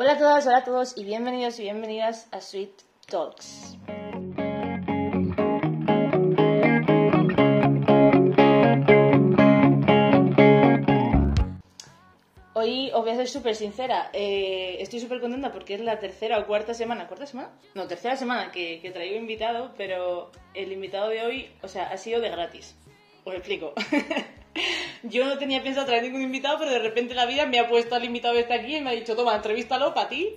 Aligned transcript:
Hola 0.00 0.12
a 0.12 0.16
todas, 0.16 0.46
hola 0.46 0.58
a 0.58 0.64
todos 0.64 0.96
y 0.96 1.02
bienvenidos 1.02 1.58
y 1.58 1.62
bienvenidas 1.62 2.28
a 2.30 2.40
Sweet 2.40 2.70
Talks. 3.08 3.76
Hoy 12.54 12.92
os 12.94 13.02
voy 13.02 13.10
a 13.10 13.16
ser 13.16 13.26
súper 13.26 13.56
sincera, 13.56 14.10
eh, 14.12 14.76
estoy 14.78 15.00
súper 15.00 15.20
contenta 15.20 15.50
porque 15.50 15.74
es 15.74 15.80
la 15.80 15.98
tercera 15.98 16.38
o 16.38 16.46
cuarta 16.46 16.74
semana, 16.74 17.08
¿cuarta 17.08 17.26
semana? 17.26 17.50
No, 17.74 17.88
tercera 17.88 18.14
semana 18.14 18.52
que, 18.52 18.78
que 18.80 18.92
traigo 18.92 19.16
invitado, 19.16 19.74
pero 19.76 20.30
el 20.54 20.70
invitado 20.70 21.08
de 21.08 21.22
hoy, 21.22 21.50
o 21.60 21.66
sea, 21.66 21.88
ha 21.88 21.96
sido 21.96 22.20
de 22.20 22.30
gratis. 22.30 22.76
Os 23.24 23.34
explico. 23.34 23.74
Yo 25.02 25.24
no 25.24 25.38
tenía 25.38 25.62
pensado 25.62 25.86
traer 25.86 26.02
ningún 26.02 26.22
invitado, 26.22 26.58
pero 26.58 26.70
de 26.70 26.78
repente 26.78 27.14
la 27.14 27.26
vida 27.26 27.46
me 27.46 27.58
ha 27.58 27.68
puesto 27.68 27.94
al 27.94 28.04
invitado 28.04 28.34
este 28.34 28.54
aquí 28.54 28.76
y 28.76 28.80
me 28.80 28.90
ha 28.90 28.92
dicho, 28.94 29.16
toma, 29.16 29.36
entrevístalo 29.36 29.94
para 29.94 30.08
ti, 30.08 30.30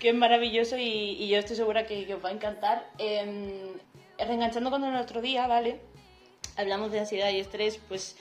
que 0.00 0.10
es 0.10 0.14
maravilloso 0.14 0.76
y, 0.76 1.16
y 1.18 1.28
yo 1.28 1.38
estoy 1.38 1.56
segura 1.56 1.86
que, 1.86 2.06
que 2.06 2.14
os 2.14 2.24
va 2.24 2.30
a 2.30 2.32
encantar. 2.32 2.90
Eh, 2.98 3.72
reenganchando 4.18 4.70
con 4.70 4.84
el 4.84 4.96
otro 4.96 5.20
día, 5.20 5.46
¿vale? 5.46 5.80
Hablamos 6.56 6.90
de 6.90 7.00
ansiedad 7.00 7.30
y 7.30 7.40
estrés, 7.40 7.78
pues 7.88 8.16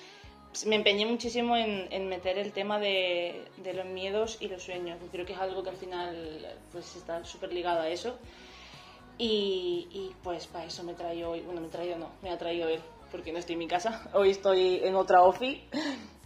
me 0.66 0.76
empeñé 0.76 1.06
muchísimo 1.06 1.58
en, 1.58 1.88
en 1.92 2.08
meter 2.08 2.38
el 2.38 2.52
tema 2.52 2.80
de, 2.80 3.46
de, 3.58 3.74
los 3.74 3.86
miedos 3.86 4.38
y 4.40 4.48
los 4.48 4.64
sueños. 4.64 4.98
Creo 5.12 5.26
que 5.26 5.34
es 5.34 5.40
algo 5.40 5.64
que 5.64 5.70
al 5.70 5.78
final 5.78 6.58
pues 6.72 6.96
está 6.96 7.24
súper 7.26 7.54
ligado 7.54 7.82
a 7.82 7.90
eso. 7.90 8.18
Y, 9.18 9.88
y, 9.92 10.16
pues 10.24 10.48
para 10.48 10.66
eso 10.66 10.84
me 10.84 10.94
traído 10.94 11.32
hoy, 11.32 11.42
bueno, 11.42 11.62
me 11.62 11.70
traído 11.70 11.98
no, 11.98 12.10
me 12.22 12.30
ha 12.30 12.38
traído 12.38 12.68
él, 12.68 12.82
porque 13.16 13.32
no 13.32 13.40
estoy 13.40 13.54
en 13.54 13.60
mi 13.60 13.68
casa. 13.68 14.10
Hoy 14.14 14.32
estoy 14.32 14.82
en 14.84 14.96
otra 14.96 15.22
ofi 15.22 15.64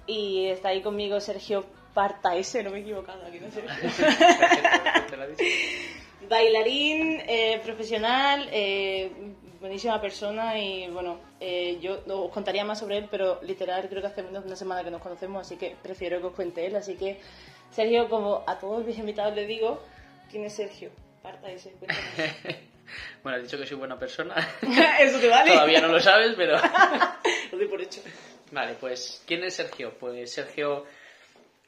y 0.08 0.48
está 0.48 0.70
ahí 0.70 0.82
conmigo 0.82 1.20
Sergio 1.20 1.64
Partaese, 1.94 2.64
no 2.64 2.72
me 2.72 2.80
he 2.80 2.82
equivocado 2.82 3.24
aquí, 3.28 3.40
¿no 3.40 3.52
Sergio? 3.52 3.72
Bailarín, 6.28 7.22
eh, 7.28 7.62
profesional, 7.64 8.50
eh, 8.52 9.12
buenísima 9.60 10.02
persona 10.02 10.58
y 10.58 10.90
bueno, 10.90 11.20
eh, 11.40 11.78
yo 11.80 12.02
os 12.08 12.32
contaría 12.32 12.66
más 12.66 12.80
sobre 12.80 12.98
él, 12.98 13.08
pero 13.10 13.40
literal 13.44 13.88
creo 13.88 14.02
que 14.02 14.08
hace 14.08 14.24
menos 14.24 14.42
de 14.42 14.48
una 14.48 14.56
semana 14.56 14.84
que 14.84 14.90
nos 14.90 15.02
conocemos, 15.02 15.42
así 15.42 15.58
que 15.58 15.76
prefiero 15.82 16.20
que 16.20 16.28
os 16.28 16.34
cuente 16.34 16.66
él. 16.66 16.76
Así 16.76 16.96
que, 16.96 17.20
Sergio, 17.70 18.10
como 18.10 18.44
a 18.48 18.58
todos 18.58 18.84
mis 18.84 18.98
invitados 18.98 19.36
le 19.36 19.46
digo, 19.46 19.80
¿quién 20.32 20.44
es 20.44 20.54
Sergio? 20.54 20.90
Parta 21.22 21.52
ese, 21.52 21.76
bueno, 23.24 23.38
has 23.38 23.44
dicho 23.44 23.58
que 23.58 23.66
soy 23.66 23.78
buena 23.78 23.98
persona. 23.98 24.36
Eso 25.00 25.20
te 25.20 25.28
vale. 25.28 25.52
Todavía 25.52 25.82
no 25.82 25.90
lo 25.90 26.00
sabes, 26.00 26.34
pero. 26.36 26.58
lo 27.52 27.58
doy 27.58 27.68
por 27.68 27.82
hecho. 27.82 28.02
Vale, 28.52 28.76
pues, 28.80 29.24
¿quién 29.28 29.44
es 29.44 29.56
Sergio? 29.56 29.94
Pues 30.00 30.32
Sergio 30.32 30.86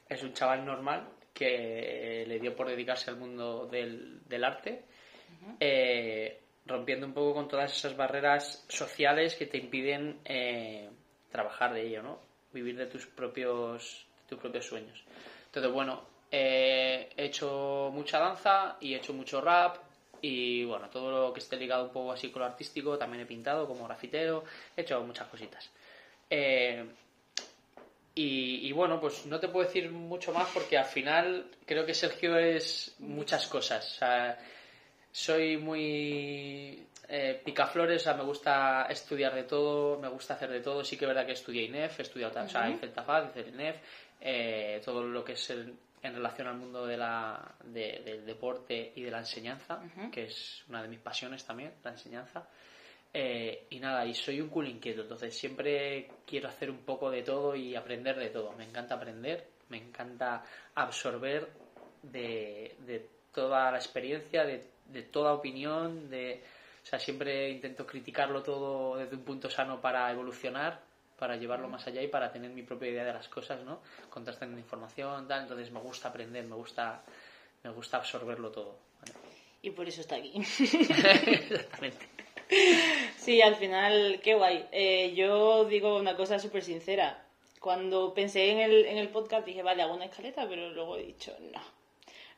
es 0.09 0.23
un 0.23 0.33
chaval 0.33 0.65
normal 0.65 1.07
que 1.33 2.25
le 2.27 2.39
dio 2.39 2.55
por 2.55 2.67
dedicarse 2.67 3.09
al 3.09 3.17
mundo 3.17 3.67
del, 3.67 4.19
del 4.27 4.43
arte. 4.43 4.83
Uh 5.29 5.45
-huh. 5.45 5.55
eh, 5.59 6.41
rompiendo 6.65 7.05
un 7.05 7.13
poco 7.13 7.33
con 7.33 7.47
todas 7.47 7.75
esas 7.75 7.95
barreras 7.95 8.65
sociales 8.67 9.35
que 9.35 9.47
te 9.47 9.57
impiden 9.57 10.19
eh, 10.25 10.89
trabajar 11.31 11.73
de 11.73 11.87
ello, 11.87 12.03
¿no? 12.03 12.19
Vivir 12.53 12.77
de 12.77 12.85
tus 12.87 13.07
propios, 13.07 14.05
de 14.23 14.29
tus 14.29 14.39
propios 14.39 14.65
sueños. 14.65 15.03
Entonces, 15.45 15.71
bueno, 15.71 16.03
eh, 16.29 17.09
he 17.15 17.25
hecho 17.25 17.89
mucha 17.93 18.19
danza 18.19 18.77
y 18.79 18.93
he 18.93 18.97
hecho 18.97 19.13
mucho 19.13 19.41
rap 19.41 19.77
y, 20.21 20.63
bueno, 20.65 20.89
todo 20.89 21.27
lo 21.27 21.33
que 21.33 21.39
esté 21.39 21.57
ligado 21.57 21.85
un 21.85 21.91
poco 21.91 22.11
así 22.11 22.29
con 22.29 22.41
lo 22.41 22.45
artístico, 22.45 22.97
también 22.97 23.23
he 23.23 23.25
pintado 23.25 23.67
como 23.67 23.85
grafitero, 23.85 24.43
he 24.75 24.81
hecho 24.81 25.01
muchas 25.01 25.27
cositas. 25.27 25.69
Eh, 26.29 26.85
y, 28.13 28.67
y, 28.67 28.71
bueno, 28.71 28.99
pues 28.99 29.25
no 29.25 29.39
te 29.39 29.47
puedo 29.47 29.65
decir 29.65 29.89
mucho 29.89 30.33
más 30.33 30.49
porque 30.53 30.77
al 30.77 30.85
final 30.85 31.45
creo 31.65 31.85
que 31.85 31.93
Sergio 31.93 32.37
es 32.37 32.95
muchas 32.99 33.47
cosas. 33.47 33.95
O 33.95 33.99
sea, 33.99 34.37
soy 35.11 35.57
muy 35.57 36.85
eh, 37.07 37.41
picaflores, 37.43 38.01
o 38.01 38.03
sea, 38.03 38.13
me 38.13 38.23
gusta 38.23 38.87
estudiar 38.89 39.33
de 39.33 39.43
todo, 39.43 39.99
me 39.99 40.09
gusta 40.09 40.35
hacer 40.35 40.49
de 40.49 40.61
todo. 40.61 40.83
Sí 40.83 40.97
que 40.97 41.05
es 41.05 41.09
verdad 41.09 41.25
que 41.25 41.33
estudié 41.33 41.63
INEF, 41.63 41.99
he 41.99 42.03
estudiado, 42.03 42.33
uh 42.33 42.43
-huh. 42.43 42.45
o 42.45 42.49
sea, 42.49 42.69
hice 42.69 42.85
el 42.85 42.93
TAFAD, 42.93 43.29
hice 43.29 43.39
el 43.41 43.47
INEF, 43.49 43.77
eh, 44.21 44.81
todo 44.83 45.03
lo 45.03 45.23
que 45.23 45.33
es 45.33 45.49
el, 45.49 45.73
en 46.01 46.13
relación 46.15 46.47
al 46.47 46.55
mundo 46.57 46.85
de 46.85 46.97
la, 46.97 47.55
de, 47.63 48.01
del 48.03 48.25
deporte 48.25 48.93
y 48.95 49.03
de 49.03 49.11
la 49.11 49.19
enseñanza, 49.19 49.79
uh 49.79 49.99
-huh. 49.99 50.11
que 50.11 50.25
es 50.25 50.63
una 50.69 50.81
de 50.81 50.87
mis 50.87 50.99
pasiones 50.99 51.45
también, 51.45 51.73
la 51.83 51.91
enseñanza. 51.91 52.47
Eh, 53.13 53.67
y 53.69 53.79
nada, 53.79 54.05
y 54.05 54.13
soy 54.13 54.39
un 54.39 54.49
cool 54.49 54.67
inquieto, 54.67 55.01
entonces 55.01 55.37
siempre 55.37 56.09
quiero 56.25 56.47
hacer 56.47 56.71
un 56.71 56.79
poco 56.85 57.11
de 57.11 57.23
todo 57.23 57.55
y 57.55 57.75
aprender 57.75 58.17
de 58.17 58.29
todo. 58.29 58.53
Me 58.53 58.63
encanta 58.63 58.95
aprender, 58.95 59.47
me 59.69 59.77
encanta 59.77 60.43
absorber 60.75 61.49
de, 62.01 62.75
de 62.79 63.09
toda 63.33 63.69
la 63.71 63.77
experiencia, 63.77 64.45
de 64.45 64.71
de 64.91 65.03
toda 65.03 65.33
opinión, 65.33 66.09
de, 66.09 66.43
o 66.83 66.85
sea, 66.85 66.99
siempre 66.99 67.49
intento 67.49 67.85
criticarlo 67.85 68.43
todo 68.43 68.97
desde 68.97 69.15
un 69.15 69.23
punto 69.23 69.49
sano 69.49 69.79
para 69.79 70.11
evolucionar, 70.11 70.81
para 71.21 71.35
llevarlo 71.35 71.67
más 71.69 71.85
allá 71.85 72.01
y 72.01 72.07
para 72.07 72.31
tener 72.31 72.49
mi 72.49 72.63
propia 72.63 72.89
idea 72.89 73.05
de 73.05 73.13
las 73.13 73.29
cosas, 73.29 73.63
¿no? 73.63 73.81
Contrastando 74.09 74.57
información, 74.57 75.27
tal, 75.27 75.43
entonces 75.43 75.69
me 75.69 75.79
gusta 75.79 76.09
aprender, 76.09 76.43
me 76.45 76.55
gusta, 76.55 77.03
me 77.63 77.69
gusta 77.69 77.97
absorberlo 77.97 78.49
todo. 78.49 78.75
¿vale? 78.99 79.13
Y 79.61 79.69
por 79.69 79.87
eso 79.87 80.01
está 80.01 80.15
aquí. 80.15 80.33
Exactamente. 80.59 82.09
Sí, 83.17 83.39
al 83.39 83.55
final, 83.55 84.19
qué 84.23 84.33
guay. 84.33 84.65
Eh, 84.71 85.13
yo 85.13 85.65
digo 85.65 85.95
una 85.95 86.17
cosa 86.17 86.39
súper 86.39 86.63
sincera. 86.63 87.23
Cuando 87.59 88.15
pensé 88.15 88.49
en 88.49 88.57
el, 88.57 88.85
en 88.87 88.97
el 88.97 89.09
podcast 89.09 89.45
dije, 89.45 89.61
vale, 89.61 89.83
hago 89.83 89.93
una 89.93 90.05
escaleta, 90.05 90.49
pero 90.49 90.71
luego 90.71 90.97
he 90.97 91.03
dicho, 91.03 91.37
no 91.53 91.61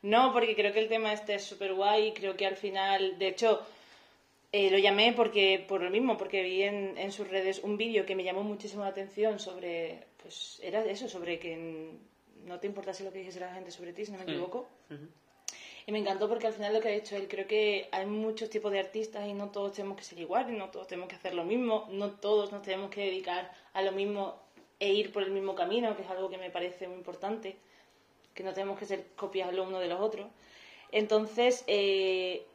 no, 0.04 0.34
porque 0.34 0.54
creo 0.54 0.70
que 0.74 0.80
el 0.80 0.88
tema 0.90 1.14
este 1.14 1.36
es 1.36 1.44
súper 1.44 1.72
guay. 1.72 2.12
Creo 2.12 2.36
que 2.36 2.46
al 2.46 2.56
final, 2.56 3.18
de 3.18 3.28
hecho, 3.28 3.66
eh, 4.56 4.70
lo 4.70 4.78
llamé 4.78 5.12
porque 5.12 5.64
por 5.66 5.82
lo 5.82 5.90
mismo, 5.90 6.16
porque 6.16 6.44
vi 6.44 6.62
en, 6.62 6.96
en 6.96 7.10
sus 7.10 7.26
redes 7.26 7.58
un 7.64 7.76
vídeo 7.76 8.06
que 8.06 8.14
me 8.14 8.22
llamó 8.22 8.44
muchísimo 8.44 8.84
la 8.84 8.90
atención 8.90 9.40
sobre, 9.40 10.04
pues 10.22 10.60
era 10.62 10.84
eso, 10.84 11.08
sobre 11.08 11.40
que 11.40 11.90
no 12.44 12.60
te 12.60 12.68
importase 12.68 13.02
lo 13.02 13.12
que 13.12 13.18
dijese 13.18 13.40
la 13.40 13.52
gente 13.52 13.72
sobre 13.72 13.92
ti, 13.92 14.06
si 14.06 14.12
no 14.12 14.18
me 14.18 14.22
equivoco. 14.22 14.68
Uh 14.90 14.94
-huh. 14.94 15.08
Y 15.88 15.90
me 15.90 15.98
encantó 15.98 16.28
porque 16.28 16.46
al 16.46 16.52
final 16.52 16.72
lo 16.72 16.80
que 16.80 16.86
ha 16.86 16.92
dicho 16.92 17.16
él, 17.16 17.26
creo 17.26 17.48
que 17.48 17.88
hay 17.90 18.06
muchos 18.06 18.48
tipos 18.48 18.70
de 18.70 18.78
artistas 18.78 19.26
y 19.26 19.34
no 19.34 19.50
todos 19.50 19.72
tenemos 19.72 19.98
que 19.98 20.04
ser 20.04 20.20
iguales, 20.20 20.56
no 20.56 20.70
todos 20.70 20.86
tenemos 20.86 21.08
que 21.08 21.16
hacer 21.16 21.34
lo 21.34 21.42
mismo, 21.42 21.88
no 21.90 22.12
todos 22.12 22.52
nos 22.52 22.62
tenemos 22.62 22.90
que 22.90 23.00
dedicar 23.00 23.50
a 23.72 23.82
lo 23.82 23.90
mismo 23.90 24.40
e 24.78 24.92
ir 24.92 25.10
por 25.10 25.24
el 25.24 25.32
mismo 25.32 25.56
camino, 25.56 25.96
que 25.96 26.02
es 26.02 26.10
algo 26.10 26.30
que 26.30 26.38
me 26.38 26.50
parece 26.50 26.86
muy 26.86 26.98
importante 26.98 27.56
que 28.32 28.44
no 28.44 28.54
tenemos 28.54 28.78
que 28.78 28.86
ser 28.86 29.04
copias 29.16 29.52
lo 29.52 29.64
uno 29.64 29.80
de 29.80 29.88
los 29.88 30.00
otros. 30.00 30.28
Entonces, 30.92 31.64
eh, 31.66 32.46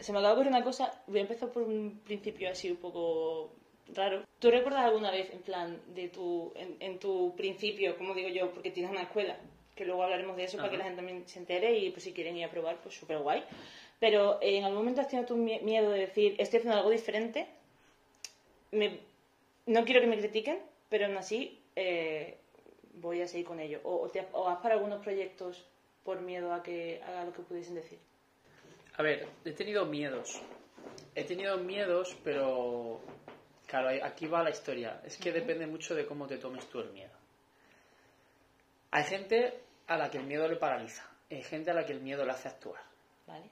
se 0.00 0.12
me 0.12 0.18
acaba 0.18 0.34
de 0.34 0.40
ocurrir 0.40 0.52
una 0.52 0.64
cosa, 0.64 1.02
voy 1.06 1.18
a 1.18 1.22
empezar 1.22 1.50
por 1.50 1.62
un 1.62 2.00
principio 2.04 2.50
así 2.50 2.70
un 2.70 2.76
poco 2.78 3.52
raro. 3.94 4.24
¿Tú 4.38 4.50
recuerdas 4.50 4.84
alguna 4.84 5.10
vez, 5.10 5.32
en 5.32 5.40
plan, 5.40 5.80
de 5.94 6.08
tu, 6.08 6.52
en, 6.54 6.76
en 6.80 6.98
tu 6.98 7.34
principio, 7.36 7.96
como 7.96 8.14
digo 8.14 8.28
yo, 8.28 8.50
porque 8.50 8.70
tienes 8.70 8.90
una 8.90 9.02
escuela, 9.02 9.36
que 9.74 9.84
luego 9.84 10.02
hablaremos 10.02 10.36
de 10.36 10.44
eso 10.44 10.56
Ajá. 10.56 10.66
para 10.66 10.70
que 10.72 10.78
la 10.78 10.84
gente 10.84 10.96
también 10.96 11.26
se 11.26 11.38
entere 11.38 11.78
y 11.78 11.90
pues 11.90 12.04
si 12.04 12.12
quieren 12.12 12.36
ir 12.36 12.44
a 12.44 12.50
probar, 12.50 12.76
pues 12.82 12.94
súper 12.94 13.18
guay. 13.18 13.42
Pero 13.98 14.40
eh, 14.40 14.58
en 14.58 14.64
algún 14.64 14.78
momento 14.78 15.00
has 15.00 15.08
tenido 15.08 15.26
tu 15.26 15.36
miedo 15.36 15.90
de 15.90 16.00
decir, 16.00 16.36
estoy 16.38 16.58
haciendo 16.58 16.78
algo 16.78 16.90
diferente, 16.90 17.46
me, 18.72 19.00
no 19.66 19.84
quiero 19.84 20.00
que 20.00 20.06
me 20.06 20.18
critiquen, 20.18 20.58
pero 20.88 21.06
aún 21.06 21.16
así 21.16 21.58
eh, 21.76 22.36
voy 22.94 23.20
a 23.20 23.28
seguir 23.28 23.46
con 23.46 23.60
ello. 23.60 23.80
O, 23.84 24.02
o, 24.02 24.08
te, 24.08 24.26
o 24.32 24.48
has 24.48 24.58
para 24.58 24.74
algunos 24.74 25.02
proyectos 25.02 25.64
por 26.04 26.20
miedo 26.20 26.52
a 26.52 26.62
que 26.62 27.00
haga 27.06 27.24
lo 27.24 27.32
que 27.32 27.42
pudiesen 27.42 27.74
decir. 27.74 27.98
A 29.00 29.02
ver, 29.02 29.26
he 29.46 29.52
tenido 29.52 29.86
miedos. 29.86 30.42
He 31.14 31.24
tenido 31.24 31.56
miedos, 31.56 32.14
pero 32.22 33.00
claro, 33.66 33.88
aquí 34.04 34.26
va 34.26 34.42
la 34.42 34.50
historia. 34.50 35.00
Es 35.02 35.16
que 35.16 35.30
uh 35.30 35.32
-huh. 35.32 35.36
depende 35.36 35.66
mucho 35.66 35.94
de 35.94 36.04
cómo 36.04 36.26
te 36.26 36.36
tomes 36.36 36.68
tú 36.68 36.80
el 36.80 36.92
miedo. 36.92 37.16
Hay 38.90 39.04
gente 39.04 39.58
a 39.86 39.96
la 39.96 40.10
que 40.10 40.18
el 40.18 40.24
miedo 40.24 40.46
le 40.46 40.56
paraliza. 40.56 41.08
Hay 41.30 41.42
gente 41.42 41.70
a 41.70 41.74
la 41.74 41.86
que 41.86 41.94
el 41.94 42.02
miedo 42.02 42.26
le 42.26 42.32
hace 42.32 42.48
actuar. 42.48 42.82
Vale. 43.26 43.48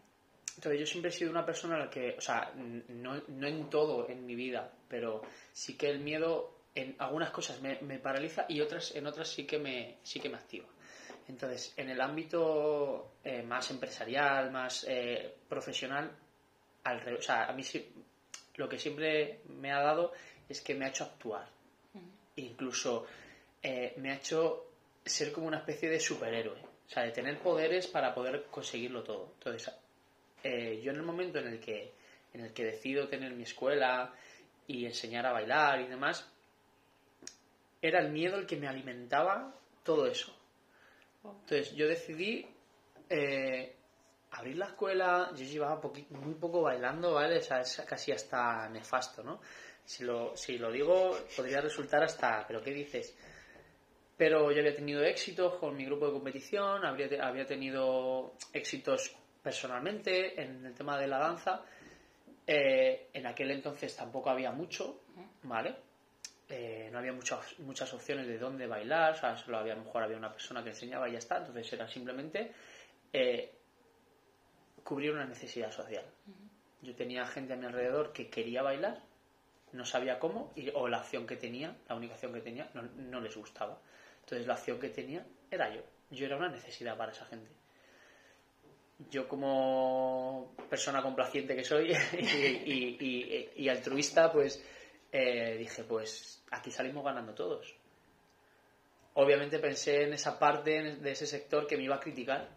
Entonces 0.57 0.81
yo 0.81 0.85
siempre 0.85 1.09
he 1.09 1.15
sido 1.15 1.31
una 1.31 1.47
persona 1.47 1.77
a 1.77 1.79
la 1.79 1.89
que, 1.89 2.15
o 2.19 2.21
sea, 2.21 2.53
no, 2.89 3.23
no 3.29 3.47
en 3.47 3.71
todo 3.71 4.07
en 4.07 4.27
mi 4.27 4.35
vida, 4.35 4.71
pero 4.87 5.23
sí 5.51 5.79
que 5.79 5.89
el 5.89 6.01
miedo 6.01 6.59
en 6.75 6.95
algunas 6.99 7.31
cosas 7.31 7.59
me, 7.63 7.81
me, 7.81 7.99
paraliza 7.99 8.45
y 8.51 8.61
otras 8.61 8.95
en 8.95 9.07
otras 9.07 9.29
sí 9.29 9.47
que 9.47 9.59
me 9.59 9.97
sí 10.03 10.21
que 10.21 10.29
me 10.29 10.37
activa 10.37 10.69
entonces 11.29 11.75
en 11.77 11.91
el 11.91 12.01
ámbito 12.01 13.13
eh, 13.23 13.43
más 13.43 13.71
empresarial 13.71 14.51
más 14.51 14.85
eh, 14.89 15.35
profesional 15.49 16.11
al 16.85 17.01
revés 17.01 17.21
o 17.21 17.23
sea 17.23 17.45
a 17.47 17.53
mí 17.53 17.63
sí, 17.63 17.93
lo 18.57 18.69
que 18.69 18.79
siempre 18.79 19.41
me 19.49 19.73
ha 19.73 19.81
dado 19.81 20.13
es 20.49 20.61
que 20.61 20.75
me 20.75 20.87
ha 20.87 20.89
hecho 20.89 21.05
actuar 21.05 21.49
uh 21.95 21.99
-huh. 21.99 22.11
incluso 22.37 23.07
eh, 23.63 23.95
me 23.99 24.13
ha 24.13 24.17
hecho 24.17 24.67
ser 25.05 25.33
como 25.33 25.47
una 25.47 25.59
especie 25.59 25.89
de 25.89 26.01
superhéroe 26.01 26.61
o 26.61 26.91
sea 26.91 27.05
de 27.05 27.13
tener 27.13 27.39
poderes 27.39 27.87
para 27.87 28.15
poder 28.15 28.47
conseguirlo 28.51 29.03
todo 29.03 29.33
entonces 29.35 29.73
eh, 30.43 30.81
yo 30.83 30.93
en 30.93 30.97
el 30.99 31.03
momento 31.03 31.39
en 31.39 31.49
el 31.49 31.61
que 31.61 31.93
en 32.33 32.41
el 32.43 32.53
que 32.53 32.65
decido 32.65 33.09
tener 33.09 33.33
mi 33.33 33.43
escuela 33.43 34.13
y 34.67 34.85
enseñar 34.85 35.27
a 35.27 35.33
bailar 35.33 35.81
y 35.81 35.87
demás 35.87 36.31
era 37.81 38.01
el 38.01 38.11
miedo 38.11 38.37
el 38.37 38.47
que 38.47 38.57
me 38.57 38.69
alimentaba 38.69 39.55
todo 39.85 40.07
eso. 40.07 40.35
Entonces 41.25 41.75
yo 41.75 41.87
decidí 41.87 42.47
eh, 43.09 43.77
abrir 44.33 44.57
la 44.57 44.67
escuela, 44.67 45.31
yo 45.35 45.45
llevaba 45.45 45.81
muy 46.11 46.35
poco 46.35 46.63
bailando, 46.63 47.15
¿vale? 47.15 47.39
O 47.39 47.43
sea, 47.43 47.61
es 47.61 47.83
casi 47.87 48.13
hasta 48.13 48.69
nefasto, 48.69 49.23
¿no? 49.23 49.41
Si 49.85 50.05
lo, 50.05 50.35
digo, 50.71 51.17
podría 51.35 51.63
resultar 51.63 52.03
hasta, 52.03 52.47
¿pero 52.47 52.63
qué 52.63 52.73
dices? 52.73 53.17
Pero 54.17 54.53
yo 54.53 54.61
había 54.61 54.77
tenido 54.77 55.03
éxitos 55.03 55.55
con 55.55 55.77
mi 55.77 55.87
grupo 55.87 56.07
de 56.07 56.13
competición, 56.13 56.85
había 56.85 57.47
tenido 57.47 58.35
éxitos 58.53 59.17
personalmente 59.43 60.41
en 60.43 60.67
el 60.67 60.75
tema 60.75 60.99
de 60.99 61.07
la 61.07 61.19
danza. 61.19 61.65
Eh, 62.47 63.09
en 63.13 63.27
aquel 63.27 63.51
entonces 63.51 63.95
tampoco 63.97 64.29
había 64.31 64.51
mucho, 64.53 65.05
¿vale? 65.45 65.77
Eh, 66.49 66.89
no 66.91 66.99
había 66.99 67.13
muchas, 67.13 67.59
muchas 67.59 67.93
opciones 67.93 68.27
de 68.27 68.39
dónde 68.39 68.67
bailar, 68.67 69.13
o 69.13 69.17
sea, 69.17 69.37
solo 69.37 69.59
había, 69.59 69.75
a 69.75 69.77
lo 69.77 69.85
mejor 69.85 70.03
había 70.03 70.17
una 70.17 70.33
persona 70.33 70.63
que 70.63 70.71
enseñaba 70.71 71.09
y 71.09 71.13
ya 71.13 71.19
está, 71.19 71.39
entonces 71.39 71.71
era 71.73 71.87
simplemente 71.87 72.53
eh, 73.13 73.53
cubrir 74.83 75.13
una 75.13 75.27
necesidad 75.27 75.71
social. 75.71 76.05
Yo 76.81 76.95
tenía 76.95 77.27
gente 77.27 77.53
a 77.53 77.57
mi 77.57 77.67
alrededor 77.67 78.13
que 78.13 78.31
quería 78.31 78.63
bailar, 78.63 79.03
no 79.73 79.85
sabía 79.85 80.19
cómo, 80.19 80.53
y, 80.57 80.71
o 80.71 80.89
la 80.89 80.99
acción 80.99 81.27
que 81.27 81.37
tenía, 81.37 81.77
la 81.89 81.97
única 81.97 82.15
acción 82.15 82.33
que 82.33 82.41
tenía, 82.41 82.71
no, 82.73 82.83
no 82.83 83.21
les 83.21 83.37
gustaba. 83.37 83.79
Entonces 84.21 84.47
la 84.47 84.55
acción 84.55 84.81
que 84.81 84.89
tenía 84.89 85.27
era 85.51 85.75
yo. 85.75 85.83
Yo 86.11 86.25
era 86.25 86.37
una 86.37 86.49
necesidad 86.49 86.97
para 86.97 87.13
esa 87.13 87.27
gente 87.27 87.51
yo 89.11 89.29
como 89.29 90.55
persona 90.69 91.03
complaciente 91.03 91.55
que 91.55 91.65
soy 91.65 91.93
y, 93.57 93.69
altruista, 93.69 94.33
pues 94.33 94.63
eh, 95.13 95.57
dije, 95.59 95.85
pues 95.85 96.45
aquí 96.51 96.71
salimos 96.71 97.05
ganando 97.05 97.35
todos. 97.35 97.75
Obviamente 99.15 99.59
pensé 99.59 100.05
en 100.05 100.13
esa 100.13 100.39
parte 100.39 100.97
de 100.97 101.11
ese 101.11 101.27
sector 101.27 101.67
que 101.67 101.77
me 101.77 101.85
iba 101.85 101.97
a 101.97 102.01
criticar. 102.01 102.49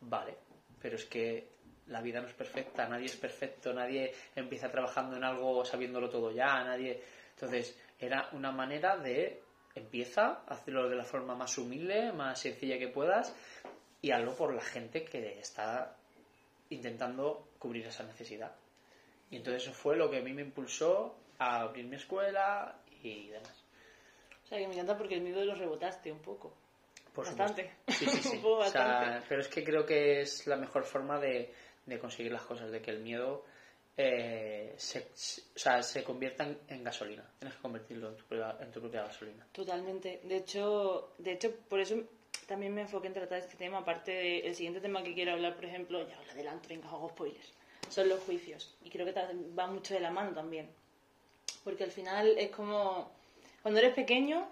Vale, 0.00 0.36
pero 0.80 0.96
es 0.96 1.04
que 1.06 1.48
la 1.88 2.00
vida 2.00 2.20
no 2.20 2.28
es 2.28 2.34
perfecta, 2.34 2.88
nadie 2.88 3.06
es 3.06 3.16
perfecto, 3.16 3.72
nadie 3.72 4.12
empieza 4.36 4.70
trabajando 4.70 5.16
en 5.16 5.24
algo 5.24 5.64
sabiéndolo 5.64 6.08
todo 6.08 6.30
ya, 6.30 6.62
nadie... 6.64 7.02
Entonces, 7.34 7.76
era 7.98 8.28
una 8.32 8.52
manera 8.52 8.96
de 8.96 9.42
empieza, 9.74 10.42
a 10.46 10.54
hacerlo 10.54 10.88
de 10.88 10.96
la 10.96 11.04
forma 11.04 11.34
más 11.34 11.56
humilde, 11.58 12.12
más 12.12 12.40
sencilla 12.40 12.78
que 12.78 12.88
puedas 12.88 13.34
y 14.02 14.10
hazlo 14.10 14.34
por 14.34 14.54
la 14.54 14.62
gente 14.62 15.04
que 15.04 15.38
está 15.38 15.96
intentando 16.70 17.48
cubrir 17.58 17.86
esa 17.86 18.04
necesidad. 18.04 18.54
Y 19.30 19.36
entonces 19.36 19.64
eso 19.64 19.72
fue 19.72 19.96
lo 19.96 20.10
que 20.10 20.18
a 20.18 20.22
mí 20.22 20.32
me 20.32 20.42
impulsó 20.42 21.16
a 21.40 21.62
abrir 21.62 21.86
mi 21.86 21.96
escuela 21.96 22.76
y 23.02 23.28
demás. 23.28 23.64
O 24.44 24.46
sea, 24.46 24.58
que 24.58 24.68
me 24.68 24.74
encanta 24.74 24.96
porque 24.96 25.14
el 25.14 25.22
miedo 25.22 25.42
lo 25.44 25.54
rebotaste 25.54 26.12
un 26.12 26.20
poco. 26.20 26.52
bastante. 27.16 27.78
Sí, 27.88 28.06
sí, 28.06 28.18
sí. 28.28 28.42
pero 29.28 29.40
es 29.40 29.48
que 29.48 29.64
creo 29.64 29.86
que 29.86 30.20
es 30.20 30.46
la 30.46 30.56
mejor 30.56 30.84
forma 30.84 31.18
de, 31.18 31.52
conseguir 31.98 32.30
las 32.30 32.42
cosas, 32.42 32.70
de 32.70 32.82
que 32.82 32.90
el 32.90 33.00
miedo 33.00 33.46
eh, 33.96 34.74
se, 34.76 34.98
o 34.98 35.58
sea, 35.58 35.82
se 35.82 36.04
convierta 36.04 36.46
en, 36.68 36.84
gasolina. 36.84 37.24
Tienes 37.38 37.56
que 37.56 37.62
convertirlo 37.62 38.10
en 38.10 38.16
tu, 38.16 38.34
en 38.34 38.70
tu 38.70 38.80
propia 38.80 39.02
gasolina. 39.02 39.46
Totalmente. 39.50 40.20
De 40.24 40.36
hecho, 40.36 41.14
de 41.16 41.32
hecho, 41.32 41.54
por 41.70 41.80
eso 41.80 41.96
también 42.46 42.74
me 42.74 42.82
enfoqué 42.82 43.06
en 43.06 43.14
tratar 43.14 43.38
este 43.38 43.56
tema, 43.56 43.78
aparte 43.78 44.12
del 44.12 44.54
siguiente 44.54 44.82
tema 44.82 45.02
que 45.02 45.14
quiero 45.14 45.32
hablar, 45.32 45.54
por 45.54 45.64
ejemplo, 45.64 46.06
ya 46.06 46.20
os 46.20 46.28
adelanto, 46.28 46.68
venga, 46.68 46.88
hago 46.88 47.08
spoilers, 47.08 47.54
son 47.88 48.10
los 48.10 48.20
juicios. 48.24 48.76
Y 48.84 48.90
creo 48.90 49.06
que 49.06 49.14
va 49.58 49.68
mucho 49.68 49.94
de 49.94 50.00
la 50.00 50.10
mano 50.10 50.34
también. 50.34 50.68
Porque 51.64 51.84
al 51.84 51.90
final 51.90 52.36
es 52.38 52.50
como, 52.50 53.10
cuando 53.62 53.80
eres 53.80 53.94
pequeño, 53.94 54.48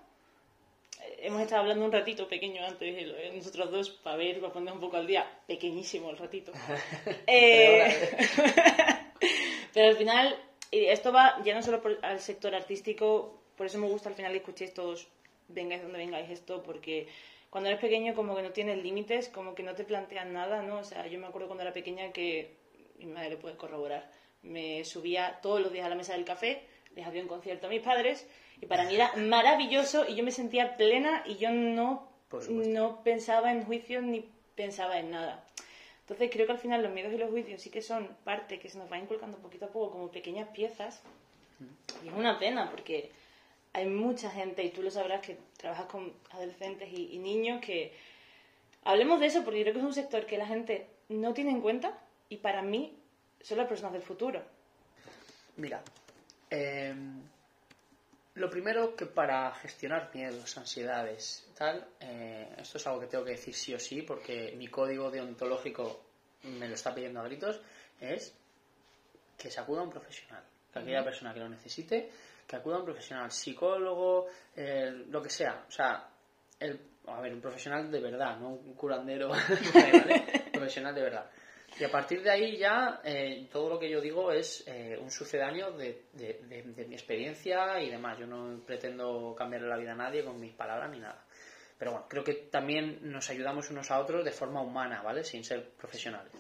eh, 1.03 1.21
hemos 1.23 1.43
estado 1.43 1.63
hablando 1.63 1.85
un 1.85 1.93
ratito 1.93 2.29
pequeño 2.29 2.65
antes, 2.65 2.95
eh, 2.99 3.33
nosotros 3.35 3.71
dos, 3.71 3.91
para 3.91 4.17
ver, 4.17 4.41
para 4.41 4.53
poner 4.53 4.75
un 4.75 4.81
poco 4.81 4.97
al 4.97 5.07
día, 5.07 5.27
pequeñísimo 5.47 6.11
el 6.11 6.19
ratito. 6.19 6.53
Eh, 7.27 7.95
pero 9.75 9.89
al 9.89 9.97
final, 9.97 10.37
esto 10.71 11.13
va 11.13 11.43
ya 11.45 11.55
no 11.55 11.63
solo 11.63 11.81
por, 11.81 11.99
al 12.03 12.21
sector 12.21 12.55
artístico, 12.55 13.43
por 13.57 13.67
eso 13.67 13.79
me 13.79 13.89
gusta 13.89 14.09
al 14.09 14.15
final 14.15 14.33
que 14.33 14.39
escuchéis 14.39 14.75
todos, 14.75 15.09
vengáis 15.49 15.83
donde 15.83 15.99
vengáis 15.99 16.31
esto, 16.31 16.63
porque 16.63 17.09
cuando 17.51 17.71
eres 17.71 17.81
pequeño 17.81 18.15
como 18.15 18.37
que 18.37 18.43
no 18.43 18.53
tienes 18.53 18.83
límites, 18.83 19.29
como 19.29 19.55
que 19.55 19.63
no 19.63 19.75
te 19.75 19.85
plantean 19.85 20.33
nada, 20.33 20.63
¿no? 20.63 20.79
O 20.79 20.85
sea, 20.85 21.07
yo 21.07 21.19
me 21.19 21.27
acuerdo 21.27 21.49
cuando 21.49 21.63
era 21.63 21.73
pequeña 21.73 22.13
que, 22.13 22.57
mi 22.99 23.07
madre 23.07 23.31
le 23.31 23.37
puede 23.37 23.57
corroborar, 23.57 24.11
me 24.43 24.85
subía 24.85 25.39
todos 25.43 25.61
los 25.61 25.73
días 25.73 25.87
a 25.87 25.89
la 25.89 25.95
mesa 25.95 26.13
del 26.15 26.25
café, 26.25 26.63
les 26.95 27.07
había 27.07 27.23
un 27.23 27.29
concierto 27.29 27.67
a 27.67 27.71
mis 27.71 27.83
padres 27.83 28.27
y 28.61 28.67
para 28.67 28.85
mí 28.85 28.95
era 28.95 29.13
maravilloso 29.17 30.09
y 30.09 30.15
yo 30.15 30.25
me 30.25 30.33
sentía 30.33 30.77
plena 30.77 31.23
y 31.27 31.37
yo 31.37 31.51
no, 31.51 32.09
no 32.49 33.03
pensaba 33.03 33.53
en 33.53 33.65
juicios 33.65 34.03
ni 34.03 34.29
pensaba 34.55 34.99
en 34.99 35.11
nada. 35.11 35.45
Entonces 36.01 36.31
creo 36.33 36.47
que 36.47 36.53
al 36.53 36.59
final 36.59 36.83
los 36.83 36.93
miedos 36.93 37.13
y 37.13 37.19
los 37.19 37.31
juicios 37.31 37.61
sí 37.61 37.71
que 37.71 37.83
son 37.83 38.09
parte 38.25 38.59
que 38.59 38.69
se 38.69 38.79
nos 38.79 38.91
va 38.91 38.99
inculcando 38.99 39.39
poquito 39.39 39.67
a 39.67 39.69
poco 39.69 39.93
como 39.93 40.11
pequeñas 40.11 40.49
piezas 40.49 41.03
y 42.05 42.09
es 42.09 42.15
una 42.15 42.39
pena 42.39 42.71
porque 42.71 43.11
hay 43.73 43.87
mucha 43.87 44.31
gente, 44.31 44.65
y 44.65 44.71
tú 44.71 44.83
lo 44.83 44.91
sabrás, 44.91 45.21
que 45.21 45.39
trabajas 45.57 45.87
con 45.87 46.13
adolescentes 46.31 46.89
y, 46.93 47.19
niños, 47.19 47.61
que 47.61 47.93
hablemos 48.85 49.21
de 49.21 49.27
eso, 49.27 49.45
porque 49.45 49.63
creo 49.63 49.73
que 49.73 49.81
es 49.81 49.85
un 49.85 49.95
sector 49.95 50.27
que 50.27 50.39
la 50.39 50.47
gente 50.47 50.87
no 51.09 51.35
tiene 51.35 51.51
en 51.51 51.61
cuenta 51.61 51.99
y 52.29 52.39
para 52.39 52.63
mí 52.63 52.97
son 53.41 53.59
las 53.59 53.69
personas 53.69 53.93
del 53.93 54.03
futuro. 54.03 54.43
Mira, 55.57 55.83
em, 56.51 57.23
lo 58.35 58.51
primero 58.51 58.95
que 58.95 59.07
para 59.07 59.53
gestionar 59.55 60.11
miedos, 60.15 60.57
ansiedades, 60.57 61.47
tal, 61.57 61.87
eh, 62.01 62.55
esto 62.59 62.79
es 62.79 62.87
algo 62.87 63.01
que 63.01 63.07
tengo 63.07 63.25
que 63.25 63.33
decir 63.33 63.55
sí 63.55 63.75
o 63.75 63.79
sí, 63.79 64.03
porque 64.03 64.55
mi 64.57 64.69
código 64.69 65.11
deontológico 65.11 66.05
me 66.45 66.69
lo 66.69 66.75
está 66.75 66.95
pidiendo 66.95 67.21
a 67.21 67.25
gritos, 67.25 67.61
es 68.01 68.33
que 69.37 69.51
se 69.51 69.61
acuda 69.61 69.81
a 69.81 69.85
un 69.85 69.91
profesional. 69.91 70.43
Que 70.73 70.81
aquella 70.81 71.03
persona 71.03 71.33
que 71.33 71.41
lo 71.41 71.49
necesite 71.49 72.11
que 72.49 72.57
acuda 72.57 72.77
a 72.77 72.79
un 72.79 72.87
profesional, 72.87 73.31
psicólogo, 73.31 74.27
lo 74.57 75.23
que 75.23 75.29
sea. 75.29 75.67
O 75.69 75.71
sea, 75.71 76.09
el, 76.59 76.81
a 77.07 77.21
ver, 77.21 77.35
un 77.35 77.43
profesional 77.43 77.91
de 77.91 78.01
verdad, 78.01 78.39
no 78.39 78.49
un 78.49 78.75
curandero, 78.75 79.31
profesional 80.53 80.95
de 80.95 81.03
verdad. 81.03 81.31
Y 81.79 81.85
a 81.85 81.91
partir 81.91 82.23
de 82.23 82.31
ahí 82.31 82.57
ya 82.57 83.01
eh, 83.05 83.49
todo 83.53 83.69
lo 83.69 83.79
que 83.79 83.89
yo 83.89 84.01
digo 84.01 84.33
es 84.33 84.65
eh, 84.67 84.99
un 85.01 85.11
sucedáneo 85.11 85.71
de, 85.73 86.07
de, 86.13 86.85
mi 86.89 86.95
experiencia 86.95 87.81
y 87.81 87.89
demás. 87.89 88.19
Yo 88.19 88.27
no 88.27 88.61
pretendo 88.65 89.35
cambiarle 89.37 89.69
la 89.69 89.77
vida 89.77 89.93
a 89.93 89.97
nadie 89.97 90.25
con 90.25 90.41
mis 90.41 90.55
palabras 90.55 90.91
ni 90.91 90.99
nada. 90.99 91.25
Pero 91.79 91.93
bueno, 91.93 92.07
creo 92.09 92.25
que 92.25 92.35
también 92.35 92.99
nos 93.03 93.31
ayudamos 93.31 93.71
unos 93.71 93.91
a 93.93 94.01
otros 94.01 94.25
de 94.25 94.33
forma 94.33 94.61
humana, 94.61 95.03
¿vale? 95.03 95.23
Sin 95.23 95.45
ser 95.45 95.71
profesionales. 95.71 96.33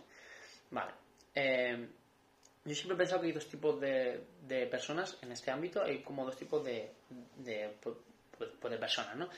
Vale. 0.70 0.92
Eh, 1.34 1.88
yo 2.64 2.74
siempre 2.74 2.96
he 2.96 2.98
pensado 2.98 3.20
que 3.20 3.28
hay 3.28 3.32
dos 3.32 3.48
tipos 3.48 3.80
de, 3.80 4.24
de 4.42 4.66
personas 4.66 5.16
en 5.22 5.30
este 5.30 5.52
ámbito, 5.52 5.82
hay 5.82 6.02
como 6.02 6.24
dos 6.24 6.36
tipos 6.36 6.64
de, 6.64 6.90
de, 7.36 7.76
pues, 7.80 7.96
pues, 8.60 8.72
de 8.72 8.78
personas, 8.78 9.16
¿no? 9.16 9.28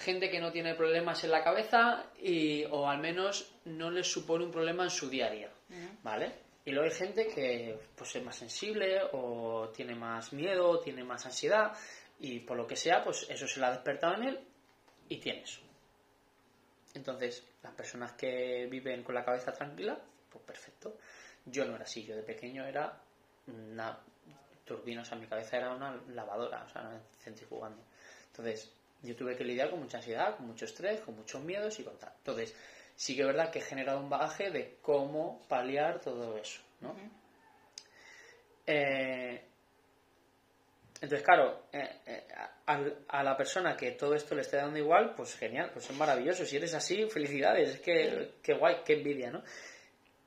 Gente 0.00 0.30
que 0.30 0.40
no 0.40 0.50
tiene 0.50 0.74
problemas 0.74 1.22
en 1.24 1.30
la 1.30 1.44
cabeza 1.44 2.06
y, 2.18 2.64
o 2.64 2.88
al 2.88 2.98
menos 3.00 3.54
no 3.66 3.90
les 3.90 4.10
supone 4.10 4.46
un 4.46 4.50
problema 4.50 4.84
en 4.84 4.90
su 4.90 5.10
día 5.10 5.26
a 5.26 5.30
día, 5.30 5.50
¿vale? 6.02 6.32
Y 6.64 6.72
luego 6.72 6.88
hay 6.88 6.96
gente 6.96 7.26
que 7.26 7.78
pues, 7.94 8.16
es 8.16 8.24
más 8.24 8.36
sensible 8.36 8.98
o 9.12 9.68
tiene 9.68 9.94
más 9.94 10.32
miedo, 10.32 10.80
tiene 10.80 11.04
más 11.04 11.26
ansiedad 11.26 11.72
y 12.18 12.40
por 12.40 12.56
lo 12.56 12.66
que 12.66 12.76
sea, 12.76 13.04
pues 13.04 13.26
eso 13.28 13.46
se 13.46 13.60
le 13.60 13.66
ha 13.66 13.72
despertado 13.72 14.14
en 14.14 14.24
él 14.24 14.40
y 15.08 15.18
tiene 15.18 15.42
eso. 15.42 15.60
Entonces, 16.94 17.46
las 17.62 17.74
personas 17.74 18.12
que 18.12 18.66
viven 18.70 19.02
con 19.02 19.14
la 19.14 19.24
cabeza 19.24 19.52
tranquila, 19.52 20.00
pues 20.30 20.44
perfecto. 20.44 20.96
Yo 21.44 21.64
no 21.66 21.74
era 21.74 21.84
así, 21.84 22.04
yo 22.04 22.16
de 22.16 22.22
pequeño 22.22 22.64
era 22.64 23.00
una 23.46 23.98
turbina, 24.64 25.02
o 25.02 25.04
sea, 25.04 25.18
mi 25.18 25.26
cabeza 25.26 25.56
era 25.56 25.74
una 25.74 25.94
lavadora, 26.08 26.64
o 26.64 26.68
sea, 26.68 26.82
no 26.82 27.00
centrifugando. 27.18 27.82
Entonces, 28.26 28.72
yo 29.02 29.16
tuve 29.16 29.36
que 29.36 29.44
lidiar 29.44 29.70
con 29.70 29.80
mucha 29.80 29.98
ansiedad, 29.98 30.36
con 30.36 30.46
mucho 30.46 30.64
estrés, 30.64 31.00
con 31.00 31.16
muchos 31.16 31.42
miedos 31.42 31.78
y 31.80 31.84
con 31.84 31.96
tal. 31.98 32.12
Entonces, 32.18 32.54
sí 32.94 33.14
que 33.14 33.22
es 33.22 33.26
verdad 33.26 33.50
que 33.50 33.60
he 33.60 33.62
generado 33.62 34.00
un 34.00 34.10
bagaje 34.10 34.50
de 34.50 34.78
cómo 34.82 35.42
paliar 35.48 36.00
todo 36.00 36.36
eso, 36.36 36.60
¿no? 36.80 36.94
Eh, 38.66 39.42
entonces, 41.00 41.22
claro, 41.22 41.62
eh, 41.72 42.00
eh, 42.06 42.26
a, 42.66 43.22
la 43.22 43.36
persona 43.36 43.74
que 43.74 43.92
todo 43.92 44.14
esto 44.14 44.34
le 44.34 44.42
esté 44.42 44.58
dando 44.58 44.78
igual, 44.78 45.14
pues 45.14 45.34
genial, 45.34 45.70
pues 45.72 45.88
es 45.88 45.96
maravilloso. 45.96 46.44
Si 46.44 46.56
eres 46.56 46.74
así, 46.74 47.08
felicidades, 47.08 47.70
es 47.70 47.80
que, 47.80 48.34
que 48.42 48.54
guay, 48.54 48.82
qué 48.84 48.94
envidia, 48.94 49.30
¿no? 49.30 49.42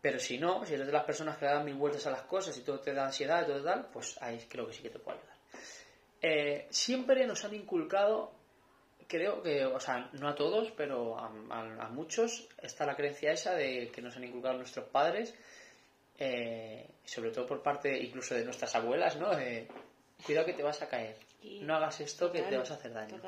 Pero 0.01 0.19
si 0.19 0.37
no, 0.37 0.65
si 0.65 0.73
eres 0.73 0.87
de 0.87 0.91
las 0.91 1.05
personas 1.05 1.37
que 1.37 1.45
le 1.45 1.51
dan 1.51 1.63
mil 1.63 1.75
vueltas 1.75 2.05
a 2.07 2.11
las 2.11 2.23
cosas 2.23 2.57
y 2.57 2.61
todo 2.61 2.79
te 2.79 2.91
da 2.91 3.05
ansiedad 3.05 3.43
y 3.43 3.45
todo 3.45 3.63
tal, 3.63 3.87
pues 3.93 4.17
ahí 4.21 4.37
creo 4.49 4.67
que 4.67 4.73
sí 4.73 4.81
que 4.81 4.89
te 4.89 4.99
puedo 4.99 5.17
ayudar. 5.17 5.37
Eh, 6.21 6.67
siempre 6.71 7.25
nos 7.27 7.45
han 7.45 7.53
inculcado, 7.53 8.31
creo 9.13 9.43
que, 9.43 9.63
o 9.63 9.79
sea, 9.79 10.09
no 10.13 10.27
a 10.27 10.33
todos, 10.33 10.71
pero 10.71 11.19
a, 11.19 11.29
muchos, 11.89 12.49
está 12.59 12.83
la 12.83 12.95
creencia 12.95 13.31
esa 13.31 13.53
de 13.53 13.91
que 13.93 14.01
nos 14.01 14.17
han 14.17 14.23
inculcado 14.23 14.57
nuestros 14.57 14.89
padres, 14.89 15.35
eh, 16.17 16.89
sobre 17.05 17.29
todo 17.29 17.45
por 17.45 17.61
parte 17.61 17.95
incluso 17.95 18.33
de 18.33 18.43
nuestras 18.43 18.73
abuelas, 18.73 19.17
¿no? 19.17 19.29
cuidado 20.25 20.47
que 20.47 20.53
te 20.53 20.63
vas 20.63 20.81
a 20.81 20.87
caer, 20.87 21.15
no 21.61 21.75
hagas 21.75 21.99
esto 22.01 22.31
que 22.31 22.41
te 22.41 22.57
vas 22.57 22.71
a 22.71 22.73
hacer 22.73 22.91
daño. 22.91 23.21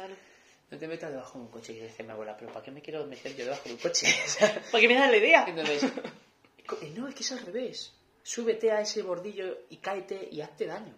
no 0.72 0.78
te 0.78 0.88
metas 0.88 1.12
debajo 1.12 1.38
de 1.38 1.46
un 1.46 1.52
coche. 1.52 1.74
Y 1.74 1.82
dice 1.82 2.04
mi 2.04 2.12
abuela, 2.12 2.36
pero 2.36 2.52
¿para 2.52 2.66
qué 2.66 2.72
me 2.72 2.82
quiero 2.82 3.06
meter 3.06 3.36
yo 3.36 3.46
debajo 3.46 3.70
de 3.70 3.74
un 3.74 3.80
coche? 3.80 4.08
¿Por 4.72 4.80
qué 4.80 4.88
me 4.88 4.96
das 4.96 5.12
la 5.12 5.18
idea? 5.18 5.46
Entonces, 5.48 5.84
no, 6.96 7.08
es 7.08 7.14
que 7.14 7.22
es 7.22 7.32
al 7.32 7.46
revés. 7.46 7.94
Súbete 8.24 8.72
a 8.72 8.82
ese 8.82 9.04
bordillo 9.04 9.66
y 9.70 9.78
cáete 9.78 10.28
y 10.32 10.42
hazte 10.42 10.66
daño. 10.66 10.96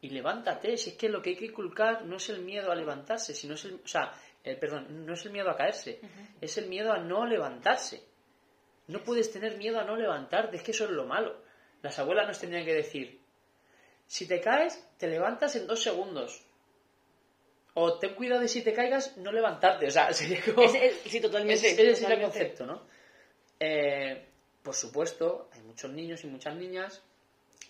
Y 0.00 0.10
levántate. 0.10 0.76
Si 0.76 0.90
es 0.90 0.96
que 0.96 1.08
lo 1.08 1.20
que 1.20 1.30
hay 1.30 1.36
que 1.36 1.46
inculcar 1.46 2.04
no 2.04 2.16
es 2.16 2.28
el 2.28 2.40
miedo 2.42 2.70
a 2.70 2.74
levantarse, 2.76 3.34
sino 3.34 3.54
es 3.54 3.64
el. 3.64 3.80
O 3.84 3.88
sea, 3.88 4.12
el, 4.44 4.56
perdón, 4.58 5.04
no 5.06 5.14
es 5.14 5.24
el 5.26 5.32
miedo 5.32 5.50
a 5.50 5.56
caerse, 5.56 6.00
es 6.40 6.56
el 6.58 6.66
miedo 6.68 6.92
a 6.92 6.98
no 6.98 7.26
levantarse. 7.26 8.02
No 8.86 9.02
puedes 9.02 9.30
tener 9.32 9.56
miedo 9.58 9.80
a 9.80 9.84
no 9.84 9.96
levantarte, 9.96 10.56
es 10.56 10.62
que 10.62 10.70
eso 10.70 10.84
es 10.84 10.90
lo 10.90 11.04
malo. 11.04 11.42
Las 11.82 11.98
abuelas 11.98 12.26
nos 12.28 12.38
tendrían 12.38 12.64
que 12.64 12.74
decir: 12.74 13.20
si 14.06 14.26
te 14.28 14.40
caes, 14.40 14.82
te 14.98 15.08
levantas 15.08 15.56
en 15.56 15.66
dos 15.66 15.82
segundos. 15.82 16.44
O 17.74 17.98
ten 17.98 18.14
cuidado 18.14 18.40
de 18.40 18.48
si 18.48 18.62
te 18.62 18.72
caigas, 18.72 19.16
no 19.18 19.30
levantarte. 19.32 19.86
O 19.86 19.90
sea, 19.90 20.12
sería 20.12 20.40
como... 20.44 20.62
Ese- 20.62 20.92
sí, 21.06 21.20
totalmente. 21.20 21.54
Ese, 21.70 21.94
sería 21.96 22.14
el 22.16 22.22
concepto, 22.22 22.66
¿no? 22.66 22.86
Eh, 23.60 24.26
por 24.62 24.74
supuesto, 24.74 25.48
hay 25.52 25.62
muchos 25.62 25.90
niños 25.92 26.24
y 26.24 26.28
muchas 26.28 26.54
niñas. 26.56 27.02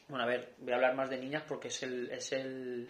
Bueno, 0.08 0.24
a 0.24 0.26
ver, 0.26 0.54
voy 0.58 0.72
a 0.72 0.76
hablar 0.76 0.94
más 0.94 1.10
de 1.10 1.18
niñas 1.18 1.44
porque 1.46 1.68
es 1.68 1.82
el, 1.82 2.10
es 2.10 2.32
el, 2.32 2.88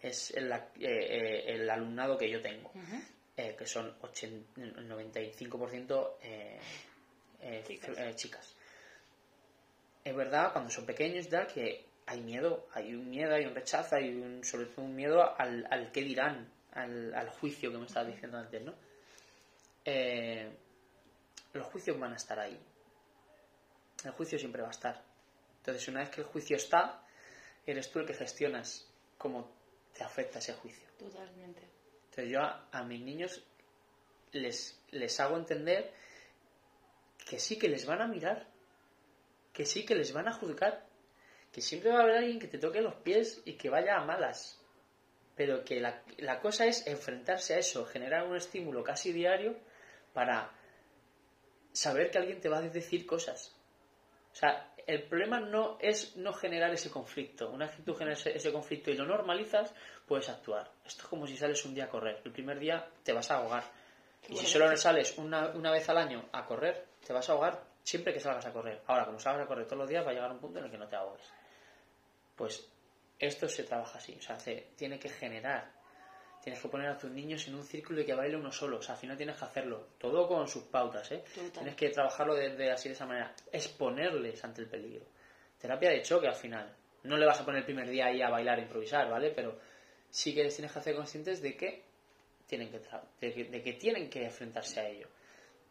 es 0.00 0.30
el, 0.32 0.50
eh, 0.52 0.60
eh, 0.80 1.44
el 1.54 1.68
alumnado 1.68 2.16
que 2.16 2.30
yo 2.30 2.40
tengo, 2.40 2.72
eh, 3.36 3.54
que 3.56 3.66
son 3.66 3.94
80, 4.00 4.60
el 4.60 4.88
95% 4.88 6.12
eh, 6.22 6.58
eh, 7.40 7.64
Chicas. 7.66 8.16
chicas. 8.16 8.56
Es 10.02 10.14
verdad, 10.16 10.52
cuando 10.52 10.70
son 10.70 10.86
pequeños, 10.86 11.28
ya 11.28 11.46
que 11.46 11.84
hay 12.06 12.20
miedo, 12.22 12.68
hay 12.72 12.94
un 12.94 13.10
miedo, 13.10 13.34
hay 13.34 13.44
un 13.44 13.54
rechazo, 13.54 13.96
hay 13.96 14.14
un, 14.14 14.42
sobre 14.44 14.66
todo 14.66 14.84
un 14.84 14.94
miedo 14.94 15.38
al, 15.38 15.66
al 15.70 15.90
qué 15.90 16.02
dirán, 16.02 16.48
al, 16.72 17.12
al 17.14 17.28
juicio 17.30 17.70
que 17.70 17.78
me 17.78 17.86
estabas 17.86 18.12
diciendo 18.12 18.38
antes, 18.38 18.62
¿no? 18.62 18.74
Eh, 19.84 20.48
los 21.52 21.66
juicios 21.66 21.98
van 21.98 22.12
a 22.12 22.16
estar 22.16 22.38
ahí. 22.38 22.58
El 24.04 24.10
juicio 24.12 24.38
siempre 24.38 24.62
va 24.62 24.68
a 24.68 24.72
estar. 24.72 25.02
Entonces, 25.66 25.88
una 25.88 25.98
vez 25.98 26.10
que 26.10 26.20
el 26.20 26.28
juicio 26.28 26.54
está, 26.54 27.02
eres 27.66 27.90
tú 27.90 27.98
el 27.98 28.06
que 28.06 28.14
gestionas 28.14 28.88
cómo 29.18 29.50
te 29.92 30.04
afecta 30.04 30.38
ese 30.38 30.52
juicio. 30.52 30.86
Totalmente. 30.96 31.60
Entonces, 32.04 32.28
yo 32.28 32.40
a, 32.40 32.68
a 32.70 32.84
mis 32.84 33.00
niños 33.00 33.44
les, 34.30 34.80
les 34.92 35.18
hago 35.18 35.36
entender 35.36 35.92
que 37.28 37.40
sí 37.40 37.58
que 37.58 37.68
les 37.68 37.84
van 37.84 38.00
a 38.00 38.06
mirar, 38.06 38.46
que 39.52 39.66
sí 39.66 39.84
que 39.84 39.96
les 39.96 40.12
van 40.12 40.28
a 40.28 40.34
juzgar, 40.34 40.86
que 41.50 41.60
siempre 41.60 41.90
va 41.90 41.98
a 41.98 42.02
haber 42.02 42.18
alguien 42.18 42.38
que 42.38 42.46
te 42.46 42.58
toque 42.58 42.80
los 42.80 42.94
pies 42.94 43.42
y 43.44 43.54
que 43.54 43.68
vaya 43.68 43.96
a 43.96 44.04
malas. 44.04 44.62
Pero 45.34 45.64
que 45.64 45.80
la, 45.80 46.04
la 46.18 46.38
cosa 46.40 46.66
es 46.66 46.86
enfrentarse 46.86 47.54
a 47.54 47.58
eso, 47.58 47.84
generar 47.86 48.24
un 48.28 48.36
estímulo 48.36 48.84
casi 48.84 49.12
diario 49.12 49.58
para 50.14 50.52
saber 51.72 52.12
que 52.12 52.18
alguien 52.18 52.40
te 52.40 52.48
va 52.48 52.58
a 52.58 52.62
decir 52.62 53.04
cosas. 53.04 53.55
O 54.36 54.38
sea, 54.38 54.70
el 54.86 55.04
problema 55.04 55.40
no 55.40 55.78
es 55.80 56.14
no 56.18 56.30
generar 56.34 56.70
ese 56.70 56.90
conflicto. 56.90 57.48
Una 57.48 57.64
vez 57.64 57.76
que 57.76 57.82
tú 57.82 57.94
generas 57.94 58.26
ese, 58.26 58.52
conflicto 58.52 58.90
y 58.90 58.94
lo 58.94 59.06
normalizas, 59.06 59.74
puedes 60.06 60.28
actuar. 60.28 60.70
Esto 60.84 61.04
es 61.04 61.08
como 61.08 61.26
si 61.26 61.38
sales 61.38 61.64
un 61.64 61.74
día 61.74 61.84
a 61.84 61.88
correr. 61.88 62.20
El 62.22 62.32
primer 62.32 62.58
día 62.58 62.86
te 63.02 63.14
vas 63.14 63.30
a 63.30 63.36
ahogar. 63.36 63.64
Y 64.28 64.36
si 64.36 64.44
solo 64.44 64.76
sales 64.76 65.16
una, 65.16 65.48
una 65.54 65.72
vez 65.72 65.88
al 65.88 65.96
año 65.96 66.28
a 66.32 66.44
correr, 66.44 66.84
te 67.06 67.14
vas 67.14 67.26
a 67.30 67.32
ahogar 67.32 67.64
siempre 67.82 68.12
que 68.12 68.20
salgas 68.20 68.44
a 68.44 68.52
correr. 68.52 68.82
Ahora, 68.88 69.06
como 69.06 69.18
salgas 69.18 69.46
a 69.46 69.48
correr 69.48 69.64
todos 69.64 69.78
los 69.78 69.88
días, 69.88 70.04
va 70.04 70.10
a 70.10 70.14
llegar 70.14 70.30
un 70.30 70.38
punto 70.38 70.58
en 70.58 70.66
el 70.66 70.70
que 70.70 70.76
no 70.76 70.86
te 70.86 70.96
ahogues. 70.96 71.32
Pues 72.36 72.68
esto 73.18 73.48
se 73.48 73.64
trabaja 73.64 73.96
así. 73.96 74.14
O 74.18 74.20
sea, 74.20 74.38
se 74.38 74.68
tiene 74.76 74.98
que 74.98 75.08
generar. 75.08 75.72
Tienes 76.46 76.62
que 76.62 76.68
poner 76.68 76.88
a 76.90 76.96
tus 76.96 77.10
niños 77.10 77.48
en 77.48 77.56
un 77.56 77.64
círculo 77.64 78.00
y 78.00 78.04
que 78.06 78.14
baile 78.14 78.36
uno 78.36 78.52
solo. 78.52 78.78
O 78.78 78.80
sea, 78.82 78.94
al 78.94 79.00
final 79.00 79.16
tienes 79.16 79.36
que 79.36 79.44
hacerlo. 79.44 79.88
Todo 79.98 80.28
con 80.28 80.46
sus 80.46 80.62
pautas, 80.62 81.10
¿eh? 81.10 81.24
Total. 81.34 81.50
Tienes 81.50 81.74
que 81.74 81.88
trabajarlo 81.88 82.36
desde 82.36 82.70
así 82.70 82.88
de 82.88 82.94
esa 82.94 83.04
manera. 83.04 83.34
Exponerles 83.50 84.44
ante 84.44 84.60
el 84.62 84.68
peligro. 84.68 85.06
Terapia 85.60 85.90
de 85.90 86.02
choque 86.02 86.28
al 86.28 86.36
final. 86.36 86.72
No 87.02 87.16
le 87.16 87.26
vas 87.26 87.40
a 87.40 87.44
poner 87.44 87.58
el 87.60 87.64
primer 87.64 87.88
día 87.88 88.06
ahí 88.06 88.22
a 88.22 88.28
bailar 88.30 88.60
e 88.60 88.62
improvisar, 88.62 89.10
¿vale? 89.10 89.32
Pero 89.32 89.58
sí 90.08 90.32
que 90.34 90.44
les 90.44 90.54
tienes 90.54 90.72
que 90.72 90.78
hacer 90.78 90.94
conscientes 90.94 91.42
de 91.42 91.56
que 91.56 91.82
tienen 92.46 92.70
que, 92.70 92.80
tra- 92.80 93.02
de 93.20 93.32
que, 93.34 93.44
de 93.46 93.62
que 93.62 93.72
tienen 93.72 94.08
que 94.08 94.24
enfrentarse 94.24 94.78
a 94.78 94.88
ello. 94.88 95.08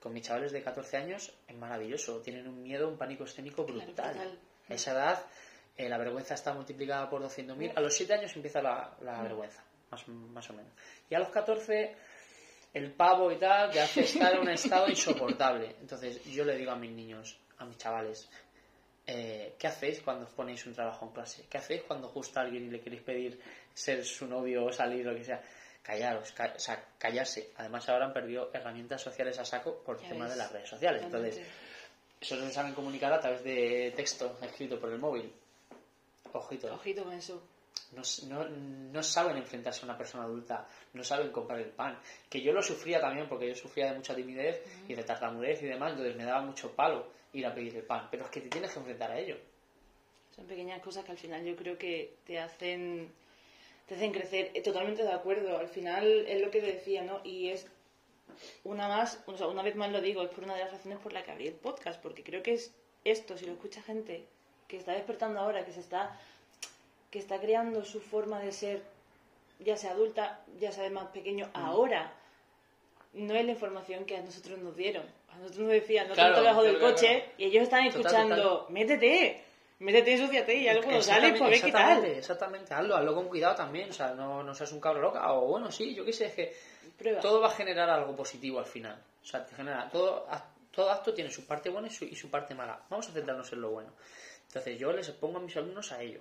Con 0.02 0.12
mis 0.12 0.24
chavales 0.28 0.52
de 0.52 0.62
14 0.62 0.98
años 0.98 1.34
es 1.48 1.56
maravilloso. 1.56 2.20
Tienen 2.22 2.50
un 2.50 2.62
miedo, 2.62 2.90
un 2.90 2.98
pánico 2.98 3.24
escénico 3.24 3.64
brutal. 3.64 4.14
A 4.70 4.74
esa 4.74 4.92
edad 4.92 5.26
eh, 5.78 5.88
la 5.88 5.98
vergüenza 5.98 6.34
está 6.34 6.54
multiplicada 6.54 7.10
por 7.10 7.22
200.000. 7.24 7.72
A 7.78 7.80
los 7.80 7.94
7 7.94 8.14
años 8.14 8.36
empieza 8.36 8.62
la, 8.62 8.96
la 9.02 9.22
vergüenza, 9.24 9.64
más, 9.92 10.08
más 10.08 10.50
o 10.50 10.54
menos. 10.54 10.72
Y 11.10 11.16
a 11.16 11.20
los 11.20 11.30
14 11.30 11.96
el 12.74 12.92
pavo 12.92 13.32
y 13.32 13.38
tal 13.38 13.72
te 13.72 13.80
hace 13.82 14.02
estar 14.02 14.34
en 14.34 14.42
un 14.42 14.50
estado 14.50 14.88
insoportable. 14.90 15.76
Entonces 15.80 16.24
yo 16.26 16.44
le 16.44 16.56
digo 16.58 16.72
a 16.72 16.76
mis 16.76 16.92
niños, 16.92 17.38
a 17.58 17.66
mis 17.66 17.78
chavales, 17.78 18.28
eh, 19.08 19.56
¿qué 19.58 19.68
hacéis 19.68 20.02
cuando 20.02 20.26
os 20.26 20.32
ponéis 20.32 20.66
un 20.66 20.74
trabajo 20.74 21.06
en 21.06 21.12
clase? 21.14 21.46
¿Qué 21.50 21.58
hacéis 21.58 21.84
cuando 21.84 22.10
justo 22.10 22.40
a 22.40 22.44
alguien 22.44 22.66
y 22.66 22.70
le 22.72 22.82
queréis 22.82 23.04
pedir 23.04 23.40
ser 23.74 24.04
su 24.04 24.28
novio 24.28 24.66
o 24.66 24.72
salir, 24.74 25.06
lo 25.06 25.16
que 25.16 25.24
sea? 25.24 25.42
Callaros, 25.84 26.32
ca- 26.32 26.54
o 26.56 26.60
sea, 26.60 26.84
callarse. 26.98 27.52
Además 27.58 27.88
ahora 27.88 28.06
han 28.08 28.14
perdido 28.14 28.50
herramientas 28.52 29.02
sociales 29.02 29.38
a 29.38 29.46
saco 29.46 29.84
por 29.86 29.98
el 30.02 30.10
tema 30.10 30.28
de 30.28 30.36
las 30.36 30.52
redes 30.52 30.68
sociales. 30.70 31.04
Entonces, 31.04 31.36
eso 32.20 32.36
se 32.38 32.52
saben 32.52 32.74
comunicar 32.74 33.14
a 33.14 33.20
través 33.20 33.44
de 33.44 33.94
texto 33.96 34.36
escrito 34.42 34.80
por 34.80 34.92
el 34.92 34.98
móvil. 34.98 35.32
Ojito. 36.34 36.74
Ojito 36.74 37.04
con 37.04 37.14
eso. 37.14 37.42
No, 37.92 38.02
no, 38.28 38.50
no 38.50 39.04
saben 39.04 39.38
enfrentarse 39.38 39.82
a 39.82 39.86
una 39.86 39.98
persona 39.98 40.26
adulta, 40.26 40.68
no 40.94 41.04
saben 41.04 41.32
comprar 41.32 41.60
el 41.60 41.70
pan. 41.70 41.98
Que 42.30 42.42
yo 42.42 42.52
lo 42.52 42.62
sufría 42.62 43.00
también, 43.00 43.30
porque 43.30 43.48
yo 43.48 43.56
sufría 43.56 43.92
de 43.92 43.98
mucha 43.98 44.16
timidez 44.16 44.62
y 44.88 44.96
de 44.96 45.04
tartamudez 45.04 45.62
y 45.64 45.68
demás, 45.68 45.92
entonces 45.92 46.16
me 46.16 46.26
daba 46.26 46.42
mucho 46.42 46.76
palo 46.76 47.08
ir 47.34 47.46
a 47.46 47.54
pedir 47.54 47.76
el 47.76 47.84
pan. 47.84 48.08
Pero 48.12 48.26
es 48.26 48.32
que 48.32 48.42
te 48.42 48.50
tienes 48.50 48.72
que 48.72 48.80
enfrentar 48.80 49.12
a 49.12 49.20
ello. 49.20 49.38
Son 50.36 50.46
pequeñas 50.46 50.82
cosas 50.82 51.06
que 51.06 51.12
al 51.12 51.18
final 51.18 51.46
yo 51.46 51.56
creo 51.56 51.78
que 51.78 52.18
te 52.26 52.40
hacen 52.40 53.14
te 53.88 53.96
hacen 53.96 54.12
crecer. 54.12 54.52
Eh, 54.54 54.62
Totalmente 54.62 55.04
de 55.04 55.12
acuerdo. 55.12 55.58
Al 55.58 55.70
final 55.70 56.26
es 56.28 56.42
lo 56.42 56.52
que 56.52 56.60
te 56.60 56.74
decía, 56.74 57.04
¿no? 57.04 57.22
Y 57.24 57.50
es 57.50 57.68
una 58.64 58.88
más, 58.88 59.24
o 59.28 59.38
sea, 59.38 59.48
una 59.48 59.64
vez 59.64 59.76
más 59.76 59.92
lo 59.92 60.02
digo, 60.02 60.24
es 60.24 60.30
por 60.30 60.44
una 60.44 60.56
de 60.56 60.62
las 60.62 60.72
razones 60.72 61.00
por 61.00 61.14
la 61.14 61.24
que 61.24 61.32
abrí 61.32 61.48
el 61.48 61.54
podcast, 61.54 62.02
porque 62.02 62.24
creo 62.24 62.44
que 62.44 62.54
es 62.54 62.74
esto, 63.04 63.38
si 63.38 63.46
lo 63.46 63.54
escucha 63.54 63.82
gente 63.82 64.26
que 64.68 64.78
está 64.78 64.94
despertando 64.94 65.40
ahora, 65.40 65.64
que 65.64 65.72
se 65.72 65.80
está 65.80 66.20
que 67.16 67.20
está 67.20 67.40
creando 67.40 67.86
su 67.86 68.02
forma 68.02 68.42
de 68.42 68.52
ser, 68.52 68.84
ya 69.60 69.78
sea 69.78 69.92
adulta, 69.92 70.42
ya 70.60 70.74
sea 70.74 70.84
de 70.84 70.90
más 70.90 71.08
pequeño, 71.12 71.50
ahora 71.54 72.12
no 73.14 73.34
es 73.36 73.46
la 73.46 73.52
información 73.52 74.04
que 74.04 74.18
a 74.18 74.22
nosotros 74.22 74.60
nos 74.60 74.76
dieron. 74.76 75.06
A 75.30 75.38
nosotros 75.38 75.60
nos 75.64 75.72
decían, 75.72 76.10
no 76.10 76.14
te 76.14 76.16
Claro, 76.16 76.32
metas 76.32 76.44
debajo 76.44 76.64
del 76.64 76.78
claro, 76.78 76.94
coche, 76.94 77.08
claro. 77.08 77.32
y 77.38 77.44
ellos 77.46 77.64
están 77.64 77.86
Total, 77.86 78.02
escuchando, 78.02 78.66
métete, 78.68 79.46
métete, 79.80 80.12
ensúciate, 80.12 80.56
y 80.56 80.68
algo 80.68 80.84
cuando 80.84 81.02
sales, 81.02 81.40
pues 81.40 81.64
qué 81.64 81.72
tal. 81.72 82.04
exactamente, 82.04 82.74
hazlo, 82.74 82.98
hazlo 82.98 83.16
con 83.16 83.30
cuidado 83.30 83.56
también, 83.56 83.92
o 83.92 83.94
sea, 83.94 84.14
no, 84.14 84.44
no 84.44 84.54
seas 84.54 84.74
un 84.74 84.82
cabro 84.82 85.00
loca, 85.00 85.32
o 85.32 85.48
bueno, 85.48 85.72
sí, 85.72 85.96
yo 85.96 86.04
qué 86.04 86.12
sé, 86.12 86.26
es 86.26 86.34
que 86.34 86.54
Prueba. 86.98 87.22
todo 87.22 87.40
va 87.40 87.48
a 87.48 87.52
generar 87.52 87.90
algo 87.90 88.14
positivo 88.14 88.60
al 88.60 88.66
final. 88.66 89.02
O 89.24 89.26
sea, 89.26 89.46
te 89.46 89.56
genera, 89.56 89.88
todo, 89.90 90.28
todo 90.70 90.92
acto 90.92 91.14
tiene 91.14 91.32
su 91.32 91.48
parte 91.48 91.70
buena 91.70 91.88
y 91.88 91.92
su, 91.92 92.04
y 92.04 92.16
su 92.18 92.30
parte 92.30 92.54
mala. 92.54 92.78
Vamos 92.90 93.08
a 93.08 93.14
centrarnos 93.14 93.54
en 93.54 93.62
lo 93.62 93.70
bueno. 93.72 93.94
Entonces 94.48 94.78
yo 94.78 94.92
les 94.92 95.10
pongo 95.12 95.38
a 95.38 95.42
mis 95.42 95.56
alumnos 95.56 95.94
a 95.94 96.02
ello. 96.02 96.20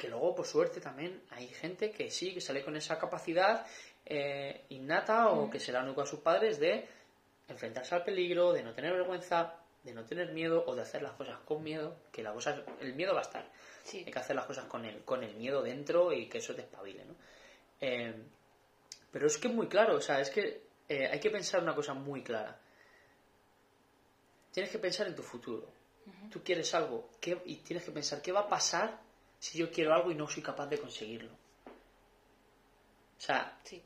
Que 0.00 0.08
luego, 0.08 0.34
por 0.34 0.46
suerte, 0.46 0.80
también 0.80 1.20
hay 1.30 1.48
gente 1.48 1.90
que 1.90 2.10
sí, 2.10 2.32
que 2.32 2.40
sale 2.40 2.64
con 2.64 2.74
esa 2.74 2.98
capacidad 2.98 3.66
eh, 4.06 4.64
innata 4.70 5.28
o 5.28 5.50
que 5.50 5.60
se 5.60 5.72
la 5.72 5.82
único 5.82 6.00
a 6.00 6.06
sus 6.06 6.20
padres 6.20 6.58
de 6.58 6.88
enfrentarse 7.48 7.94
al 7.94 8.02
peligro, 8.02 8.52
de 8.54 8.62
no 8.62 8.72
tener 8.72 8.94
vergüenza, 8.94 9.56
de 9.82 9.92
no 9.92 10.04
tener 10.06 10.32
miedo 10.32 10.64
o 10.66 10.74
de 10.74 10.80
hacer 10.80 11.02
las 11.02 11.12
cosas 11.12 11.38
con 11.40 11.62
miedo, 11.62 11.96
que 12.10 12.22
la 12.22 12.32
cosa, 12.32 12.64
el 12.80 12.94
miedo 12.94 13.12
va 13.12 13.18
a 13.20 13.24
estar. 13.24 13.46
Sí. 13.84 14.02
Hay 14.06 14.10
que 14.12 14.18
hacer 14.18 14.36
las 14.36 14.46
cosas 14.46 14.64
con 14.64 14.86
el, 14.86 15.04
con 15.04 15.22
el 15.22 15.34
miedo 15.36 15.60
dentro 15.60 16.14
y 16.14 16.30
que 16.30 16.38
eso 16.38 16.54
te 16.54 16.62
espabile, 16.62 17.04
¿no? 17.04 17.14
Eh, 17.82 18.14
pero 19.10 19.26
es 19.26 19.36
que 19.36 19.48
es 19.48 19.54
muy 19.54 19.68
claro, 19.68 19.96
o 19.96 20.00
sea, 20.00 20.18
es 20.20 20.30
que 20.30 20.62
eh, 20.88 21.08
hay 21.12 21.20
que 21.20 21.28
pensar 21.30 21.62
una 21.62 21.74
cosa 21.74 21.92
muy 21.92 22.22
clara. 22.22 22.58
Tienes 24.52 24.72
que 24.72 24.78
pensar 24.78 25.06
en 25.08 25.14
tu 25.14 25.22
futuro. 25.22 25.68
Tú 26.30 26.42
quieres 26.42 26.72
algo 26.74 27.10
¿qué- 27.20 27.40
y 27.44 27.56
tienes 27.56 27.84
que 27.84 27.92
pensar 27.92 28.22
qué 28.22 28.32
va 28.32 28.40
a 28.40 28.48
pasar 28.48 28.98
si 29.40 29.58
yo 29.58 29.70
quiero 29.70 29.92
algo 29.94 30.12
y 30.12 30.14
no 30.14 30.28
soy 30.28 30.42
capaz 30.42 30.66
de 30.68 30.78
conseguirlo. 30.78 31.32
O 31.32 33.20
sea, 33.20 33.58
Sí. 33.64 33.82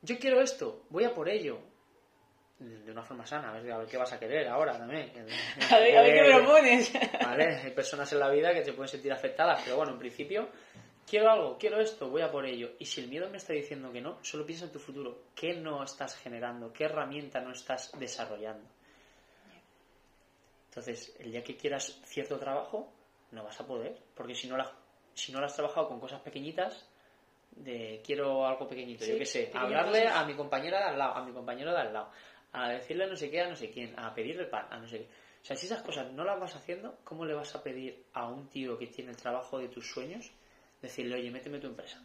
yo 0.00 0.18
quiero 0.18 0.40
esto, 0.40 0.84
voy 0.88 1.04
a 1.04 1.12
por 1.14 1.28
ello. 1.28 1.58
De 2.58 2.92
una 2.92 3.02
forma 3.02 3.26
sana, 3.26 3.50
a 3.50 3.60
ver, 3.60 3.72
a 3.72 3.78
ver 3.78 3.88
qué 3.88 3.96
vas 3.96 4.12
a 4.12 4.20
querer 4.20 4.46
ahora 4.46 4.78
también. 4.78 5.10
A 5.70 5.78
ver, 5.78 5.98
a 5.98 6.02
ver 6.02 6.14
qué 6.14 6.22
me 6.22 6.38
propones. 6.38 6.92
Vale, 7.20 7.56
hay 7.56 7.70
personas 7.72 8.12
en 8.12 8.20
la 8.20 8.30
vida 8.30 8.54
que 8.54 8.64
se 8.64 8.72
pueden 8.72 8.88
sentir 8.88 9.12
afectadas, 9.12 9.62
pero 9.64 9.76
bueno, 9.78 9.92
en 9.92 9.98
principio, 9.98 10.48
quiero 11.04 11.28
algo, 11.28 11.58
quiero 11.58 11.80
esto, 11.80 12.08
voy 12.08 12.22
a 12.22 12.30
por 12.30 12.46
ello. 12.46 12.70
Y 12.78 12.86
si 12.86 13.00
el 13.00 13.08
miedo 13.08 13.28
me 13.30 13.38
está 13.38 13.52
diciendo 13.52 13.90
que 13.90 14.00
no, 14.00 14.22
solo 14.22 14.46
piensa 14.46 14.66
en 14.66 14.70
tu 14.72 14.78
futuro. 14.78 15.24
¿Qué 15.34 15.54
no 15.54 15.82
estás 15.82 16.14
generando? 16.16 16.72
¿Qué 16.72 16.84
herramienta 16.84 17.40
no 17.40 17.50
estás 17.50 17.90
desarrollando? 17.98 18.68
Entonces, 20.68 21.16
el 21.18 21.32
día 21.32 21.42
que 21.42 21.56
quieras 21.56 22.00
cierto 22.04 22.38
trabajo, 22.38 22.92
no 23.32 23.44
vas 23.44 23.60
a 23.60 23.66
poder, 23.66 23.96
porque 24.14 24.34
si 24.34 24.48
no, 24.48 24.56
la- 24.56 24.72
si 25.14 25.32
no 25.32 25.40
lo 25.40 25.46
has 25.46 25.54
trabajado 25.54 25.88
con 25.88 25.98
cosas 26.00 26.20
pequeñitas, 26.20 26.88
de 27.50 28.00
quiero 28.04 28.46
algo 28.46 28.66
pequeñito, 28.66 29.04
yo 29.04 29.18
qué 29.18 29.26
sé, 29.26 29.50
hablarle 29.54 30.08
a 30.08 30.24
mi 30.24 30.34
compañera 30.34 30.78
de 30.78 30.84
al 30.84 30.98
lado, 30.98 31.16
a 31.16 31.24
mi 31.24 31.32
compañero 31.32 31.72
de 31.72 31.80
al 31.80 31.92
lado, 31.92 32.10
a 32.52 32.68
decirle 32.70 33.06
no 33.06 33.16
sé 33.16 33.30
qué 33.30 33.40
a 33.42 33.48
no 33.48 33.56
sé 33.56 33.70
quién, 33.70 33.94
a 33.98 34.14
pedirle 34.14 34.46
pan, 34.46 34.66
a 34.70 34.78
no 34.78 34.88
sé 34.88 34.98
qué. 35.00 35.08
O 35.42 35.44
sea, 35.44 35.56
si 35.56 35.66
esas 35.66 35.82
cosas 35.82 36.10
no 36.12 36.24
las 36.24 36.38
vas 36.40 36.54
haciendo, 36.54 36.98
¿cómo 37.04 37.24
le 37.24 37.34
vas 37.34 37.54
a 37.54 37.62
pedir 37.62 38.04
a 38.14 38.28
un 38.28 38.46
tío 38.48 38.78
que 38.78 38.86
tiene 38.86 39.10
el 39.10 39.16
trabajo 39.16 39.58
de 39.58 39.68
tus 39.68 39.90
sueños 39.90 40.30
decirle, 40.80 41.16
oye, 41.16 41.30
méteme 41.30 41.58
tu 41.58 41.66
empresa? 41.66 42.00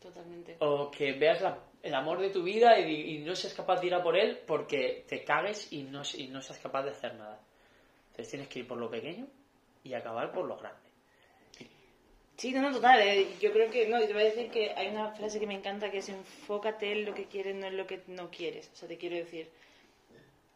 Totalmente. 0.00 0.56
O 0.60 0.90
que 0.90 1.12
veas 1.12 1.40
la- 1.40 1.58
el 1.82 1.94
amor 1.94 2.20
de 2.20 2.30
tu 2.30 2.42
vida 2.42 2.78
y, 2.78 3.16
y 3.16 3.18
no 3.18 3.34
seas 3.34 3.54
capaz 3.54 3.80
de 3.80 3.88
ir 3.88 3.94
a 3.94 4.02
por 4.02 4.16
él 4.16 4.40
porque 4.46 5.04
te 5.08 5.24
cagues 5.24 5.72
y 5.72 5.82
no, 5.82 6.02
y 6.16 6.26
no 6.28 6.40
seas 6.40 6.58
capaz 6.58 6.82
de 6.84 6.90
hacer 6.90 7.14
nada. 7.14 7.40
Entonces 8.10 8.28
tienes 8.30 8.48
que 8.48 8.60
ir 8.60 8.66
por 8.66 8.78
lo 8.78 8.90
pequeño 8.90 9.26
y 9.84 9.94
acabar 9.94 10.32
por 10.32 10.46
lo 10.46 10.56
grande. 10.56 10.78
Sí, 12.36 12.50
no, 12.52 12.62
no, 12.62 12.72
total. 12.72 13.00
eh, 13.00 13.28
Yo 13.40 13.52
creo 13.52 13.70
que, 13.70 13.86
no, 13.86 14.00
te 14.00 14.12
voy 14.12 14.22
a 14.22 14.26
decir 14.26 14.50
que 14.50 14.70
hay 14.72 14.88
una 14.88 15.12
frase 15.12 15.38
que 15.38 15.46
me 15.46 15.54
encanta 15.54 15.90
que 15.90 15.98
es 15.98 16.08
enfócate 16.08 16.90
en 16.92 17.04
lo 17.04 17.14
que 17.14 17.26
quieres, 17.26 17.54
no 17.54 17.66
en 17.66 17.76
lo 17.76 17.86
que 17.86 18.00
no 18.08 18.30
quieres. 18.30 18.70
O 18.72 18.76
sea, 18.76 18.88
te 18.88 18.96
quiero 18.98 19.16
decir, 19.16 19.48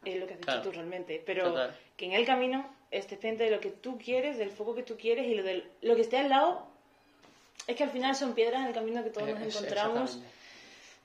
es 0.05 0.17
lo 0.17 0.27
que 0.27 0.33
has 0.35 0.39
dicho 0.41 0.47
Claro. 0.53 0.63
tú 0.63 0.73
realmente. 0.73 1.23
Pero 1.25 1.45
Total. 1.51 1.77
que 1.97 2.07
en 2.07 2.13
el 2.15 2.25
camino 2.27 2.69
estés 2.91 3.19
pendiente 3.19 3.45
de 3.45 3.51
lo 3.51 3.61
que 3.61 3.71
tú 3.71 3.99
quieres, 3.99 4.39
del 4.39 4.51
foco 4.51 4.75
que 4.75 4.83
tú 4.83 4.97
quieres 4.97 5.27
y 5.27 5.35
lo, 5.35 5.43
del, 5.45 5.69
lo 5.83 5.95
que 5.95 6.03
esté 6.03 6.19
al 6.19 6.31
lado. 6.31 6.67
Es 7.69 7.77
que 7.77 7.85
al 7.85 7.91
final 7.91 8.17
son 8.17 8.35
piedras 8.35 8.63
en 8.63 8.69
el 8.69 8.75
camino 8.75 9.05
que 9.05 9.11
todos 9.11 9.29
nos 9.29 9.41
Es- 9.43 9.57
encontramos 9.57 10.19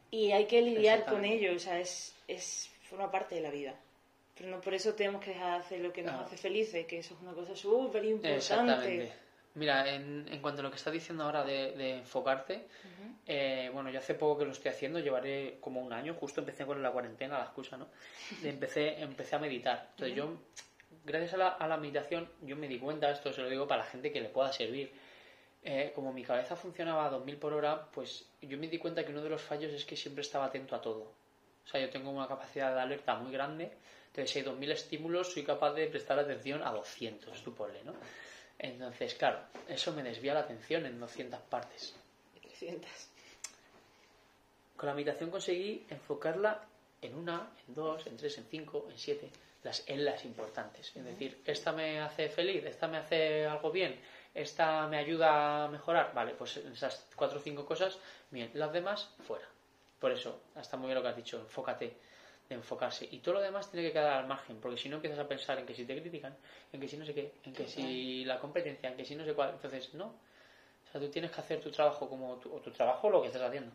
y 0.10 0.32
hay 0.32 0.46
que 0.46 0.62
lidiar 0.62 1.06
con 1.06 1.26
ello. 1.26 1.54
O 1.56 1.60
sea, 1.60 1.80
es, 1.80 2.16
es, 2.28 2.70
forma 2.90 3.12
parte 3.12 3.36
de 3.36 3.42
la 3.42 3.52
vida. 3.52 3.76
Pero 4.42 4.56
no 4.56 4.62
por 4.62 4.74
eso 4.74 4.96
tenemos 4.96 5.24
que 5.24 5.30
dejar 5.32 5.52
de 5.52 5.58
hacer 5.60 5.80
lo 5.82 5.94
que 5.94 6.02
nos 6.02 6.14
Claro. 6.14 6.26
hace 6.26 6.36
felices, 6.36 6.88
que 6.88 6.98
eso 6.98 7.14
es 7.14 7.22
una 7.22 7.34
cosa 7.34 7.56
súper 7.56 8.04
importante. 8.06 9.12
Mira, 9.54 9.88
en, 9.94 10.28
en 10.32 10.42
cuanto 10.42 10.62
a 10.62 10.64
lo 10.64 10.72
que 10.72 10.78
estás 10.78 10.92
diciendo 10.94 11.26
ahora 11.26 11.44
de, 11.44 11.74
de 11.74 11.98
enfocarte, 12.00 12.66
eh, 13.28 13.70
bueno, 13.72 13.92
yo 13.92 14.00
hace 14.00 14.16
poco 14.16 14.40
que 14.40 14.46
lo 14.46 14.52
estoy 14.52 14.72
haciendo, 14.72 14.98
llevaré 14.98 15.58
como 15.62 15.80
un 15.80 15.94
año, 15.94 16.16
justo 16.16 16.40
empecé 16.40 16.66
con 16.66 16.82
la 16.82 16.90
cuarentena, 16.90 17.38
la 17.38 17.44
excusa, 17.44 17.78
¿no? 17.78 17.88
Empecé, 18.44 19.00
empecé 19.00 19.36
a 19.36 19.40
meditar. 19.40 19.90
Entonces 19.92 20.16
yo, 20.18 20.34
gracias 21.06 21.36
a 21.36 21.38
la, 21.38 21.50
a 21.50 21.68
la 21.68 21.78
meditación, 21.78 22.28
yo 22.42 22.56
me 22.56 22.68
di 22.68 22.80
cuenta, 22.80 23.12
esto 23.12 23.32
se 23.32 23.42
lo 23.44 23.50
digo 23.50 23.68
para 23.68 23.84
la 23.84 23.90
gente 23.90 24.12
que 24.12 24.22
le 24.22 24.30
pueda 24.30 24.52
servir, 24.52 24.92
eh, 25.64 25.92
como 25.94 26.12
mi 26.14 26.24
cabeza 26.24 26.56
funcionaba 26.56 27.06
a 27.06 27.10
2000 27.12 27.38
por 27.38 27.54
hora, 27.54 27.86
pues 27.92 28.26
yo 28.42 28.58
me 28.58 28.68
di 28.68 28.80
cuenta 28.80 29.06
que 29.06 29.12
uno 29.12 29.22
de 29.22 29.30
los 29.30 29.42
fallos 29.44 29.72
es 29.72 29.86
que 29.86 29.96
siempre 29.96 30.22
estaba 30.24 30.46
atento 30.46 30.76
a 30.76 30.82
todo. 30.82 31.12
O 31.66 31.68
sea, 31.68 31.80
yo 31.82 31.90
tengo 31.90 32.10
una 32.12 32.28
capacidad 32.28 32.74
de 32.74 32.82
alerta 32.82 33.16
muy 33.16 33.32
grande, 33.32 33.72
entonces 34.08 34.32
si 34.32 34.40
hay 34.40 34.46
2000 34.46 34.72
estímulos, 34.72 35.32
soy 35.32 35.44
capaz 35.44 35.74
de 35.74 35.88
prestar 35.88 36.20
atención 36.20 36.62
a 36.64 36.72
200, 36.72 37.44
tú 37.44 37.54
ponle, 37.54 37.84
¿no? 37.84 37.94
Entonces, 38.60 39.16
claro, 39.16 39.40
eso 39.68 39.92
me 39.94 40.04
desvía 40.04 40.34
la 40.34 40.42
atención 40.42 40.86
en 40.86 41.00
200 41.00 41.40
partes. 41.42 41.96
300. 42.42 42.90
Con 44.78 44.88
la 44.88 44.94
meditación 44.94 45.30
conseguí 45.30 45.86
enfocarla 45.90 46.62
en 47.02 47.16
una, 47.16 47.50
en 47.68 47.74
dos, 47.74 48.06
en 48.08 48.18
tres, 48.18 48.38
en 48.38 48.46
cinco, 48.46 48.88
en 48.90 48.98
siete, 48.98 49.30
las, 49.64 49.84
en 49.88 50.06
las 50.06 50.26
importantes. 50.26 50.92
Es 50.96 51.04
decir, 51.04 51.42
esta 51.46 51.72
me 51.72 52.00
hace 52.00 52.30
feliz, 52.30 52.66
esta 52.66 52.88
me 52.88 52.98
hace 52.98 53.46
algo 53.46 53.72
bien, 53.72 54.00
esta 54.34 54.88
me 54.88 54.98
ayuda 54.98 55.66
a 55.66 55.68
mejorar. 55.68 56.14
Vale, 56.14 56.34
pues 56.34 56.58
esas 56.58 57.08
cuatro 57.16 57.40
o 57.40 57.42
cinco 57.42 57.66
cosas, 57.66 57.98
bien, 58.30 58.52
las 58.54 58.72
demás, 58.72 59.10
fuera. 59.26 59.48
Por 60.02 60.12
eso, 60.12 60.42
está 60.56 60.76
muy 60.76 60.88
bien 60.88 60.96
lo 60.96 61.04
que 61.04 61.10
has 61.10 61.16
dicho, 61.16 61.40
enfócate, 61.40 61.96
de 62.50 62.56
enfocarse. 62.56 63.08
Y 63.12 63.20
todo 63.20 63.36
lo 63.36 63.42
demás 63.42 63.70
tiene 63.70 63.88
que 63.88 63.94
quedar 63.94 64.14
al 64.14 64.28
margen, 64.28 64.60
porque 64.60 64.76
si 64.76 64.90
no 64.90 64.96
empiezas 64.96 65.20
a 65.20 65.28
pensar 65.28 65.60
en 65.60 65.66
que 65.66 65.76
si 65.76 65.86
te 65.86 66.02
critican, 66.02 66.36
en 66.74 66.82
que 66.82 66.88
si 66.88 66.98
no 66.98 67.06
sé 67.06 67.14
qué, 67.14 67.36
en 67.46 67.54
que 67.54 67.68
si 67.68 68.26
la 68.26 68.40
competencia, 68.40 68.90
en 68.90 68.98
que 68.98 69.06
si 69.06 69.16
no 69.16 69.24
sé 69.24 69.36
cuál, 69.36 69.52
entonces 69.52 69.94
no. 69.94 70.08
O 70.08 70.92
sea, 70.92 71.00
tú 71.00 71.08
tienes 71.10 71.30
que 71.32 71.40
hacer 71.40 71.62
tu 71.62 71.70
trabajo 71.70 72.10
como 72.10 72.38
tu, 72.38 72.52
o 72.52 72.60
tu 72.60 72.72
trabajo 72.72 73.10
lo 73.12 73.22
que 73.22 73.28
estés 73.28 73.42
haciendo 73.44 73.72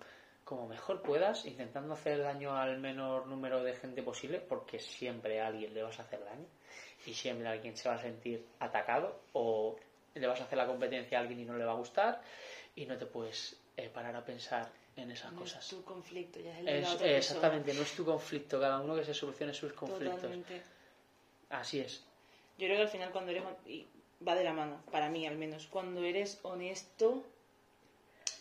como 0.47 0.69
mejor 0.69 1.03
puedas, 1.03 1.45
intentando 1.45 1.95
hacer 1.95 2.23
daño 2.23 2.57
al 2.57 2.79
menor 2.79 3.27
número 3.27 3.65
de 3.65 3.75
gente 3.75 4.01
posible, 4.01 4.39
porque 4.39 4.79
siempre 4.79 5.41
a 5.41 5.49
alguien 5.49 5.75
le 5.75 5.83
vas 5.83 5.99
a 5.99 6.05
hacer 6.05 6.25
daño 6.25 6.47
y 7.05 7.15
siempre 7.15 7.49
alguien 7.49 7.77
se 7.77 7.89
va 7.89 7.97
a 7.97 7.99
sentir 7.99 8.47
atacado 8.61 9.23
o 9.33 9.75
le 10.15 10.25
vas 10.25 10.41
a 10.41 10.45
hacer 10.45 10.57
la 10.57 10.69
competencia 10.69 11.19
a 11.19 11.23
alguien 11.23 11.41
y 11.41 11.45
no 11.45 11.57
le 11.57 11.65
va 11.65 11.73
a 11.73 11.77
gustar 11.77 12.23
y 12.77 12.87
no 12.87 12.97
te 12.97 13.07
puedes 13.07 13.61
eh, 13.77 13.89
parar 13.89 14.15
a 14.15 14.25
pensar 14.25 14.71
en 14.97 15.11
esas 15.11 15.33
No 15.33 15.41
cosas. 15.41 15.63
es 15.65 15.71
tu 15.71 15.83
conflicto, 15.85 16.41
ya 16.41 16.53
es 16.53 16.59
el 16.61 16.65
de 16.67 16.81
la 16.81 16.89
Es- 16.89 16.95
otra 16.95 17.11
exactamente, 17.11 17.75
no 17.75 17.83
es 17.83 17.93
tu 17.95 18.05
conflicto, 18.05 18.59
cada 18.61 18.81
uno 18.81 18.95
que 18.97 19.05
se 19.05 19.15
solucione 19.15 19.53
sus 19.53 19.73
conflictos. 19.73 20.15
Totalmente. 20.17 20.63
Así 21.51 21.81
es. 21.81 22.03
Yo 22.59 22.67
creo 22.67 22.77
que 22.77 22.83
al 22.83 22.89
final 22.89 23.11
cuando 23.13 23.31
eres... 23.33 23.43
y 23.67 23.87
va 24.27 24.35
de 24.35 24.45
la 24.45 24.55
mano, 24.55 24.81
para 24.91 25.11
mí 25.11 25.27
al 25.27 25.37
menos. 25.37 25.67
Cuando 25.67 26.03
eres 26.03 26.39
honesto 26.43 27.23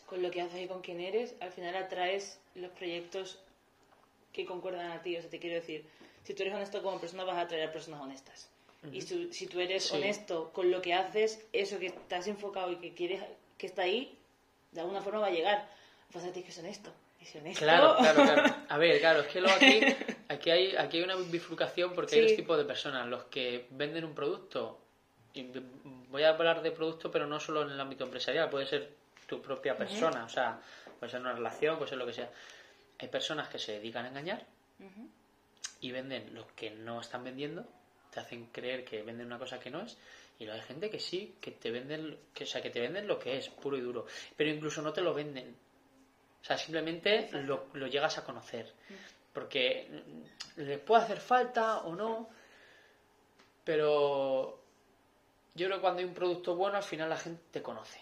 con 0.05 0.21
lo 0.21 0.31
que 0.31 0.41
haces 0.41 0.61
y 0.61 0.67
con 0.67 0.81
quién 0.81 1.01
eres, 1.01 1.35
al 1.41 1.51
final 1.51 1.75
atraes 1.75 2.39
los 2.55 2.71
proyectos 2.71 3.39
que 4.31 4.45
concuerdan 4.45 4.91
a 4.91 5.01
ti. 5.01 5.17
O 5.17 5.21
sea, 5.21 5.29
te 5.29 5.39
quiero 5.39 5.55
decir, 5.57 5.85
si 6.23 6.33
tú 6.33 6.43
eres 6.43 6.55
honesto 6.55 6.81
como 6.81 6.99
persona, 6.99 7.25
vas 7.25 7.35
a 7.37 7.41
atraer 7.41 7.67
a 7.67 7.71
personas 7.73 7.99
honestas. 8.01 8.49
Y 8.93 9.01
si, 9.01 9.33
si 9.33 9.47
tú 9.47 9.59
eres 9.59 9.85
Sí. 9.85 9.95
honesto 9.95 10.51
con 10.53 10.69
lo 10.71 10.81
que 10.81 10.93
haces, 10.93 11.43
eso 11.53 11.79
que 11.79 11.87
estás 11.87 12.27
enfocado 12.27 12.71
y 12.71 12.75
que 12.77 12.93
quieres 12.93 13.21
que 13.57 13.65
está 13.67 13.81
ahí, 13.81 14.15
de 14.71 14.81
alguna 14.81 15.01
forma 15.01 15.19
va 15.21 15.27
a 15.27 15.31
llegar. 15.31 15.67
Pues 16.11 16.25
a 16.25 16.31
ti 16.31 16.43
que 16.43 16.49
es 16.49 16.57
honesto. 16.59 16.93
Y 17.19 17.25
si 17.25 17.37
honesto... 17.37 17.59
Claro, 17.59 17.95
claro, 17.97 18.23
claro. 18.23 18.55
A 18.69 18.77
ver, 18.77 18.99
claro, 18.99 19.21
es 19.21 19.27
que 19.27 19.41
luego 19.41 19.55
aquí, 19.55 19.81
aquí, 20.29 20.49
hay, 20.51 20.75
aquí 20.75 20.97
hay 20.97 21.03
una 21.03 21.15
bifurcación 21.15 21.93
porque 21.93 22.15
hay 22.15 22.21
dos 22.21 22.35
tipos 22.35 22.57
de 22.57 22.65
personas. 22.65 23.07
Los 23.07 23.25
que 23.25 23.67
venden 23.71 24.05
un 24.05 24.15
producto, 24.15 24.79
y 25.33 25.51
voy 26.09 26.23
a 26.23 26.29
hablar 26.29 26.61
de 26.61 26.71
producto, 26.71 27.11
pero 27.11 27.27
no 27.27 27.39
solo 27.39 27.63
en 27.63 27.71
el 27.71 27.79
ámbito 27.79 28.05
empresarial, 28.05 28.49
puede 28.49 28.65
ser 28.65 28.89
tu 29.27 29.41
propia 29.41 29.75
persona, 29.77 30.25
o 30.25 30.29
sea, 30.29 30.59
puede 30.99 31.11
ser 31.11 31.21
una 31.21 31.33
relación, 31.33 31.77
puede 31.77 31.89
ser 31.89 31.97
lo 31.97 32.05
que 32.05 32.13
sea. 32.13 32.31
Hay 32.99 33.07
personas 33.07 33.49
que 33.49 33.59
se 33.59 33.73
dedican 33.73 34.05
a 34.05 34.09
engañar 34.09 34.45
y 35.81 35.91
venden 35.91 36.33
lo 36.33 36.47
que 36.55 36.71
no 36.71 37.01
están 37.01 37.23
vendiendo, 37.23 37.65
te 38.11 38.19
hacen 38.19 38.47
creer 38.47 38.85
que 38.85 39.01
venden 39.03 39.27
una 39.27 39.39
cosa 39.39 39.59
que 39.59 39.69
no 39.69 39.81
es, 39.81 39.97
y 40.39 40.45
luego 40.45 40.59
hay 40.59 40.67
gente 40.67 40.89
que 40.89 40.99
sí, 40.99 41.35
que 41.41 41.51
te 41.51 41.71
venden, 41.71 42.17
que, 42.33 42.43
o 42.43 42.47
sea, 42.47 42.61
que 42.61 42.69
te 42.69 42.79
venden 42.79 43.07
lo 43.07 43.19
que 43.19 43.37
es, 43.37 43.49
puro 43.49 43.77
y 43.77 43.81
duro, 43.81 44.05
pero 44.35 44.49
incluso 44.49 44.81
no 44.81 44.93
te 44.93 45.01
lo 45.01 45.13
venden. 45.13 45.55
O 46.45 46.47
sea, 46.47 46.59
simplemente 46.59 47.27
lo, 47.31 47.65
lo 47.73 47.87
llegas 47.87 48.19
a 48.19 48.23
conocer. 48.23 48.71
Porque 49.33 49.89
mm, 49.89 50.61
le 50.61 50.77
puede 50.77 51.01
hacer 51.01 51.19
falta 51.19 51.79
o 51.79 51.95
no, 51.95 52.29
pero 53.63 54.59
yo 55.55 55.65
creo 55.65 55.77
que 55.77 55.81
cuando 55.81 55.99
hay 56.01 56.05
un 56.05 56.13
producto 56.13 56.55
bueno, 56.55 56.77
al 56.77 56.83
final 56.83 57.09
la 57.09 57.17
gente 57.17 57.41
te 57.51 57.61
conoce 57.63 57.99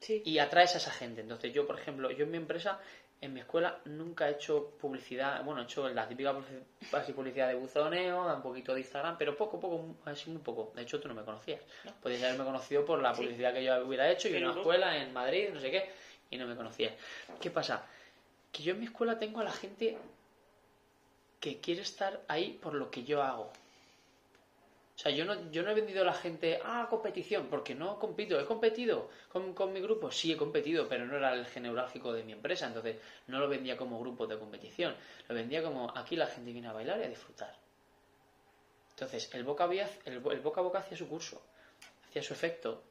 Sí. 0.00 0.22
y 0.24 0.38
atraes 0.38 0.74
a 0.74 0.78
esa 0.78 0.90
gente. 0.90 1.20
Entonces 1.20 1.52
yo, 1.52 1.66
por 1.66 1.78
ejemplo, 1.78 2.10
yo 2.10 2.24
en 2.24 2.30
mi 2.30 2.36
empresa, 2.36 2.78
en 3.22 3.32
mi 3.32 3.40
escuela, 3.40 3.78
nunca 3.86 4.28
he 4.28 4.32
hecho 4.32 4.70
publicidad, 4.80 5.42
bueno, 5.44 5.60
he 5.62 5.64
hecho 5.64 5.88
la 5.88 6.06
típica 6.08 6.34
publicidad 7.14 7.48
de 7.48 7.54
buzoneo, 7.54 8.34
un 8.34 8.42
poquito 8.42 8.74
de 8.74 8.80
Instagram, 8.80 9.16
pero 9.18 9.34
poco, 9.36 9.58
poco, 9.60 9.96
así 10.06 10.28
muy 10.30 10.42
poco. 10.42 10.72
De 10.74 10.82
hecho, 10.82 11.00
tú 11.00 11.08
no 11.08 11.14
me 11.14 11.22
conocías. 11.22 11.60
Podías 12.02 12.22
haberme 12.22 12.44
conocido 12.44 12.84
por 12.84 13.00
la 13.00 13.14
Sí. 13.14 13.22
publicidad 13.22 13.52
que 13.54 13.64
yo 13.64 13.84
hubiera 13.86 14.10
hecho 14.10 14.28
y 14.28 14.36
una 14.36 14.48
no. 14.52 14.56
escuela 14.58 14.96
en 14.96 15.12
Madrid, 15.12 15.48
no 15.54 15.60
sé 15.60 15.70
qué, 15.70 15.90
y 16.34 16.38
no 16.38 16.46
me 16.46 16.56
conocías. 16.56 16.94
¿Qué 17.40 17.50
pasa? 17.50 17.86
Que 18.52 18.62
yo 18.62 18.72
en 18.72 18.80
mi 18.80 18.86
escuela 18.86 19.18
tengo 19.18 19.40
a 19.40 19.44
la 19.44 19.52
gente 19.52 19.96
que 21.40 21.60
quiere 21.60 21.82
estar 21.82 22.22
ahí 22.28 22.58
por 22.60 22.74
lo 22.74 22.90
que 22.90 23.04
yo 23.04 23.22
hago. 23.22 23.52
O 24.96 24.98
sea, 24.98 25.10
yo 25.10 25.24
no, 25.24 25.50
yo 25.50 25.64
no 25.64 25.70
he 25.70 25.74
vendido 25.74 26.02
a 26.02 26.06
la 26.06 26.14
gente, 26.14 26.60
ah, 26.64 26.86
competición, 26.88 27.48
porque 27.48 27.74
no 27.74 27.98
compito, 27.98 28.38
he 28.38 28.44
competido 28.44 29.10
con, 29.28 29.52
con 29.52 29.72
mi 29.72 29.80
grupo, 29.80 30.12
sí 30.12 30.30
he 30.30 30.36
competido, 30.36 30.88
pero 30.88 31.04
no 31.04 31.16
era 31.16 31.34
el 31.34 31.40
eje 31.42 31.60
neurálgico 31.60 32.12
de 32.12 32.22
mi 32.22 32.32
empresa, 32.32 32.68
entonces 32.68 32.96
no 33.26 33.40
lo 33.40 33.48
vendía 33.48 33.76
como 33.76 33.98
grupo 33.98 34.28
de 34.28 34.38
competición, 34.38 34.94
lo 35.28 35.34
vendía 35.34 35.64
como 35.64 35.92
aquí 35.96 36.14
la 36.14 36.28
gente 36.28 36.52
viene 36.52 36.68
a 36.68 36.72
bailar 36.72 37.00
y 37.00 37.04
a 37.04 37.08
disfrutar. 37.08 37.56
Entonces, 38.90 39.28
el 39.34 39.42
boca, 39.42 39.64
el, 39.64 40.14
el 40.14 40.40
boca 40.40 40.60
a 40.60 40.64
boca 40.64 40.78
hacía 40.78 40.96
su 40.96 41.08
curso, 41.08 41.42
hacía 42.08 42.22
su 42.22 42.32
efecto, 42.32 42.84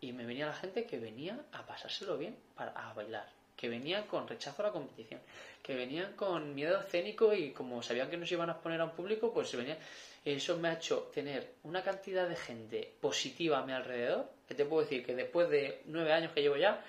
y 0.00 0.12
me 0.12 0.26
venía 0.26 0.46
la 0.46 0.54
gente 0.54 0.84
que 0.84 0.98
venía 0.98 1.38
a 1.52 1.66
pasárselo 1.66 2.18
bien, 2.18 2.36
para, 2.54 2.70
a 2.72 2.92
bailar, 2.94 3.28
que 3.56 3.68
venía 3.68 4.06
con 4.06 4.28
rechazo 4.28 4.62
a 4.62 4.66
la 4.66 4.72
competición, 4.72 5.20
que 5.62 5.74
venían 5.74 6.12
con 6.12 6.54
miedo 6.54 6.80
escénico 6.80 7.32
y 7.32 7.50
como 7.50 7.82
sabían 7.82 8.10
que 8.10 8.16
nos 8.16 8.30
iban 8.30 8.50
a 8.50 8.52
exponer 8.52 8.80
a 8.80 8.84
un 8.84 8.92
público, 8.92 9.32
pues 9.32 9.48
se 9.48 9.56
venían... 9.56 9.78
Eso 10.24 10.56
me 10.56 10.68
ha 10.68 10.72
hecho 10.72 11.10
tener 11.14 11.54
una 11.62 11.84
cantidad 11.84 12.28
de 12.28 12.34
gente 12.34 12.94
positiva 13.00 13.58
a 13.58 13.64
mi 13.64 13.72
alrededor, 13.72 14.28
que 14.48 14.56
te 14.56 14.64
puedo 14.64 14.82
decir 14.82 15.06
que 15.06 15.14
después 15.14 15.48
de 15.48 15.82
nueve 15.86 16.12
años 16.12 16.32
que 16.32 16.42
llevo 16.42 16.56
ya, 16.56 16.82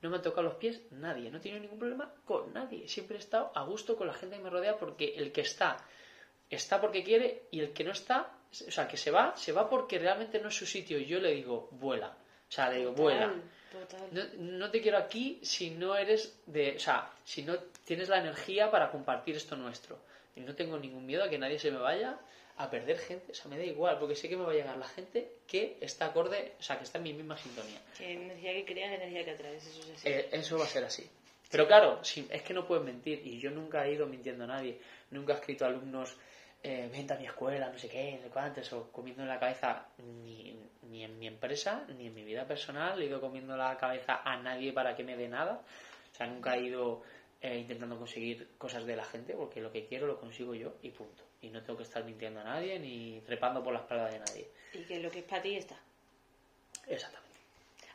no 0.00 0.10
me 0.10 0.16
han 0.16 0.22
tocado 0.22 0.42
los 0.42 0.54
pies 0.54 0.80
nadie, 0.92 1.30
no 1.30 1.38
he 1.38 1.40
tenido 1.40 1.60
ningún 1.60 1.78
problema 1.78 2.12
con 2.24 2.52
nadie. 2.52 2.86
Siempre 2.88 3.16
he 3.16 3.20
estado 3.20 3.50
a 3.54 3.64
gusto 3.64 3.96
con 3.96 4.06
la 4.06 4.14
gente 4.14 4.36
que 4.36 4.42
me 4.42 4.50
rodea 4.50 4.76
porque 4.76 5.14
el 5.16 5.32
que 5.32 5.40
está, 5.40 5.78
está 6.50 6.80
porque 6.80 7.02
quiere 7.02 7.44
y 7.50 7.60
el 7.60 7.72
que 7.72 7.84
no 7.84 7.90
está, 7.90 8.30
o 8.68 8.70
sea, 8.70 8.86
que 8.86 8.96
se 8.96 9.10
va, 9.10 9.34
se 9.36 9.52
va 9.52 9.68
porque 9.68 9.98
realmente 9.98 10.38
no 10.40 10.48
es 10.48 10.54
su 10.54 10.66
sitio. 10.66 10.98
Yo 10.98 11.20
le 11.20 11.32
digo, 11.32 11.68
vuela. 11.72 12.16
O 12.54 12.56
sea, 12.56 12.70
le 12.70 12.76
digo, 12.78 12.92
vuela. 12.92 13.34
Total. 13.72 14.06
No, 14.12 14.22
no 14.38 14.70
te 14.70 14.80
quiero 14.80 14.96
aquí 14.98 15.40
si 15.42 15.70
no 15.70 15.96
eres 15.96 16.32
de. 16.46 16.76
O 16.76 16.78
sea, 16.78 17.10
si 17.24 17.42
no 17.42 17.58
tienes 17.84 18.08
la 18.08 18.18
energía 18.20 18.70
para 18.70 18.92
compartir 18.92 19.34
esto 19.34 19.56
nuestro. 19.56 19.98
Y 20.36 20.40
no 20.40 20.54
tengo 20.54 20.78
ningún 20.78 21.04
miedo 21.04 21.24
a 21.24 21.28
que 21.28 21.36
nadie 21.36 21.58
se 21.58 21.72
me 21.72 21.78
vaya 21.78 22.16
a 22.58 22.70
perder 22.70 22.98
gente. 23.00 23.32
O 23.32 23.34
sea, 23.34 23.46
me 23.50 23.58
da 23.58 23.64
igual, 23.64 23.98
porque 23.98 24.14
sé 24.14 24.28
que 24.28 24.36
me 24.36 24.44
va 24.44 24.52
a 24.52 24.54
llegar 24.54 24.76
la 24.76 24.86
gente 24.86 25.28
que 25.48 25.78
está 25.80 26.06
acorde, 26.06 26.52
o 26.60 26.62
sea, 26.62 26.78
que 26.78 26.84
está 26.84 26.98
en 26.98 27.04
mi 27.04 27.12
misma 27.12 27.36
sintonía. 27.36 27.80
Que 27.98 28.12
energía 28.12 28.52
que 28.52 28.64
creas, 28.64 28.92
energía 28.92 29.24
que 29.24 29.30
atraes, 29.32 29.66
eso 29.66 29.80
es 29.80 29.90
así. 29.98 30.08
Eh, 30.08 30.28
eso 30.30 30.56
va 30.56 30.64
a 30.64 30.68
ser 30.68 30.84
así. 30.84 31.10
Pero 31.50 31.66
claro, 31.66 32.04
si- 32.04 32.28
es 32.30 32.42
que 32.42 32.54
no 32.54 32.64
puedes 32.68 32.84
mentir. 32.84 33.20
Y 33.26 33.40
yo 33.40 33.50
nunca 33.50 33.84
he 33.84 33.92
ido 33.94 34.06
mintiendo 34.06 34.44
a 34.44 34.46
nadie. 34.46 34.78
Nunca 35.10 35.32
he 35.32 35.36
escrito 35.36 35.64
a 35.64 35.68
alumnos, 35.68 36.14
eh, 36.64 36.88
vente 36.90 37.12
a 37.12 37.16
mi 37.16 37.26
escuela, 37.26 37.68
no 37.68 37.78
sé 37.78 37.88
qué, 37.88 38.16
no 38.16 38.22
sé 38.24 38.30
cuántos, 38.30 38.72
o 38.72 38.90
comiendo 38.90 39.22
en 39.22 39.28
la 39.28 39.38
cabeza, 39.38 39.86
ni, 39.98 40.58
ni 40.90 41.04
en 41.04 41.18
mi 41.18 41.26
empresa, 41.28 41.84
ni 41.96 42.06
en 42.08 42.14
mi 42.14 42.24
vida 42.24 42.46
personal, 42.46 43.00
he 43.00 43.04
ido 43.06 43.20
comiendo 43.20 43.56
la 43.56 43.76
cabeza 43.76 44.22
a 44.24 44.36
nadie 44.38 44.72
para 44.72 44.96
que 44.96 45.04
me 45.04 45.16
dé 45.16 45.28
nada. 45.28 45.60
O 46.12 46.16
sea, 46.16 46.26
nunca 46.26 46.56
he 46.56 46.62
ido 46.62 47.02
eh, 47.42 47.58
intentando 47.58 47.98
conseguir 47.98 48.48
cosas 48.58 48.84
de 48.86 48.96
la 48.96 49.04
gente, 49.04 49.34
porque 49.34 49.60
lo 49.60 49.70
que 49.70 49.84
quiero 49.86 50.06
lo 50.06 50.18
consigo 50.18 50.54
yo 50.54 50.74
y 50.82 50.90
punto. 50.90 51.22
Y 51.42 51.50
no 51.50 51.62
tengo 51.62 51.76
que 51.76 51.82
estar 51.84 52.02
mintiendo 52.02 52.40
a 52.40 52.44
nadie, 52.44 52.78
ni 52.78 53.20
trepando 53.26 53.62
por 53.62 53.74
la 53.74 53.80
espalda 53.80 54.06
de 54.08 54.18
nadie. 54.20 54.48
Y 54.72 54.78
que 54.84 54.98
lo 55.00 55.10
que 55.10 55.18
es 55.18 55.24
para 55.26 55.42
ti 55.42 55.56
está. 55.56 55.76
Exactamente. 56.86 57.38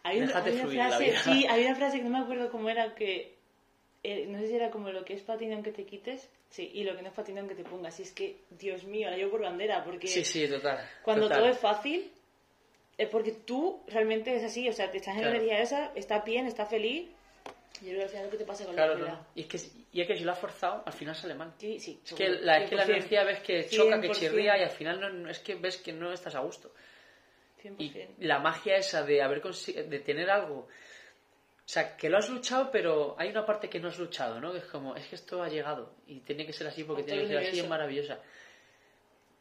Hay, 0.03 0.21
un- 0.21 0.29
hay 0.29 0.53
una 0.53 0.67
frase, 0.89 1.17
sí, 1.23 1.45
hay 1.47 1.65
una 1.65 1.75
frase 1.75 1.97
que 1.97 2.03
no 2.03 2.09
me 2.11 2.23
acuerdo 2.23 2.51
cómo 2.51 2.69
era 2.69 2.93
que 2.95 3.38
eh, 4.03 4.25
no 4.27 4.39
sé 4.39 4.47
si 4.47 4.55
era 4.55 4.69
como 4.71 4.89
lo 4.91 5.03
que 5.05 5.13
es 5.13 5.21
para 5.21 5.39
ti 5.39 5.45
no 5.47 5.55
aunque 5.55 5.71
te 5.71 5.83
quites, 5.85 6.29
sí, 6.49 6.69
y 6.73 6.83
lo 6.83 6.95
que 6.95 7.01
no 7.01 7.09
es 7.09 7.13
para 7.13 7.25
ti 7.25 7.33
no 7.33 7.39
aunque 7.41 7.55
te 7.55 7.63
pongas. 7.63 7.99
Y 7.99 8.03
es 8.03 8.11
que, 8.11 8.37
Dios 8.49 8.83
mío, 8.85 9.09
la 9.09 9.17
llevo 9.17 9.31
por 9.31 9.41
bandera, 9.41 9.83
porque 9.83 10.07
Sí, 10.07 10.23
sí, 10.23 10.47
total. 10.47 10.79
cuando 11.03 11.23
total. 11.27 11.39
todo 11.39 11.49
es 11.51 11.57
fácil, 11.59 12.11
es 12.97 13.07
porque 13.09 13.31
tú 13.31 13.81
realmente 13.87 14.35
es 14.35 14.43
así, 14.43 14.67
o 14.69 14.73
sea, 14.73 14.89
te 14.91 14.97
estás 14.97 15.15
en 15.15 15.21
la 15.23 15.29
Claro. 15.29 15.35
energía 15.43 15.61
esa, 15.61 15.91
estás 15.95 16.23
bien, 16.25 16.45
estás 16.47 16.69
feliz. 16.69 17.07
Y 17.81 17.85
yo 17.85 17.91
creo 17.91 17.97
que 17.99 18.03
al 18.03 18.09
final 18.09 18.25
lo 18.25 18.31
que 18.31 18.37
te 18.37 18.45
pasa 18.45 18.65
con 18.65 18.73
Claro, 18.75 18.95
la 18.95 19.07
no. 19.07 19.25
Y 19.35 19.41
es, 19.41 19.47
que, 19.47 19.57
y 19.93 20.01
es 20.01 20.07
que 20.07 20.17
si 20.17 20.23
lo 20.25 20.33
has 20.33 20.39
forzado, 20.39 20.83
al 20.85 20.91
final 20.93 21.15
sale 21.15 21.33
mal. 21.33 21.53
Sí, 21.59 21.79
sí. 21.79 21.97
Es 22.05 22.13
que 22.13 22.29
la, 22.29 22.57
es 22.57 22.69
que 22.69 22.75
la 22.75 22.83
100%, 22.85 22.89
energía 22.89 23.23
ves 23.23 23.39
que 23.39 23.69
choca, 23.69 24.01
que 24.01 24.07
100%. 24.09 24.13
chirría 24.19 24.57
y 24.57 24.63
al 24.63 24.69
final 24.69 24.99
no, 24.99 25.09
no- 25.09 25.29
es 25.29 25.39
que 25.39 25.55
ves 25.55 25.77
que 25.77 25.93
no 25.93 26.11
estás 26.11 26.35
a 26.35 26.39
gusto. 26.39 26.71
100%. 27.61 27.75
Y 28.19 28.25
la 28.25 28.39
magia 28.39 28.75
esa 28.75 29.03
de 29.03 29.21
haber 29.21 29.41
de 29.41 29.99
tener 29.99 30.29
algo, 30.29 30.67
o 31.69 31.71
sea, 31.71 31.95
que 31.95 32.09
lo 32.09 32.17
has 32.17 32.27
luchado, 32.31 32.71
pero 32.71 33.15
hay 33.19 33.29
una 33.29 33.45
parte 33.45 33.69
que 33.69 33.79
no 33.79 33.89
has 33.89 33.99
luchado, 33.99 34.39
¿no? 34.41 34.51
Que 34.51 34.57
es 34.57 34.63
como, 34.65 34.95
es 34.95 35.05
que 35.05 35.13
esto 35.13 35.43
ha 35.43 35.49
llegado 35.49 35.93
y 36.07 36.19
tiene 36.21 36.43
que 36.43 36.51
ser 36.51 36.65
así 36.65 36.83
porque 36.83 37.03
tiene 37.03 37.21
que 37.21 37.27
ser 37.27 37.37
así, 37.37 37.59
es 37.59 37.69
maravillosa. 37.69 38.17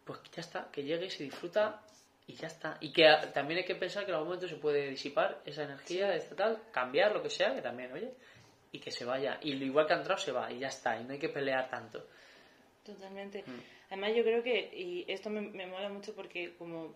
Pues 0.05 0.21
ya 0.35 0.43
está, 0.43 0.69
que 0.71 0.83
llegue 0.83 1.07
y 1.07 1.11
se 1.11 1.23
disfruta 1.25 1.81
y 2.27 2.35
ya 2.35 2.49
está. 2.49 2.77
Y 2.83 2.93
que 2.93 3.09
a- 3.09 3.33
también 3.33 3.61
hay 3.61 3.64
que 3.64 3.77
pensar 3.77 4.05
que 4.05 4.11
en 4.11 4.17
algún 4.17 4.29
momento 4.29 4.47
se 4.47 4.57
puede 4.57 4.91
disipar 4.91 5.41
esa 5.47 5.62
energía, 5.62 6.14
esta 6.14 6.37
tal, 6.37 6.62
cambiar 6.71 7.12
lo 7.12 7.23
que 7.23 7.31
sea, 7.31 7.55
que 7.55 7.62
también, 7.62 7.91
oye, 7.95 8.12
y 8.73 8.79
que 8.79 8.91
se 8.91 9.07
vaya. 9.07 9.38
Y 9.41 9.55
lo 9.55 9.64
igual 9.64 9.87
que 9.87 9.95
ha 9.95 9.97
entrado 9.97 10.21
se 10.21 10.31
va 10.31 10.53
y 10.53 10.59
ya 10.59 10.69
está, 10.69 11.01
y 11.01 11.05
no 11.05 11.14
hay 11.14 11.19
que 11.19 11.31
pelear 11.31 11.71
tanto. 11.71 12.07
Totalmente. 12.85 13.43
Mm. 13.47 13.61
Además, 13.87 14.11
yo 14.14 14.23
creo 14.23 14.43
que, 14.43 14.71
y 14.75 15.05
esto 15.11 15.31
me, 15.31 15.41
me 15.41 15.67
mola 15.67 15.88
mucho 15.88 16.14
porque 16.14 16.55
como 16.59 16.95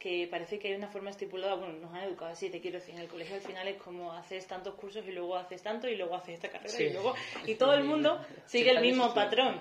que 0.00 0.26
parece 0.28 0.58
que 0.58 0.68
hay 0.68 0.74
una 0.74 0.88
forma 0.88 1.10
estipulada, 1.10 1.54
bueno, 1.56 1.74
nos 1.74 1.92
han 1.94 2.04
educado 2.04 2.32
así, 2.32 2.48
te 2.50 2.60
quiero 2.60 2.78
decir, 2.78 2.94
en 2.96 3.02
el 3.02 3.06
colegio 3.08 3.36
al 3.36 3.42
final 3.42 3.68
es 3.68 3.76
como 3.76 4.12
haces 4.14 4.46
tantos 4.46 4.74
cursos 4.74 5.06
y 5.06 5.12
luego 5.12 5.36
haces 5.36 5.62
tanto 5.62 5.86
y 5.88 5.94
luego 5.94 6.16
haces 6.16 6.34
esta 6.34 6.48
carrera 6.48 6.70
Sí. 6.70 6.84
y 6.84 6.92
luego... 6.94 7.14
Y 7.46 7.54
todo 7.56 7.74
el 7.74 7.84
mundo 7.84 8.18
sigue 8.46 8.70
el 8.70 8.80
mismo 8.80 9.12
patrón. 9.14 9.60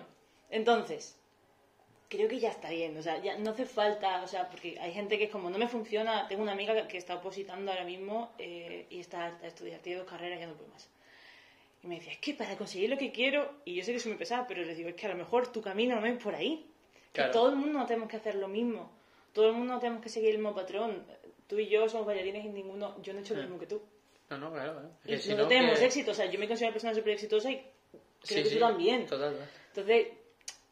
Entonces, 0.49 1.19
creo 2.07 2.27
que 2.29 2.39
ya 2.39 2.49
está 2.51 2.69
bien, 2.69 2.97
o 2.97 3.01
sea, 3.01 3.21
ya 3.21 3.37
no 3.37 3.51
hace 3.51 3.65
falta, 3.65 4.23
o 4.23 4.27
sea, 4.27 4.49
porque 4.49 4.79
hay 4.79 4.93
gente 4.93 5.17
que 5.17 5.25
es 5.25 5.29
como, 5.29 5.49
no 5.49 5.57
me 5.57 5.67
funciona, 5.67 6.27
tengo 6.29 6.41
una 6.41 6.53
amiga 6.53 6.73
que, 6.73 6.87
que 6.87 6.97
está 6.97 7.15
opositando 7.15 7.71
ahora 7.71 7.83
mismo 7.83 8.31
eh, 8.39 8.87
y 8.89 8.99
está 9.01 9.25
harta 9.25 9.41
de 9.41 9.47
estudiar, 9.49 9.79
tiene 9.81 9.99
dos 9.99 10.09
carreras 10.09 10.37
y 10.37 10.41
ya 10.41 10.47
no 10.47 10.53
puede 10.55 10.69
más. 10.71 10.89
Y 11.83 11.87
me 11.87 11.95
decía, 11.95 12.13
es 12.13 12.17
que 12.19 12.33
para 12.33 12.55
conseguir 12.57 12.89
lo 12.89 12.97
que 12.97 13.11
quiero, 13.11 13.55
y 13.65 13.75
yo 13.75 13.83
sé 13.83 13.91
que 13.93 13.99
soy 13.99 14.11
muy 14.13 14.19
pesada, 14.19 14.47
pero 14.47 14.63
les 14.63 14.77
digo, 14.77 14.87
es 14.89 14.95
que 14.95 15.05
a 15.05 15.09
lo 15.09 15.15
mejor 15.15 15.51
tu 15.51 15.61
camino 15.61 15.99
no 15.99 16.07
es 16.07 16.17
por 16.17 16.33
ahí. 16.33 16.65
Que 17.11 17.21
Claro. 17.21 17.31
todo 17.31 17.49
el 17.49 17.55
mundo 17.57 17.79
no 17.79 17.85
tenemos 17.85 18.07
que 18.09 18.17
hacer 18.17 18.35
lo 18.35 18.47
mismo. 18.47 18.91
Todo 19.39 19.47
el 19.51 19.53
mundo 19.55 19.75
no 19.75 19.79
tenemos 19.79 20.03
que 20.03 20.09
seguir 20.09 20.31
el 20.31 20.37
mismo 20.39 20.53
patrón. 20.53 21.05
Tú 21.47 21.57
y 21.57 21.69
yo 21.69 21.87
somos 21.87 22.05
bailarines 22.05 22.43
y 22.43 22.49
ninguno, 22.49 23.01
yo 23.01 23.13
no 23.13 23.19
he 23.19 23.21
hecho 23.21 23.35
lo 23.35 23.39
Ah. 23.39 23.43
mismo 23.43 23.57
que 23.57 23.67
tú. 23.67 23.81
No, 24.29 24.37
no, 24.37 24.51
claro. 24.51 24.73
claro. 24.73 24.89
Y 25.05 25.17
si 25.17 25.33
no 25.33 25.47
tenemos 25.47 25.79
que- 25.79 25.85
éxito, 25.85 26.11
o 26.11 26.13
sea, 26.13 26.25
yo 26.25 26.37
me 26.37 26.45
considero 26.45 26.71
una 26.71 26.73
persona 26.73 26.93
súper 26.93 27.13
exitosa 27.13 27.49
y 27.49 27.55
creo 27.55 27.71
Sí, 28.21 28.35
que 28.35 28.45
sí, 28.45 28.55
tú 28.55 28.59
también. 28.59 29.05
Total. 29.05 29.33
Entonces, 29.69 30.07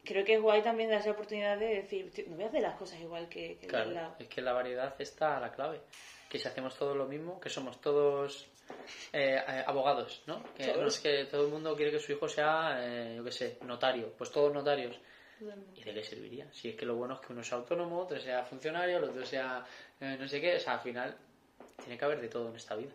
creo 0.04 0.22
que 0.22 0.34
es 0.34 0.40
guay 0.42 0.60
también 0.62 0.90
darse 0.90 1.08
la 1.08 1.14
oportunidad 1.14 1.56
de 1.58 1.76
decir, 1.76 2.10
"Tío, 2.12 2.24
no 2.28 2.34
voy 2.36 2.44
a 2.44 2.48
hacer 2.48 2.60
las 2.60 2.76
cosas 2.76 3.00
igual 3.00 3.26
que, 3.30 3.56
que 3.58 3.66
Claro, 3.68 3.88
el 3.88 3.94
de 3.94 3.98
al 3.98 4.04
lado". 4.04 4.16
es 4.18 4.28
que 4.28 4.42
la 4.42 4.52
variedad 4.52 4.94
está 5.00 5.38
a 5.38 5.40
la 5.40 5.50
clave. 5.50 5.80
Que 6.28 6.38
si 6.38 6.46
hacemos 6.46 6.76
todo 6.76 6.94
lo 6.94 7.06
mismo, 7.06 7.40
que 7.40 7.48
somos 7.48 7.80
todos 7.80 8.46
eh, 9.14 9.36
eh, 9.48 9.64
abogados, 9.66 10.22
¿no? 10.26 10.42
Que 10.54 10.74
no 10.74 10.86
es 10.88 11.00
que 11.00 11.24
todo 11.24 11.46
el 11.46 11.50
mundo 11.50 11.74
quiere 11.74 11.90
que 11.90 11.98
su 11.98 12.12
hijo 12.12 12.28
sea, 12.28 12.76
eh, 12.82 13.14
yo 13.16 13.24
qué 13.24 13.32
sé, 13.32 13.56
notario. 13.62 14.12
Pues 14.18 14.30
todos 14.30 14.52
notarios. 14.52 15.00
¿Y 15.76 15.82
de 15.82 15.94
qué 15.94 16.04
serviría? 16.04 16.46
Si 16.52 16.68
es 16.70 16.74
que 16.76 16.84
lo 16.86 16.96
bueno 16.96 17.14
es 17.14 17.20
que 17.20 17.32
uno 17.32 17.42
sea 17.44 17.58
autónomo, 17.58 17.98
otro 18.00 18.18
sea 18.20 18.44
funcionario, 18.44 18.98
el 18.98 19.04
otro 19.04 19.24
sea 19.24 19.64
eh, 20.00 20.16
no 20.18 20.26
sé 20.28 20.40
qué. 20.40 20.56
O 20.56 20.60
sea, 20.60 20.74
al 20.74 20.80
final 20.80 21.16
tiene 21.82 21.96
que 21.98 22.04
haber 22.04 22.20
de 22.20 22.28
todo 22.28 22.48
en 22.50 22.56
esta 22.56 22.74
vida. 22.76 22.90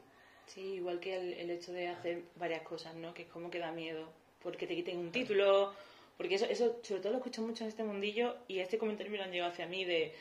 Sí, 0.47 0.61
igual 0.75 0.99
que 0.99 1.15
el, 1.15 1.33
el 1.33 1.49
hecho 1.51 1.71
de 1.71 1.87
hacer 1.87 2.21
varias 2.35 2.61
cosas, 2.63 2.93
¿no? 2.95 3.13
Que 3.13 3.23
es 3.23 3.27
como 3.29 3.49
que 3.49 3.59
da 3.59 3.71
miedo, 3.71 4.09
porque 4.41 4.67
te 4.67 4.75
quiten 4.75 4.97
un 4.97 5.11
título, 5.11 5.73
porque 6.17 6.35
eso, 6.35 6.45
eso 6.45 6.79
sobre 6.83 7.01
todo 7.01 7.13
lo 7.13 7.17
escucho 7.19 7.41
mucho 7.41 7.63
en 7.63 7.69
este 7.69 7.83
mundillo 7.83 8.35
y 8.47 8.59
este 8.59 8.77
comentario 8.77 9.11
me 9.11 9.17
lo 9.17 9.23
han 9.23 9.31
llegado 9.31 9.51
hacia 9.51 9.65
mí 9.67 9.85
de, 9.85 10.13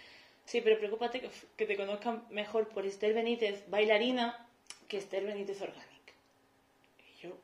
sí, 0.44 0.61
pero 0.61 0.78
preocúpate 0.78 1.20
que, 1.20 1.30
que 1.56 1.66
te 1.66 1.76
conozcan 1.76 2.24
mejor 2.30 2.68
por 2.68 2.87
Esther 2.87 3.14
Benítez 3.14 3.68
bailarina 3.68 4.46
que 4.88 4.98
Esther 4.98 5.24
Benítez 5.24 5.61
Organic. 5.61 6.14
Y 7.18 7.20
yo 7.22 7.37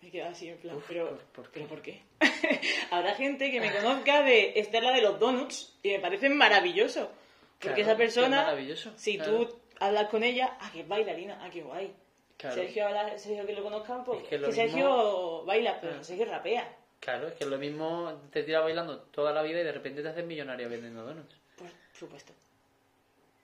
me 0.00 0.10
quedo 0.10 0.28
así 0.28 0.48
en 0.48 0.56
plan, 0.58 0.76
Uf, 0.76 0.84
pero, 0.88 1.08
¿por- 1.10 1.18
por 1.26 1.44
qué? 1.50 1.60
¿pero 1.60 1.66
por 1.68 1.82
qué? 1.82 2.02
Habrá 2.90 3.14
gente 3.14 3.50
que 3.50 3.60
me 3.60 3.72
conozca 3.72 4.22
de 4.22 4.52
Esther 4.56 4.82
la 4.82 4.92
de 4.92 5.02
los 5.02 5.18
donuts 5.18 5.74
y 5.82 5.90
me 5.90 6.00
parece 6.00 6.28
maravilloso. 6.28 7.10
Porque 7.60 7.82
Claro, 7.82 7.82
esa 7.82 7.96
persona, 7.96 8.28
que 8.28 8.40
es 8.40 8.46
maravilloso, 8.46 8.92
si 8.96 9.16
claro. 9.16 9.46
tú 9.46 9.58
hablas 9.80 10.08
con 10.08 10.22
ella, 10.22 10.56
ah, 10.60 10.70
que 10.72 10.82
bailarina, 10.84 11.38
ah, 11.42 11.50
qué 11.52 11.62
guay. 11.62 11.92
Claro. 12.36 12.54
Sergio, 12.54 12.86
habla, 12.86 13.18
Sergio 13.18 13.44
que 13.46 13.52
lo 13.52 13.62
conozcan, 13.64 14.04
pues 14.04 14.18
Es 14.18 14.24
que 14.24 14.30
que, 14.30 14.38
lo 14.38 14.52
Sergio 14.52 15.44
baila, 15.44 15.80
pero 15.80 15.94
Ah. 16.00 16.04
Sergio 16.04 16.24
rapea. 16.26 16.76
Claro, 17.00 17.28
es 17.28 17.34
que 17.34 17.44
lo 17.46 17.58
mismo 17.58 18.12
te 18.32 18.42
tira 18.44 18.60
bailando 18.60 18.98
toda 19.10 19.32
la 19.32 19.42
vida 19.42 19.60
y 19.60 19.64
de 19.64 19.72
repente 19.72 20.02
te 20.02 20.08
haces 20.08 20.24
millonario 20.24 20.68
vendiendo 20.68 21.04
donuts. 21.04 21.34
Por 21.56 21.68
supuesto. 21.92 22.32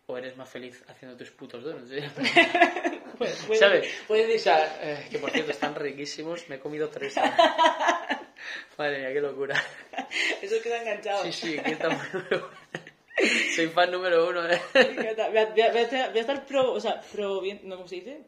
O 0.06 0.16
eres 0.18 0.36
más 0.36 0.48
feliz 0.50 0.84
haciendo 0.86 1.16
tus 1.16 1.30
putos 1.30 1.64
donuts. 1.64 1.90
¿eh? 1.92 2.08
Puede- 3.18 3.32
puede- 3.46 3.58
¿Sabes? 3.58 3.88
puede 4.06 4.24
O 4.24 4.26
decir. 4.26 4.40
sea, 4.42 4.78
eh, 4.82 5.08
que 5.10 5.18
por 5.18 5.30
cierto 5.30 5.50
están 5.50 5.74
riquísimos, 5.74 6.48
me 6.48 6.56
he 6.56 6.60
comido 6.60 6.88
tres. 6.88 7.16
Madre 8.78 8.98
mía, 8.98 9.12
qué 9.12 9.20
locura. 9.20 9.62
Eso 10.42 10.56
queda 10.62 10.80
enganchado. 10.82 11.24
Sí, 11.24 11.32
sí, 11.32 11.58
aquí 11.58 11.72
estamos 11.72 12.02
número 12.12 12.36
uno. 12.38 12.48
Soy 13.54 13.68
fan 13.68 13.90
número 13.92 14.28
uno. 14.28 14.48
¿eh? 14.50 14.60
Voy 14.74 15.06
a, 15.08 15.28
voy 15.28 15.38
a- 15.38 15.70
voy 15.70 16.18
a 16.18 16.20
estar, 16.20 16.44
pro, 16.46 16.72
o 16.72 16.80
sea, 16.80 17.00
proviendo, 17.12 17.62
¿no 17.68 17.76
cómo 17.76 17.88
se 17.88 17.96
dice? 17.96 18.18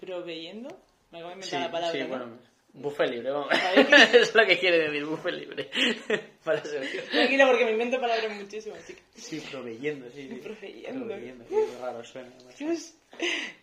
Proveyendo. 0.00 0.68
Me 1.10 1.18
acabo 1.18 1.30
de 1.30 1.34
inventar 1.34 1.58
Sí, 1.60 1.64
la 1.64 1.70
palabra, 1.70 1.92
sí, 1.92 2.00
¿no? 2.02 2.08
bueno, 2.08 2.38
buffet 2.72 3.10
libre, 3.10 3.30
vamos. 3.30 3.48
Es 4.14 4.34
lo 4.34 4.46
que 4.46 4.58
quiere 4.58 4.78
decir, 4.78 5.04
buffet 5.04 5.34
libre. 5.34 5.70
Para. 6.44 6.62
Tranquila, 6.62 7.46
porque 7.46 7.64
me 7.66 7.72
invento 7.72 8.00
palabras 8.00 8.32
muchísimo, 8.34 8.74
así 8.74 8.94
que... 8.94 9.02
Sí, 9.14 9.40
proveyendo, 9.50 10.10
sí. 10.10 10.28
sí. 10.28 10.34
Proveyendo. 10.36 11.06
Proveyendo, 11.06 11.44
qué 11.48 11.66
raro 11.80 12.02
suena. 12.04 12.30
Dios. 12.58 12.94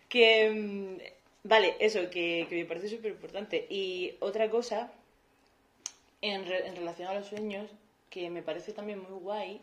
Que. 0.08 0.50
mm, 0.50 0.98
Vale, 1.44 1.76
eso, 1.80 2.02
que, 2.12 2.46
que 2.48 2.56
me 2.56 2.66
parece 2.66 2.88
súper 2.88 3.14
importante. 3.14 3.66
Y 3.68 4.14
otra 4.20 4.48
cosa, 4.52 4.92
en, 6.22 6.46
re- 6.46 6.68
en 6.68 6.76
relación 6.76 7.08
a 7.10 7.14
los 7.14 7.28
sueños, 7.28 7.70
que 8.10 8.30
me 8.30 8.42
parece 8.42 8.74
también 8.74 9.00
muy 9.00 9.20
guay, 9.20 9.62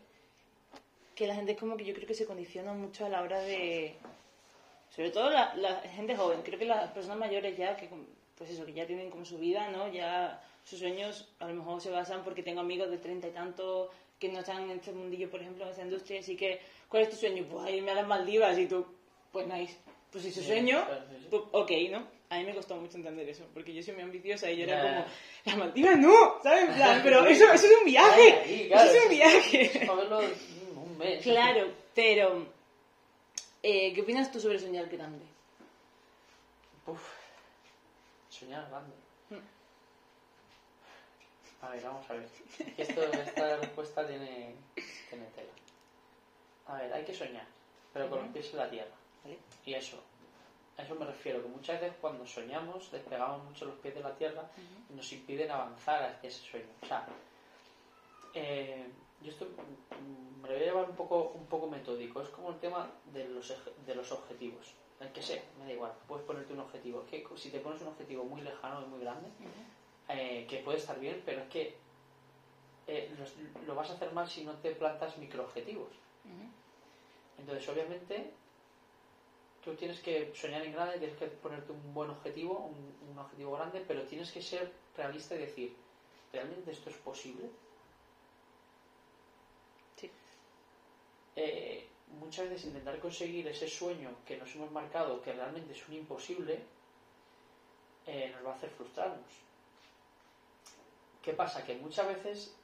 que 1.15 1.27
la 1.27 1.35
gente 1.35 1.53
es 1.53 1.59
como 1.59 1.77
que 1.77 1.85
yo 1.85 1.95
creo 1.95 2.07
que 2.07 2.15
se 2.15 2.27
condiciona 2.27 2.73
mucho 2.73 3.05
a 3.05 3.09
la 3.09 3.23
hora 3.23 3.41
de. 3.41 3.95
Sobre 4.95 5.11
todo 5.11 5.31
la, 5.31 5.55
la 5.57 5.81
gente 5.81 6.17
joven, 6.17 6.43
creo 6.43 6.59
que 6.59 6.65
las 6.65 6.91
personas 6.91 7.19
mayores 7.19 7.57
ya, 7.57 7.77
que 7.77 7.89
pues 8.37 8.51
eso, 8.51 8.65
que 8.65 8.73
ya 8.73 8.87
tienen 8.87 9.11
como 9.11 9.25
su 9.25 9.39
vida, 9.39 9.69
¿no? 9.69 9.89
Ya 9.93 10.43
sus 10.65 10.79
sueños 10.79 11.29
a 11.41 11.47
lo 11.47 11.55
mejor 11.55 11.81
se 11.81 11.91
basan 11.91 12.23
porque 12.25 12.43
tengo 12.43 12.61
amigos 12.61 12.91
de 12.91 12.99
treinta 12.99 13.29
y 13.29 13.33
tanto 13.33 13.91
que 14.19 14.29
no 14.29 14.41
están 14.41 14.65
en 14.65 14.71
este 14.79 14.93
mundillo, 14.93 15.31
por 15.31 15.41
ejemplo, 15.41 15.65
en 15.65 15.71
esta 15.71 15.83
industria, 15.83 16.21
así 16.21 16.37
que, 16.37 16.61
¿cuál 16.89 17.03
es 17.05 17.11
tu 17.11 17.17
sueño? 17.17 17.45
Pues 17.51 17.73
irme 17.73 17.93
a 17.93 17.95
las 17.95 18.07
Maldivas 18.07 18.59
y 18.59 18.67
tú, 18.67 18.85
pues 19.31 19.47
nice. 19.47 19.77
Pues 20.11 20.25
si 20.25 20.33
su 20.33 20.43
sueño, 20.43 20.85
pues, 21.31 21.43
ok, 21.53 21.71
¿no? 21.91 22.18
A 22.31 22.37
mí 22.37 22.45
me 22.45 22.55
costó 22.55 22.77
mucho 22.77 22.99
entender 22.99 23.27
eso, 23.29 23.47
porque 23.55 23.73
yo 23.73 23.83
soy 23.83 23.95
muy 23.95 24.03
ambiciosa 24.03 24.51
y 24.51 24.59
yo 24.59 24.65
era 24.65 24.83
como, 24.83 25.07
las 25.47 25.57
Maldivas 25.57 25.99
no, 25.99 26.43
¿sabes? 26.43 26.69
En 26.69 26.75
plan, 26.75 27.01
pero 27.05 27.25
eso, 27.27 27.45
eso 27.53 27.67
es 27.67 27.79
un 27.79 27.85
viaje, 27.87 28.33
Ahí, 28.33 28.69
claro, 28.69 28.91
eso 28.91 28.99
es 28.99 29.05
un 29.05 29.11
viaje. 29.11 29.91
un 30.77 30.99
mes. 30.99 31.23
Claro, 31.23 31.73
pero, 31.95 32.47
eh, 33.63 33.95
¿qué 33.95 34.03
opinas 34.03 34.31
tú 34.31 34.41
sobre 34.41 34.59
soñar 34.59 34.89
grande? 34.91 35.25
Uf, 36.87 37.01
soñar 38.29 38.69
grande. 38.69 38.95
Hmm. 39.31 39.39
A 41.65 41.71
ver, 41.71 41.83
vamos 41.83 42.11
a 42.11 42.13
ver. 42.13 42.29
Esto, 42.77 43.03
esta 43.11 43.57
respuesta 43.57 44.07
tiene, 44.07 44.55
tiene 45.09 45.27
tela. 45.35 45.53
A 46.67 46.77
ver, 46.77 46.93
hay 46.93 47.05
que 47.07 47.15
soñar, 47.15 47.47
pero 47.95 48.11
con 48.11 48.21
los 48.21 48.29
pies 48.33 48.51
en 48.51 48.59
la 48.59 48.69
tierra. 48.69 48.95
¿Vale? 49.25 49.39
Y 49.65 49.73
eso, 49.73 50.03
a 50.79 50.83
eso 50.83 50.95
me 50.95 51.05
refiero, 51.05 51.43
que 51.43 51.49
muchas 51.49 51.81
veces 51.81 51.97
cuando 52.01 52.25
soñamos 52.27 52.91
despegamos 52.91 53.45
mucho 53.45 53.67
los 53.67 53.75
pies 53.81 53.95
de 53.97 54.01
la 54.01 54.15
tierra 54.15 54.49
y 54.89 54.95
nos 54.95 55.13
impiden 55.13 55.51
avanzar 55.51 56.03
hacia 56.05 56.29
ese 56.29 56.43
sueño. 56.51 56.69
O 56.83 56.87
sea, 56.87 57.07
Eh, 58.35 58.87
yo 59.23 59.31
esto 59.33 59.47
me 60.43 60.49
lo 60.49 60.55
voy 60.55 60.63
a 60.63 60.67
llevar 60.67 60.89
un 60.91 60.95
poco, 60.95 61.33
un 61.35 61.47
poco 61.47 61.67
metódico. 61.69 62.23
Es 62.23 62.29
como 62.29 62.51
el 62.51 62.59
tema 62.61 62.89
de 63.13 63.27
los, 63.29 63.53
de 63.87 63.95
los 63.95 64.13
objetivos. 64.13 64.73
El 65.01 65.09
que 65.13 65.23
sea, 65.23 65.43
me 65.59 65.65
da 65.65 65.73
igual. 65.73 65.93
Puedes 66.07 66.25
ponerte 66.25 66.53
un 66.53 66.61
objetivo. 66.61 67.03
Es 67.03 67.09
que 67.11 67.27
si 67.37 67.51
te 67.51 67.59
pones 67.59 67.81
un 67.83 67.89
objetivo 67.89 68.25
muy 68.25 68.43
lejano 68.43 68.83
y 68.83 68.87
muy 68.87 69.01
grande, 69.01 69.29
eh, 70.09 70.47
que 70.49 70.59
puede 70.59 70.79
estar 70.79 71.01
bien, 71.01 71.23
pero 71.25 71.41
es 71.43 71.49
que 71.49 71.77
eh, 72.87 73.11
lo 73.67 73.75
vas 73.75 73.91
a 73.91 73.95
hacer 73.95 74.13
mal 74.13 74.29
si 74.29 74.45
no 74.45 74.53
te 74.55 74.71
plantas 74.73 75.17
microobjetivos. 75.19 75.91
Entonces, 77.39 77.69
obviamente, 77.69 78.33
tú 79.65 79.75
tienes 79.75 80.01
que 80.01 80.33
soñar 80.35 80.63
en 80.65 80.73
grande, 80.73 80.99
tienes 80.99 81.17
que 81.17 81.27
ponerte 81.27 81.73
un 81.73 81.95
buen 81.95 82.11
objetivo, 82.11 82.59
un, 82.59 83.11
un 83.11 83.19
objetivo 83.19 83.53
grande, 83.53 83.85
pero 83.87 84.03
tienes 84.03 84.31
que 84.31 84.43
ser 84.43 84.73
realista 84.97 85.35
y 85.35 85.39
decir, 85.39 85.77
¿realmente 86.33 86.71
esto 86.71 86.91
es 86.91 86.97
posible? 86.97 87.49
Sí. 89.97 90.11
Eh, 91.37 91.89
muchas 92.09 92.49
veces 92.49 92.67
intentar 92.67 92.99
conseguir 93.01 93.47
ese 93.49 93.69
sueño 93.69 94.11
que 94.27 94.37
nos 94.37 94.55
hemos 94.55 94.71
marcado, 94.71 95.21
que 95.23 95.33
realmente 95.33 95.73
es 95.73 95.89
un 95.89 95.95
imposible, 95.95 96.61
eh, 98.07 98.31
nos 98.35 98.47
va 98.47 98.53
a 98.53 98.57
hacer 98.57 98.71
frustrarnos. 98.71 99.33
¿Qué 101.23 101.33
pasa? 101.35 101.65
Que 101.65 101.75
muchas 101.77 102.07
veces 102.07 102.55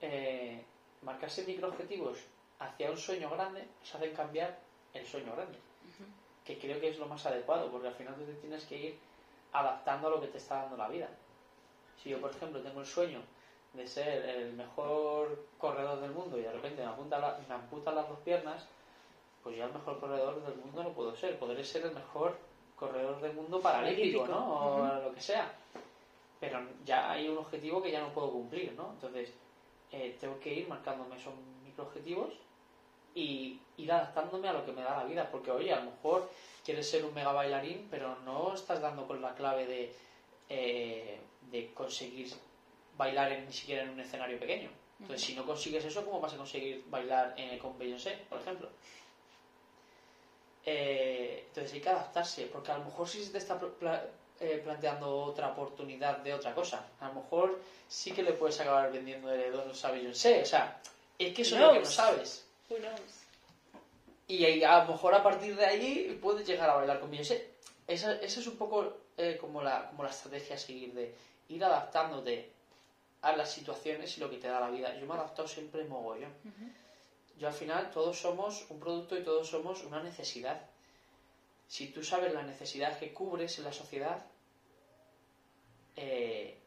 eh, 0.00 0.62
marcarse 1.02 1.44
microobjetivos 1.44 2.18
hacia 2.58 2.90
un 2.90 2.96
sueño 2.96 3.30
grande 3.30 3.66
nos 3.80 3.94
hacen 3.94 4.14
cambiar 4.14 4.58
el 4.94 5.06
sueño 5.06 5.34
grande 5.34 5.58
que 6.46 6.58
creo 6.58 6.80
que 6.80 6.88
es 6.88 6.98
lo 6.98 7.06
más 7.06 7.26
adecuado, 7.26 7.70
porque 7.70 7.88
al 7.88 7.94
final 7.94 8.14
tú 8.14 8.22
te 8.24 8.34
tienes 8.34 8.64
que 8.66 8.76
ir 8.76 8.98
adaptando 9.52 10.08
a 10.08 10.10
lo 10.10 10.20
que 10.20 10.28
te 10.28 10.38
está 10.38 10.62
dando 10.62 10.76
la 10.76 10.88
vida. 10.88 11.08
Si 12.02 12.10
yo, 12.10 12.20
por 12.20 12.30
ejemplo, 12.30 12.60
tengo 12.60 12.80
el 12.80 12.86
sueño 12.86 13.20
de 13.72 13.86
ser 13.86 14.24
el 14.28 14.52
mejor 14.54 15.44
corredor 15.58 16.00
del 16.00 16.12
mundo 16.12 16.38
y 16.38 16.42
de 16.42 16.52
repente 16.52 16.82
me, 16.82 16.88
apunta 16.88 17.18
la- 17.18 17.38
me 17.48 17.54
amputan 17.54 17.94
las 17.94 18.08
dos 18.08 18.18
piernas, 18.20 18.64
pues 19.42 19.56
ya 19.56 19.66
el 19.66 19.72
mejor 19.72 19.98
corredor 20.00 20.42
del 20.44 20.56
mundo 20.56 20.82
no 20.82 20.90
puedo 20.90 21.14
ser. 21.16 21.38
Podré 21.38 21.62
ser 21.64 21.84
el 21.86 21.92
mejor 21.94 22.36
corredor 22.76 23.20
del 23.20 23.32
mundo 23.34 23.60
Paralímpico. 23.60 24.26
¿no? 24.26 24.60
O 24.76 25.02
lo 25.02 25.14
que 25.14 25.20
sea. 25.20 25.52
Pero 26.40 26.60
ya 26.84 27.10
hay 27.10 27.28
un 27.28 27.38
objetivo 27.38 27.82
que 27.82 27.90
ya 27.90 28.00
no 28.00 28.12
puedo 28.12 28.30
cumplir, 28.30 28.72
¿no? 28.74 28.90
Entonces, 28.92 29.32
eh, 29.90 30.16
tengo 30.20 30.38
que 30.38 30.52
ir 30.52 30.68
marcándome 30.68 31.16
esos 31.16 31.32
microobjetivos 31.64 32.34
y 33.16 33.58
ir 33.78 33.90
adaptándome 33.90 34.48
a 34.48 34.52
lo 34.52 34.64
que 34.64 34.70
me 34.72 34.82
da 34.82 34.96
la 34.98 35.04
vida. 35.04 35.28
Porque, 35.30 35.50
oye, 35.50 35.72
a 35.72 35.80
lo 35.80 35.90
mejor 35.90 36.30
quieres 36.64 36.88
ser 36.88 37.04
un 37.04 37.12
mega 37.14 37.32
bailarín, 37.32 37.88
pero 37.90 38.14
no 38.20 38.54
estás 38.54 38.80
dando 38.80 39.06
con 39.06 39.20
la 39.20 39.34
clave 39.34 39.66
de, 39.66 39.92
eh, 40.48 41.18
de 41.50 41.72
conseguir 41.74 42.28
bailar 42.96 43.32
en- 43.32 43.46
ni 43.46 43.52
siquiera 43.52 43.82
en 43.82 43.90
un 43.90 44.00
escenario 44.00 44.38
pequeño. 44.38 44.70
Entonces, 45.00 45.26
si 45.26 45.34
no 45.34 45.44
consigues 45.44 45.84
eso, 45.84 46.04
¿cómo 46.04 46.20
vas 46.20 46.32
a 46.34 46.36
conseguir 46.36 46.82
bailar 46.86 47.34
eh, 47.36 47.58
con 47.58 47.76
Beyoncé, 47.78 48.18
por 48.28 48.40
ejemplo? 48.40 48.68
Eh, 50.64 51.44
entonces 51.48 51.72
hay 51.74 51.80
que 51.80 51.88
adaptarse, 51.90 52.46
porque 52.46 52.72
a 52.72 52.78
lo 52.78 52.84
mejor 52.84 53.08
sí 53.08 53.22
se 53.22 53.30
te 53.30 53.38
está 53.38 53.58
pla- 53.58 54.02
eh, 54.40 54.60
planteando 54.62 55.14
otra 55.24 55.48
oportunidad 55.48 56.18
de 56.18 56.34
otra 56.34 56.54
cosa. 56.54 56.88
A 57.00 57.08
lo 57.08 57.14
mejor 57.20 57.58
sí 57.88 58.10
que 58.10 58.22
le 58.22 58.32
puedes 58.32 58.58
acabar 58.60 58.90
vendiendo 58.90 59.28
de 59.28 59.50
donuts 59.50 59.84
a 59.84 59.90
Beyoncé. 59.90 60.42
O 60.42 60.46
sea, 60.46 60.80
es 61.18 61.32
que 61.32 61.42
eso 61.42 61.54
es 61.54 61.60
lo 61.60 61.72
que 61.72 61.78
no 61.80 61.84
sabes. 61.90 62.45
Who 62.68 62.78
knows? 62.78 63.26
Y 64.28 64.64
a 64.64 64.84
lo 64.84 64.92
mejor 64.92 65.14
a 65.14 65.22
partir 65.22 65.54
de 65.54 65.64
ahí 65.64 66.18
puedes 66.20 66.46
llegar 66.46 66.68
a 66.68 66.74
bailar 66.74 66.98
con 66.98 67.10
Beyoncé. 67.10 67.54
Esa, 67.86 68.14
esa 68.14 68.40
es 68.40 68.46
un 68.46 68.56
poco 68.56 68.96
eh, 69.16 69.38
como, 69.40 69.62
la, 69.62 69.88
como 69.88 70.02
la 70.02 70.10
estrategia 70.10 70.56
a 70.56 70.58
seguir, 70.58 70.92
de 70.94 71.14
ir 71.48 71.64
adaptándote 71.64 72.50
a 73.22 73.36
las 73.36 73.52
situaciones 73.52 74.16
y 74.16 74.20
lo 74.20 74.28
que 74.28 74.38
te 74.38 74.48
da 74.48 74.60
la 74.60 74.70
vida. 74.70 74.94
Yo 74.96 75.06
me 75.06 75.14
he 75.14 75.16
adaptado 75.16 75.46
siempre 75.46 75.84
mogollón. 75.84 76.32
Yo 77.38 77.46
al 77.48 77.54
final 77.54 77.90
todos 77.90 78.18
somos 78.18 78.66
un 78.68 78.80
producto 78.80 79.16
y 79.16 79.22
todos 79.22 79.48
somos 79.48 79.84
una 79.84 80.02
necesidad. 80.02 80.60
Si 81.68 81.88
tú 81.88 82.02
sabes 82.02 82.32
la 82.32 82.42
necesidad 82.42 82.98
que 82.98 83.12
cubres 83.12 83.58
en 83.58 83.64
la 83.64 83.72
sociedad, 83.72 84.24
eh, 85.96 86.58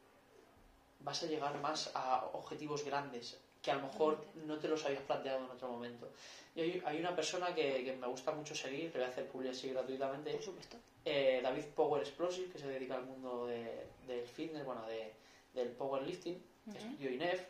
vas 1.00 1.24
a 1.24 1.28
llegar 1.28 1.60
más 1.60 1.92
a 1.94 2.26
objetivos 2.34 2.84
grandes 2.84 3.38
que 3.62 3.72
a 3.72 3.76
lo 3.76 3.82
mejor 3.88 4.24
no 4.36 4.58
te 4.58 4.68
los 4.68 4.84
habías 4.86 5.02
planteado 5.04 5.44
en 5.46 5.52
otro 5.52 5.68
momento. 5.70 6.10
Y 6.56 6.62
hay, 6.62 6.82
hay 6.86 7.00
una 7.00 7.16
persona 7.16 7.54
que, 7.54 7.84
que 7.84 7.94
me 7.94 8.08
gusta 8.08 8.32
mucho 8.32 8.56
seguir, 8.56 8.92
que 8.92 8.98
voy 9.00 9.08
a 9.08 9.10
hacer 9.10 9.28
publicidad 9.28 9.58
así 9.58 9.70
gratuitamente, 9.70 10.32
Por 10.32 10.44
supuesto. 10.44 10.78
eh, 11.06 11.40
David 11.44 11.66
Power 11.76 12.02
Explosive, 12.02 12.50
que 12.52 12.58
se 12.60 12.68
dedica 12.68 12.96
al 12.96 13.06
mundo 13.06 13.46
de- 13.48 13.86
del 14.08 14.26
fitness, 14.26 14.64
bueno, 14.66 14.86
de, 14.88 15.12
del 15.54 15.70
powerlifting, 15.70 16.42
estudió 16.76 17.12
INEF. 17.12 17.42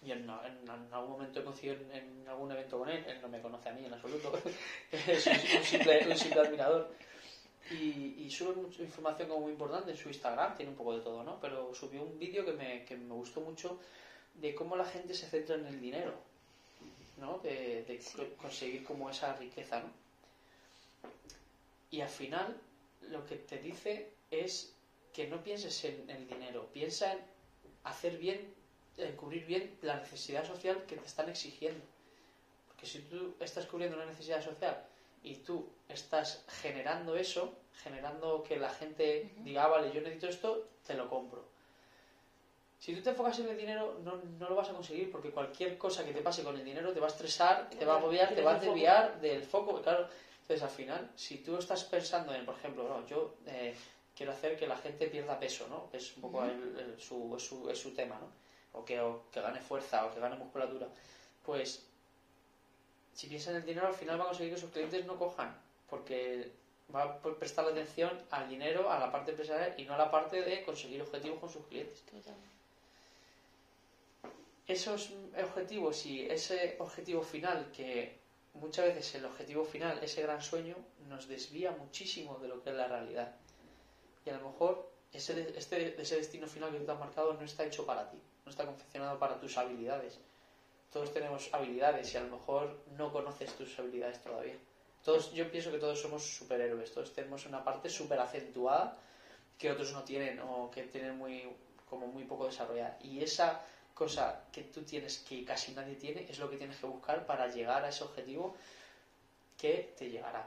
Yo 0.00 0.14
en, 0.14 0.30
en- 0.30 0.70
en 0.70 0.94
algún 0.94 1.10
momento 1.12 1.40
he 1.40 1.44
coincidido 1.44 1.74
en, 1.74 1.92
en 2.22 2.28
algún 2.28 2.50
evento 2.52 2.78
con 2.78 2.88
él, 2.88 3.04
él 3.06 3.18
no 3.20 3.28
me 3.28 3.40
conoce 3.40 3.68
a 3.68 3.72
mí 3.72 3.84
en 3.84 3.92
absoluto, 3.92 4.32
es 4.92 5.26
un, 5.26 5.32
un 5.58 5.64
simple, 5.64 6.06
un 6.08 6.16
simple 6.16 6.40
admirador. 6.40 6.88
Y, 7.70 8.14
y 8.24 8.30
sube 8.30 8.54
mucha 8.54 8.82
información 8.82 9.28
como 9.28 9.40
muy 9.42 9.52
importante 9.52 9.90
en 9.90 9.96
su 9.96 10.08
Instagram, 10.08 10.56
tiene 10.56 10.70
un 10.70 10.76
poco 10.76 10.94
de 10.94 11.00
todo, 11.02 11.22
¿no? 11.22 11.38
Pero 11.40 11.74
subió 11.74 12.02
un 12.02 12.18
vídeo 12.18 12.44
que 12.44 12.52
me, 12.52 12.84
que 12.84 12.96
me 12.96 13.12
gustó 13.12 13.40
mucho 13.42 13.78
de 14.40 14.54
cómo 14.54 14.76
la 14.76 14.84
gente 14.86 15.14
se 15.14 15.26
centra 15.28 15.56
en 15.56 15.66
el 15.66 15.80
dinero, 15.80 16.14
¿no? 17.16 17.38
De, 17.38 17.82
de 17.88 17.98
co- 18.14 18.28
conseguir 18.42 18.82
como 18.84 19.10
esa 19.10 19.34
riqueza, 19.34 19.80
¿no? 19.80 19.90
Y 21.90 22.00
al 22.00 22.08
final 22.08 22.56
lo 23.02 23.24
que 23.26 23.36
te 23.36 23.58
dice 23.58 24.10
es 24.30 24.72
que 25.12 25.26
no 25.26 25.42
pienses 25.42 25.82
en 25.84 26.08
el 26.10 26.26
dinero, 26.26 26.66
piensa 26.72 27.12
en 27.12 27.18
hacer 27.84 28.16
bien, 28.16 28.52
en 28.96 29.14
cubrir 29.16 29.44
bien 29.46 29.76
la 29.82 29.96
necesidad 29.96 30.44
social 30.44 30.84
que 30.86 30.96
te 30.96 31.06
están 31.06 31.28
exigiendo. 31.28 31.84
Porque 32.68 32.86
si 32.86 33.00
tú 33.00 33.34
estás 33.40 33.66
cubriendo 33.66 33.96
una 33.96 34.06
necesidad 34.06 34.42
social 34.42 34.78
y 35.22 35.36
tú 35.36 35.66
estás 35.88 36.44
generando 36.48 37.16
eso, 37.16 37.54
generando 37.82 38.42
que 38.42 38.56
la 38.58 38.70
gente 38.70 39.32
diga, 39.44 39.64
ah, 39.64 39.68
vale, 39.68 39.92
yo 39.92 40.00
necesito 40.02 40.28
esto, 40.28 40.68
te 40.86 40.94
lo 40.94 41.08
compro. 41.08 41.44
Si 42.78 42.94
tú 42.94 43.02
te 43.02 43.10
enfocas 43.10 43.38
en 43.40 43.48
el 43.48 43.56
dinero, 43.56 43.96
no, 44.04 44.16
no 44.16 44.48
lo 44.48 44.54
vas 44.54 44.70
a 44.70 44.72
conseguir 44.72 45.10
porque 45.10 45.30
cualquier 45.30 45.76
cosa 45.76 46.04
que 46.04 46.12
te 46.12 46.22
pase 46.22 46.44
con 46.44 46.56
el 46.56 46.64
dinero 46.64 46.92
te 46.92 47.00
va 47.00 47.06
a 47.06 47.10
estresar, 47.10 47.68
te 47.68 47.84
va 47.84 47.94
a 47.94 47.96
agobiar, 47.96 48.28
te 48.34 48.40
va 48.40 48.52
a 48.52 48.54
foco. 48.54 48.66
desviar 48.72 49.20
del 49.20 49.42
foco. 49.42 49.82
Claro, 49.82 50.06
entonces 50.42 50.62
al 50.62 50.70
final, 50.70 51.08
si 51.16 51.38
tú 51.38 51.56
estás 51.56 51.84
pensando 51.84 52.32
en, 52.32 52.44
por 52.44 52.54
ejemplo, 52.54 52.86
no, 52.86 53.04
yo 53.06 53.34
eh, 53.46 53.74
quiero 54.14 54.30
hacer 54.32 54.56
que 54.56 54.66
la 54.66 54.76
gente 54.76 55.08
pierda 55.08 55.38
peso, 55.38 55.66
¿no? 55.66 55.88
Es 55.92 56.14
un 56.16 56.22
poco 56.22 56.44
el- 56.44 56.78
el- 56.78 57.00
su, 57.00 57.34
su, 57.38 57.68
es 57.68 57.78
su 57.78 57.90
tema, 57.90 58.16
¿no? 58.18 58.30
O 58.72 58.84
que, 58.84 59.00
o 59.00 59.22
que 59.32 59.40
gane 59.40 59.60
fuerza 59.60 60.04
o 60.06 60.12
que 60.12 60.20
gane 60.20 60.36
musculatura. 60.36 60.88
Pues 61.42 61.80
si 63.12 63.26
piensa 63.26 63.50
en 63.50 63.56
el 63.56 63.64
dinero, 63.64 63.88
al 63.88 63.92
final 63.94 64.20
va 64.20 64.24
a 64.24 64.26
conseguir 64.28 64.52
que 64.52 64.58
sus 64.58 64.70
clientes 64.70 65.04
no 65.04 65.16
cojan, 65.18 65.52
porque 65.88 66.48
va 66.94 67.02
a 67.02 67.12
prestar 67.20 67.64
la 67.64 67.72
atención 67.72 68.16
al 68.30 68.46
dinero, 68.48 68.88
a 68.88 68.96
la 68.98 69.10
parte 69.10 69.30
empresarial 69.32 69.72
y 69.76 69.82
no 69.84 69.94
a 69.94 69.96
la 69.96 70.10
parte 70.10 70.42
de 70.42 70.62
conseguir 70.62 71.02
objetivos 71.02 71.38
con 71.40 71.48
sus 71.50 71.64
clientes. 71.66 72.02
Esos 74.68 75.10
objetivos 75.42 76.04
y 76.04 76.26
ese 76.26 76.76
objetivo 76.78 77.22
final, 77.22 77.72
que 77.72 78.18
muchas 78.52 78.84
veces 78.84 79.14
el 79.14 79.24
objetivo 79.24 79.64
final, 79.64 79.98
ese 80.02 80.20
gran 80.22 80.42
sueño, 80.42 80.76
nos 81.08 81.26
desvía 81.26 81.72
muchísimo 81.72 82.38
de 82.38 82.48
lo 82.48 82.62
que 82.62 82.68
es 82.70 82.76
la 82.76 82.86
realidad. 82.86 83.34
Y 84.26 84.30
a 84.30 84.36
lo 84.36 84.50
mejor 84.50 84.92
ese, 85.10 85.54
este, 85.56 86.00
ese 86.00 86.16
destino 86.16 86.46
final 86.46 86.70
que 86.70 86.80
tú 86.80 86.84
te 86.84 86.92
has 86.92 86.98
marcado 86.98 87.32
no 87.32 87.44
está 87.46 87.64
hecho 87.64 87.86
para 87.86 88.10
ti, 88.10 88.18
no 88.44 88.50
está 88.50 88.66
confeccionado 88.66 89.18
para 89.18 89.40
tus 89.40 89.56
habilidades. 89.56 90.18
Todos 90.92 91.14
tenemos 91.14 91.48
habilidades 91.52 92.12
y 92.12 92.18
a 92.18 92.24
lo 92.24 92.36
mejor 92.36 92.78
no 92.96 93.10
conoces 93.10 93.54
tus 93.56 93.78
habilidades 93.78 94.22
todavía. 94.22 94.56
Todos, 95.02 95.32
yo 95.32 95.50
pienso 95.50 95.70
que 95.70 95.78
todos 95.78 95.98
somos 95.98 96.22
superhéroes, 96.22 96.92
todos 96.92 97.14
tenemos 97.14 97.46
una 97.46 97.64
parte 97.64 97.88
súper 97.88 98.20
acentuada 98.20 98.98
que 99.56 99.70
otros 99.70 99.92
no 99.92 100.04
tienen 100.04 100.40
o 100.40 100.70
que 100.70 100.82
tienen 100.82 101.16
muy, 101.16 101.48
como 101.88 102.06
muy 102.06 102.24
poco 102.24 102.46
desarrollada. 102.46 102.98
Y 103.02 103.22
esa 103.22 103.64
cosa 103.98 104.44
que 104.52 104.62
tú 104.62 104.82
tienes 104.82 105.18
que 105.18 105.44
casi 105.44 105.72
nadie 105.72 105.96
tiene 105.96 106.24
es 106.30 106.38
lo 106.38 106.48
que 106.48 106.56
tienes 106.56 106.76
que 106.78 106.86
buscar 106.86 107.26
para 107.26 107.48
llegar 107.48 107.84
a 107.84 107.88
ese 107.88 108.04
objetivo 108.04 108.54
que 109.60 109.92
te 109.98 110.08
llegará. 110.08 110.46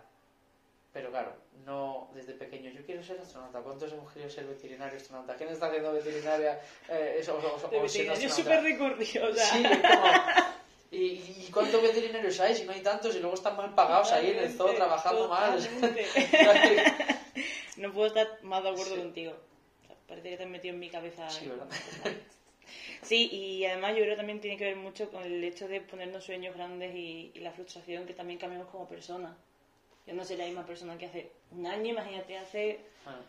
Pero 0.94 1.10
claro, 1.10 1.34
no 1.66 2.10
desde 2.14 2.34
pequeño. 2.34 2.70
Yo 2.72 2.86
quiero 2.86 3.04
ser 3.04 3.20
astronauta. 3.20 3.60
¿Cuántos 3.60 3.92
hemos 3.94 4.12
querido 4.12 4.30
ser 4.30 4.46
veterinario 4.46 4.98
astronauta? 4.98 5.36
¿Quién 5.36 5.50
está 5.50 5.68
haciendo 5.68 5.92
veterinaria? 5.94 6.60
Eh, 6.90 7.18
eso, 7.20 7.36
o- 7.36 7.38
o- 7.38 7.78
o 7.78 7.82
veterinario 7.82 8.28
es 8.28 8.34
súper 8.34 8.62
recurrido, 8.64 9.30
o 9.30 9.34
sea. 9.34 9.46
Sí, 9.46 9.64
como... 9.64 10.12
¿Y, 10.94 11.50
cuántos 11.54 11.82
veterinarios 11.82 12.38
hay? 12.42 12.56
Si 12.56 12.66
no 12.66 12.74
hay 12.74 12.82
tantos 12.82 13.16
y 13.16 13.20
luego 13.20 13.36
están 13.36 13.56
mal 13.56 13.74
pagados 13.74 14.12
ahí 14.12 14.32
en 14.32 14.40
el 14.40 14.50
zoo 14.50 14.68
Totalmente, 14.68 14.78
trabajando 14.78 15.28
mal. 15.30 15.64
totalmente. 15.64 16.84
no 17.78 17.94
puedo 17.94 18.08
estar 18.08 18.28
más 18.44 18.62
de 18.64 18.70
acuerdo 18.70 18.96
Sí. 18.96 19.00
contigo. 19.02 19.34
Parece 20.08 20.30
que 20.32 20.38
te 20.38 20.44
has 20.44 20.50
metido 20.50 20.74
en 20.74 20.80
mi 20.82 20.90
cabeza. 20.90 21.30
Sí, 21.30 21.48
¿verdad? 21.48 21.68
Sí, 23.04 23.30
y 23.32 23.66
además 23.66 23.92
yo 23.92 23.98
creo 23.98 24.10
que 24.12 24.18
también 24.18 24.42
tiene 24.42 24.58
que 24.58 24.66
ver 24.66 24.76
mucho 24.76 25.10
con 25.10 25.24
el 25.24 25.44
hecho 25.44 25.68
de 25.68 25.82
ponernos 25.82 26.24
sueños 26.24 26.56
grandes 26.56 26.94
y, 26.96 27.32
y 27.34 27.40
la 27.40 27.52
frustración 27.52 28.06
que 28.06 28.14
también 28.14 28.40
cambiamos 28.40 28.68
como 28.70 28.88
personas. 28.88 29.36
Yo 30.06 30.14
no 30.14 30.24
soy 30.24 30.38
la 30.38 30.46
misma 30.46 30.66
persona 30.66 30.98
que 30.98 31.06
hace 31.08 31.32
un 31.52 31.66
año, 31.66 31.92
imagínate, 31.92 32.38
hace 32.38 32.80
Ah, 33.06 33.20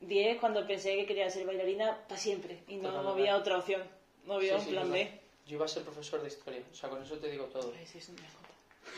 10 0.00 0.38
cuando 0.40 0.66
pensé 0.66 0.96
que 0.96 1.06
quería 1.06 1.30
ser 1.30 1.46
bailarina 1.46 1.96
para 2.08 2.20
siempre 2.20 2.58
y 2.68 2.76
no 2.76 2.88
Totalmente. 2.88 3.20
había 3.20 3.36
otra 3.36 3.58
opción, 3.58 3.82
no 4.24 4.34
había 4.34 4.54
Sí, 4.54 4.58
un 4.58 4.64
sí, 4.64 4.70
plan 4.70 4.86
total. 4.88 4.98
B. 5.04 5.20
Yo 5.46 5.56
iba 5.56 5.64
a 5.64 5.68
ser 5.68 5.82
profesor 5.84 6.22
de 6.22 6.28
historia, 6.28 6.62
o 6.70 6.74
sea, 6.74 6.88
con 6.88 7.02
eso 7.02 7.16
te 7.18 7.30
digo 7.30 7.44
todo. 7.46 7.72
Ay, 7.78 7.86
sí, 7.86 7.98
eso 7.98 8.12
me. 8.12 8.18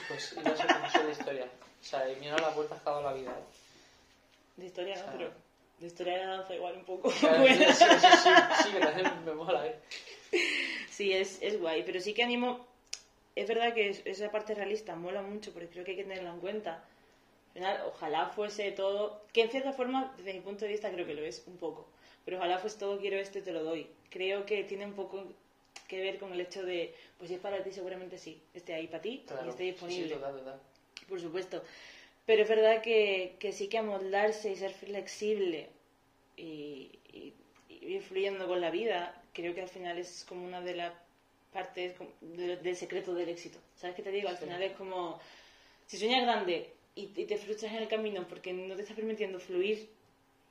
Pues 0.08 0.32
iba 0.32 0.50
a 0.50 0.56
ser 0.56 0.66
profesor 0.66 1.06
de 1.06 1.12
historia. 1.12 1.44
O 1.80 1.84
sea, 1.84 2.10
y 2.10 2.16
mira 2.16 2.38
la 2.38 2.50
vuelta 2.50 2.76
que 2.76 2.88
ha 2.88 2.92
dado 2.92 3.02
la 3.02 3.12
vida. 3.12 3.30
¿eh? 3.30 3.42
De 4.56 4.66
historia 4.66 4.96
no, 4.96 5.02
Ah. 5.06 5.12
pero 5.16 5.30
de 5.80 5.86
historia 5.86 6.12
de 6.18 6.24
danza 6.26 6.54
igual 6.54 6.76
un 6.76 6.84
poco. 6.84 7.10
Claro, 7.20 7.46
sí, 7.46 7.54
sí, 7.54 7.64
sí, 7.74 8.06
sí, 8.22 8.68
sí, 8.70 9.10
me 9.24 9.32
mola, 9.34 9.66
¿eh? 9.66 9.76
Sí, 10.90 11.12
es, 11.12 11.40
es 11.42 11.58
guay, 11.58 11.82
pero 11.84 12.00
sí 12.00 12.12
que 12.14 12.22
animo. 12.22 12.66
Es 13.34 13.48
verdad 13.48 13.72
que 13.74 13.88
es- 13.88 14.02
esa 14.04 14.30
parte 14.30 14.54
realista 14.54 14.94
mola 14.94 15.22
mucho, 15.22 15.52
porque 15.52 15.68
creo 15.68 15.84
que 15.84 15.92
hay 15.92 15.96
que 15.96 16.02
tenerla 16.04 16.30
en 16.30 16.40
cuenta. 16.40 16.84
Al 17.48 17.52
final, 17.54 17.80
ojalá 17.86 18.26
fuese 18.28 18.70
todo. 18.72 19.22
Que 19.32 19.42
en 19.42 19.50
cierta 19.50 19.72
forma, 19.72 20.12
desde 20.18 20.34
mi 20.34 20.40
punto 20.40 20.64
de 20.64 20.70
vista, 20.70 20.90
creo 20.90 21.06
que 21.06 21.14
lo 21.14 21.22
es 21.22 21.42
un 21.46 21.56
poco. 21.56 21.86
Pero 22.24 22.36
ojalá 22.38 22.58
fuese 22.58 22.78
todo, 22.78 22.98
quiero 23.00 23.16
esto 23.18 23.38
y 23.38 23.42
te 23.42 23.52
lo 23.52 23.62
doy. 23.62 23.86
Creo 24.10 24.44
que 24.46 24.64
tiene 24.64 24.84
un 24.86 24.92
poco 24.92 25.24
que 25.88 26.00
ver 26.00 26.18
con 26.18 26.32
el 26.32 26.40
hecho 26.40 26.64
de, 26.64 26.94
pues 27.18 27.28
si 27.28 27.34
es 27.34 27.40
para 27.40 27.62
ti, 27.62 27.72
seguramente 27.72 28.16
sí, 28.18 28.40
esté 28.54 28.72
ahí 28.74 28.86
para 28.86 29.02
ti 29.02 29.22
Claro, 29.26 29.46
y 29.46 29.48
esté 29.50 29.62
disponible 29.64 30.08
Sí, 30.08 30.14
total, 30.14 30.36
total. 30.38 30.60
por 31.08 31.20
supuesto. 31.20 31.62
Pero 32.24 32.42
es 32.42 32.48
verdad 32.48 32.80
que, 32.80 33.34
que 33.38 33.52
sí 33.52 33.66
que 33.68 33.78
amoldarse 33.78 34.50
y 34.50 34.56
ser 34.56 34.72
flexible 34.72 35.68
y- 36.36 36.90
y 37.12 37.34
ir 37.82 38.02
fluyendo 38.02 38.46
con 38.46 38.60
la 38.60 38.70
vida, 38.70 39.20
creo 39.32 39.54
que 39.54 39.62
al 39.62 39.68
final 39.68 39.98
es 39.98 40.24
como 40.28 40.44
una 40.44 40.60
de 40.60 40.74
las 40.74 40.92
partes 41.52 41.94
como 41.96 42.10
de- 42.20 42.56
del 42.56 42.76
secreto 42.76 43.14
del 43.14 43.28
éxito. 43.28 43.58
¿Sabes 43.76 43.94
qué 43.96 44.02
te 44.02 44.10
digo? 44.10 44.28
Al 44.28 44.36
Sí. 44.38 44.44
final 44.44 44.62
es 44.62 44.72
como, 44.72 45.18
si 45.86 45.98
sueñas 45.98 46.22
grande 46.22 46.72
y, 46.94 47.02
y 47.20 47.24
te 47.26 47.36
frustras 47.36 47.72
en 47.72 47.82
el 47.82 47.88
camino 47.88 48.26
porque 48.28 48.52
no 48.52 48.74
te 48.74 48.82
estás 48.82 48.96
permitiendo 48.96 49.38
fluir 49.38 49.88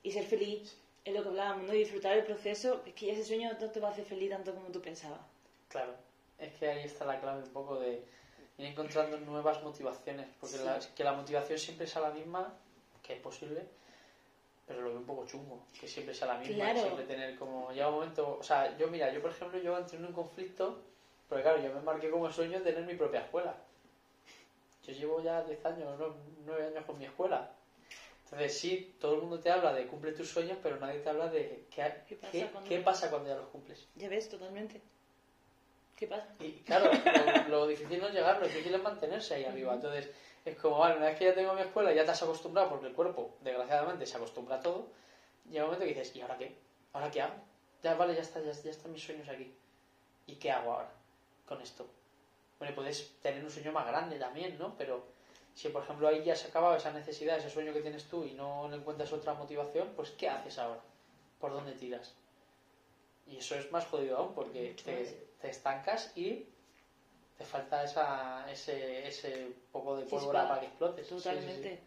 y 0.02 0.10
ser 0.12 0.24
feliz, 0.24 0.76
es 1.04 1.12
lo 1.14 1.22
que 1.22 1.28
hablábamos, 1.30 1.66
¿no? 1.66 1.74
Y 1.74 1.78
disfrutar 1.78 2.14
del 2.14 2.24
proceso, 2.24 2.82
es 2.86 2.94
que 2.94 3.10
ese 3.10 3.24
sueño 3.24 3.52
no 3.60 3.70
te 3.70 3.80
va 3.80 3.88
a 3.88 3.90
hacer 3.92 4.04
feliz 4.04 4.30
tanto 4.30 4.54
como 4.54 4.68
tú 4.70 4.80
pensabas. 4.80 5.20
Claro, 5.68 5.94
es 6.38 6.52
que 6.54 6.68
ahí 6.68 6.84
está 6.84 7.04
la 7.04 7.18
clave 7.20 7.42
un 7.42 7.52
poco 7.52 7.78
de 7.78 7.94
ir 8.58 8.66
encontrando 8.66 9.16
nuevas 9.18 9.62
motivaciones, 9.62 10.28
porque 10.38 10.56
Sí. 10.58 10.64
la, 10.64 10.78
que 10.94 11.02
la 11.02 11.12
motivación 11.12 11.58
siempre 11.58 11.86
sea 11.86 12.02
la 12.02 12.10
misma, 12.10 12.54
que 13.02 13.14
es 13.14 13.20
posible, 13.20 13.64
pero 14.72 14.82
lo 14.84 14.90
veo 14.90 14.98
un 15.00 15.06
poco 15.06 15.26
chungo, 15.26 15.64
que 15.78 15.86
siempre 15.88 16.14
sea 16.14 16.28
la 16.28 16.38
misma, 16.38 16.54
Claro. 16.56 16.80
siempre 16.80 17.04
tener 17.04 17.36
como, 17.36 17.70
llega 17.72 17.88
un 17.88 17.94
momento, 17.94 18.38
o 18.38 18.42
sea, 18.42 18.76
yo 18.78 18.88
mira, 18.88 19.12
yo 19.12 19.20
por 19.22 19.30
ejemplo, 19.30 19.58
yo 19.60 19.76
entré 19.78 19.98
en 19.98 20.06
un 20.06 20.12
conflicto, 20.12 20.80
porque 21.28 21.42
claro, 21.42 21.62
yo 21.62 21.72
me 21.72 21.80
marqué 21.80 22.10
como 22.10 22.30
sueño 22.30 22.60
tener 22.62 22.84
mi 22.84 22.94
propia 22.94 23.20
escuela. 23.20 23.54
Yo 24.86 24.92
llevo 24.92 25.22
ya 25.22 25.42
10 25.42 25.64
años, 25.64 25.98
no, 25.98 26.14
9 26.44 26.66
años 26.66 26.84
con 26.84 26.98
mi 26.98 27.04
escuela. 27.04 27.50
Entonces 28.24 28.58
sí, 28.58 28.94
todo 29.00 29.14
el 29.14 29.20
mundo 29.20 29.38
te 29.40 29.50
habla 29.50 29.72
de 29.74 29.86
cumple 29.86 30.12
tus 30.12 30.28
sueños, 30.28 30.58
pero 30.62 30.78
nadie 30.80 31.00
te 31.00 31.08
habla 31.10 31.28
de 31.28 31.66
qué, 31.70 31.92
¿Qué 32.08 32.16
pasa 32.16 32.32
qué- 32.32 32.46
cuando- 32.50 32.68
qué 32.68 32.78
pasa 32.80 33.10
cuando 33.10 33.28
ya 33.28 33.36
los 33.36 33.48
cumples. 33.48 33.86
Ya 33.94 34.08
ves, 34.08 34.28
totalmente. 34.28 34.80
¿Qué 35.96 36.06
pasa? 36.08 36.26
Y 36.40 36.52
claro, 36.62 36.90
lo, 37.46 37.48
lo 37.48 37.66
difícil 37.68 38.00
no 38.00 38.08
es 38.08 38.14
llegar, 38.14 38.40
lo 38.40 38.46
difícil 38.48 38.74
es 38.74 38.82
mantenerse 38.82 39.34
ahí 39.34 39.44
arriba. 39.44 39.74
Entonces, 39.74 40.10
es 40.44 40.56
como, 40.56 40.78
vale, 40.78 40.96
una 40.96 41.06
vez 41.06 41.18
que 41.18 41.26
ya 41.26 41.34
tengo 41.34 41.54
mi 41.54 41.60
escuela, 41.60 41.92
ya 41.92 42.04
te 42.04 42.10
has 42.10 42.22
acostumbrado, 42.22 42.68
porque 42.68 42.86
el 42.86 42.94
cuerpo, 42.94 43.36
desgraciadamente, 43.40 44.06
se 44.06 44.16
acostumbra 44.16 44.56
a 44.56 44.60
todo. 44.60 44.86
Llega 45.48 45.64
un 45.64 45.70
momento 45.70 45.84
que 45.86 45.94
dices, 45.94 46.16
¿y 46.16 46.20
ahora 46.20 46.38
qué? 46.38 46.56
¿Ahora 46.92 47.10
qué 47.10 47.22
hago? 47.22 47.34
Ya, 47.82 47.94
vale, 47.94 48.14
ya 48.14 48.22
está, 48.22 48.40
ya, 48.40 48.52
ya 48.52 48.70
están 48.70 48.92
mis 48.92 49.04
sueños 49.04 49.28
aquí. 49.28 49.54
¿Y 50.26 50.36
qué 50.36 50.50
hago 50.50 50.72
ahora 50.72 50.92
con 51.46 51.60
esto? 51.60 51.86
Bueno, 52.58 52.74
puedes 52.74 53.20
tener 53.20 53.44
un 53.44 53.50
sueño 53.50 53.72
más 53.72 53.86
grande 53.86 54.18
también, 54.18 54.58
¿no? 54.58 54.76
Pero 54.76 55.04
si, 55.54 55.68
por 55.68 55.82
ejemplo, 55.82 56.08
ahí 56.08 56.24
ya 56.24 56.36
se 56.36 56.46
ha 56.46 56.50
acabado 56.50 56.76
esa 56.76 56.92
necesidad, 56.92 57.38
ese 57.38 57.50
sueño 57.50 57.72
que 57.72 57.80
tienes 57.80 58.04
tú 58.08 58.24
y 58.24 58.32
no 58.34 58.68
le 58.68 58.76
encuentras 58.76 59.12
otra 59.12 59.34
motivación, 59.34 59.92
pues 59.94 60.10
¿qué 60.10 60.28
haces 60.28 60.58
ahora? 60.58 60.80
¿Por 61.40 61.52
dónde 61.52 61.72
tiras? 61.72 62.14
Y 63.26 63.36
eso 63.38 63.54
es 63.54 63.70
más 63.70 63.86
jodido 63.86 64.16
aún, 64.16 64.34
porque 64.34 64.76
te, 64.84 65.28
te 65.40 65.50
estancas 65.50 66.16
y 66.16 66.46
te 67.42 67.48
falta 67.48 67.82
esa, 67.82 68.46
ese, 68.50 69.06
ese 69.08 69.48
poco 69.72 69.96
de 69.96 70.06
pólvora 70.06 70.48
para 70.48 70.60
que 70.60 70.66
explotes. 70.66 71.06
Sí, 71.06 71.14
sí, 71.14 71.20
sí. 71.20 71.28
Totalmente. 71.28 71.78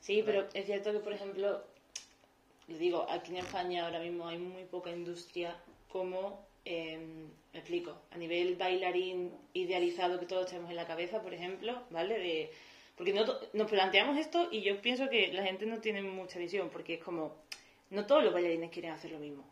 Sí, 0.00 0.22
pero 0.24 0.48
es 0.52 0.66
cierto 0.66 0.92
que, 0.92 0.98
por 0.98 1.12
ejemplo, 1.12 1.62
les 2.68 2.78
digo, 2.78 3.06
aquí 3.08 3.30
en 3.30 3.38
España 3.38 3.86
ahora 3.86 4.00
mismo 4.00 4.28
hay 4.28 4.38
muy 4.38 4.64
poca 4.64 4.90
industria 4.90 5.56
como, 5.88 6.46
eh, 6.64 6.98
me 7.52 7.58
explico, 7.58 7.96
a 8.10 8.18
nivel 8.18 8.56
bailarín 8.56 9.32
idealizado 9.54 10.20
que 10.20 10.26
todos 10.26 10.46
tenemos 10.46 10.70
en 10.70 10.76
la 10.76 10.86
cabeza, 10.86 11.22
por 11.22 11.32
ejemplo, 11.32 11.82
¿vale? 11.90 12.18
De, 12.18 12.50
porque 12.96 13.14
no 13.14 13.24
nos 13.52 13.70
planteamos 13.70 14.18
esto 14.18 14.48
y 14.50 14.60
yo 14.60 14.82
pienso 14.82 15.08
que 15.08 15.32
la 15.32 15.42
gente 15.42 15.64
no 15.64 15.78
tiene 15.78 16.02
mucha 16.02 16.38
visión, 16.38 16.68
porque 16.68 16.94
es 16.94 17.02
como, 17.02 17.34
no 17.88 18.06
todos 18.06 18.22
los 18.22 18.34
bailarines 18.34 18.70
quieren 18.70 18.90
hacer 18.90 19.12
lo 19.12 19.18
mismo. 19.18 19.44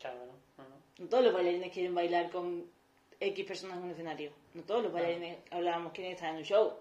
Claro, 0.00 0.18
¿no? 0.26 0.64
No, 0.64 0.68
no. 0.70 0.76
No 0.98 1.08
todos 1.08 1.22
los 1.22 1.32
bailarines 1.32 1.70
quieren 1.72 1.94
bailar 1.94 2.30
con 2.30 2.66
X 3.26 3.44
personas 3.46 3.78
en 3.78 3.84
un 3.84 3.90
escenario. 3.90 4.30
No 4.54 4.62
todos 4.62 4.82
los 4.82 4.92
bailarines, 4.92 5.38
hablábamos, 5.50 5.92
quieren 5.92 6.12
estar 6.12 6.30
en 6.30 6.36
un 6.36 6.44
show. 6.44 6.72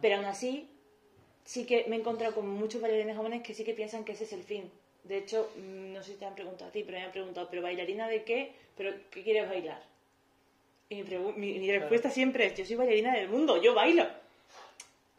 Pero 0.00 0.16
aún 0.16 0.24
así, 0.26 0.68
sí 1.44 1.64
que 1.66 1.84
me 1.88 1.96
he 1.96 1.98
encontrado 1.98 2.34
con 2.34 2.48
muchos 2.48 2.80
bailarines 2.80 3.16
jóvenes 3.16 3.42
que 3.42 3.54
sí 3.54 3.64
que 3.64 3.74
piensan 3.74 4.04
que 4.04 4.12
ese 4.12 4.24
es 4.24 4.32
el 4.32 4.42
fin. 4.44 4.70
De 5.04 5.16
hecho, 5.18 5.50
mm, 5.56 5.92
no 5.94 6.02
sé 6.02 6.12
si 6.12 6.18
te 6.18 6.26
han 6.26 6.34
preguntado 6.34 6.68
a 6.68 6.72
ti, 6.72 6.82
pero 6.84 6.98
me 6.98 7.04
han 7.04 7.12
preguntado, 7.12 7.48
¿pero 7.48 7.62
bailarina 7.62 8.06
de 8.08 8.24
qué? 8.24 8.52
¿Pero 8.76 8.92
qué 9.10 9.22
quieres 9.22 9.48
bailar? 9.48 9.82
Y 10.90 10.96
mi, 10.96 11.02
pregu- 11.04 11.34
mi- 11.34 11.58
mi 11.58 11.70
respuesta 11.70 12.10
siempre 12.10 12.46
es, 12.46 12.54
yo 12.56 12.64
soy 12.64 12.76
bailarina 12.76 13.14
del 13.14 13.28
mundo, 13.28 13.60
yo 13.62 13.74
bailo. 13.74 14.06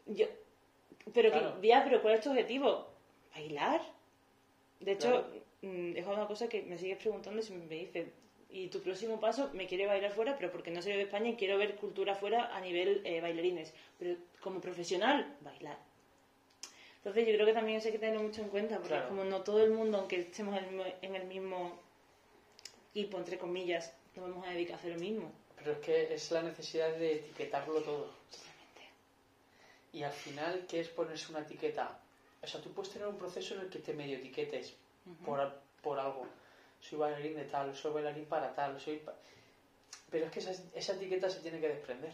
Yo, 0.06 0.26
pero, 1.12 1.30
que- 1.32 1.38
Claro. 1.38 1.62
ya, 1.62 1.84
pero 1.84 2.02
¿cuál 2.02 2.14
es 2.14 2.20
tu 2.20 2.30
objetivo? 2.30 2.86
¿Bailar? 3.34 3.80
De 4.80 4.92
hecho, 4.92 5.08
Claro. 5.10 5.26
mm, 5.62 5.96
es 5.96 6.06
una 6.06 6.26
cosa 6.26 6.48
que 6.48 6.62
me 6.62 6.78
sigues 6.78 6.98
preguntando 6.98 7.42
si 7.42 7.52
me 7.52 7.66
dices, 7.74 8.08
y 8.52 8.68
tu 8.68 8.80
próximo 8.82 9.20
paso, 9.20 9.50
me 9.52 9.66
quiere 9.66 9.86
bailar 9.86 10.12
fuera, 10.12 10.36
pero 10.36 10.50
porque 10.50 10.70
no 10.70 10.82
soy 10.82 10.92
de 10.92 11.02
España 11.02 11.30
y 11.30 11.36
quiero 11.36 11.56
ver 11.58 11.76
cultura 11.76 12.14
fuera 12.14 12.54
a 12.54 12.60
nivel 12.60 13.00
eh, 13.04 13.20
bailarines. 13.20 13.72
Pero 13.98 14.16
como 14.40 14.60
profesional, 14.60 15.36
bailar. 15.40 15.78
Entonces 16.98 17.26
yo 17.26 17.34
creo 17.34 17.46
que 17.46 17.52
también 17.52 17.78
eso 17.78 17.88
hay 17.88 17.92
que 17.92 17.98
tenerlo 17.98 18.22
mucho 18.22 18.42
en 18.42 18.48
cuenta, 18.48 18.76
porque 18.76 18.88
Claro. 18.94 19.08
como 19.08 19.24
no 19.24 19.40
todo 19.42 19.62
el 19.62 19.70
mundo, 19.70 19.98
aunque 19.98 20.20
estemos 20.20 20.56
en 20.58 21.14
el, 21.14 21.24
mismo- 21.24 21.78
equipo, 22.94 23.18
entre 23.18 23.38
comillas, 23.38 23.92
nos 24.16 24.28
vamos 24.28 24.46
a 24.46 24.50
dedicar 24.50 24.74
a 24.74 24.78
hacer 24.78 24.92
lo 24.92 24.98
mismo. 24.98 25.32
Pero 25.56 25.72
es 25.72 25.78
que 25.78 26.14
es 26.14 26.30
la 26.30 26.42
necesidad 26.42 26.92
de 26.96 27.16
etiquetarlo 27.16 27.80
todo. 27.82 28.10
Y 29.92 30.02
al 30.02 30.12
final, 30.12 30.66
¿qué 30.68 30.80
es 30.80 30.88
ponerse 30.88 31.30
una 31.32 31.40
etiqueta? 31.40 31.98
O 32.42 32.46
sea, 32.46 32.60
tú 32.60 32.72
puedes 32.72 32.92
tener 32.92 33.08
un 33.08 33.16
proceso 33.18 33.54
en 33.54 33.60
el 33.62 33.68
que 33.70 33.78
te 33.80 33.92
medio 33.92 34.16
etiquetes 34.18 34.74
por, 35.24 35.52
por 35.82 35.98
algo. 35.98 36.26
Soy 36.80 36.98
bailarín 36.98 37.34
de 37.36 37.44
tal, 37.44 37.74
soy 37.74 37.92
bailarín 37.92 38.24
para 38.26 38.54
tal, 38.54 38.78
soy... 38.80 38.96
pa- 38.98 39.14
Pero 40.10 40.24
es 40.26 40.30
que 40.30 40.38
esa, 40.40 40.52
esa 40.74 40.92
etiqueta 40.92 41.28
se 41.28 41.40
tiene 41.40 41.60
que 41.60 41.68
desprender. 41.68 42.12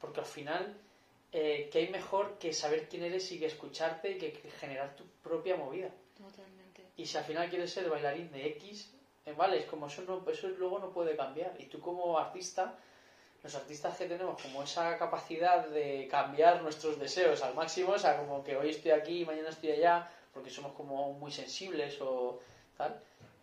Porque 0.00 0.20
al 0.20 0.26
final, 0.26 0.72
eh, 1.32 1.68
¿qué 1.70 1.78
hay 1.78 1.86
mejor 1.86 2.38
que 2.38 2.52
saber 2.52 2.88
quién 2.88 3.02
eres 3.02 3.30
y 3.32 3.38
que 3.38 3.46
escucharte 3.46 4.12
y 4.12 4.16
que, 4.16 4.32
que 4.32 4.48
generar 4.50 4.90
tu 4.90 5.04
propia 5.22 5.54
movida? 5.56 5.90
Totalmente. 6.16 6.82
Y 6.96 7.06
si 7.06 7.16
al 7.16 7.24
final 7.24 7.48
quieres 7.48 7.70
ser 7.70 7.88
bailarín 7.88 8.30
de 8.30 8.44
X, 8.46 8.88
eh, 9.26 9.32
vale, 9.32 9.56
es 9.58 9.66
como 9.66 9.86
eso, 9.86 10.02
no, 10.02 10.22
eso 10.26 10.48
luego 10.48 10.78
no 10.78 10.88
puede 10.90 11.14
cambiar. 11.14 11.52
Y 11.60 11.66
tú 11.66 11.78
como 11.80 12.18
artista, 12.18 12.70
los 13.42 13.54
artistas 13.54 13.96
que 13.96 14.06
tenemos 14.06 14.36
como 14.40 14.62
esa 14.62 14.96
capacidad 14.96 15.60
de 15.60 16.06
cambiar 16.08 16.60
nuestros 16.60 16.96
deseos 16.98 17.42
al 17.42 17.54
máximo, 17.54 17.92
o 17.92 17.98
sea, 17.98 18.14
como 18.14 18.42
que 18.42 18.56
hoy 18.56 18.68
estoy 18.70 18.90
aquí 18.92 19.24
mañana 19.24 19.48
estoy 19.50 19.70
allá, 19.70 20.02
porque 20.32 20.50
somos 20.50 20.72
como 20.72 21.12
muy 21.12 21.30
sensibles 21.30 22.00
o 22.00 22.36
tal, 22.76 22.94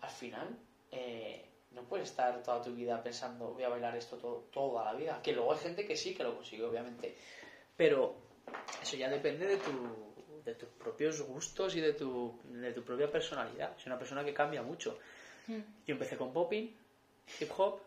al 0.02 0.10
final 0.10 0.58
eh, 0.92 1.46
no 1.72 1.84
puedes 1.84 2.10
estar 2.10 2.42
toda 2.44 2.62
tu 2.62 2.74
vida 2.74 3.02
pensando 3.04 3.54
voy 3.54 3.64
a 3.64 3.70
bailar 3.70 3.96
esto 3.96 4.18
todo, 4.18 4.48
toda 4.52 4.86
la 4.86 4.94
vida. 4.94 5.22
Que 5.22 5.34
luego 5.34 5.54
hay 5.54 5.60
gente 5.60 5.86
que 5.86 5.96
sí 5.96 6.16
que 6.16 6.24
lo 6.24 6.36
consigue, 6.36 6.64
obviamente. 6.64 7.16
Pero 7.78 8.16
eso 8.82 8.98
ya 8.98 9.10
depende 9.10 9.46
de 9.46 9.58
tu 9.58 10.10
de 10.44 10.56
tus 10.56 10.70
propios 10.70 11.22
gustos 11.22 11.76
y 11.76 11.82
de 11.82 11.94
tu, 11.94 12.40
de 12.46 12.72
tu 12.72 12.82
propia 12.84 13.12
personalidad. 13.12 13.76
Es 13.78 13.86
una 13.86 14.00
persona 14.00 14.24
que 14.24 14.34
cambia 14.34 14.64
mucho. 14.64 14.98
Mm. 15.48 15.60
Yo 15.86 15.94
empecé 15.94 16.16
con 16.18 16.32
popping, 16.34 16.76
hip 17.40 17.52
hop, 17.58 17.82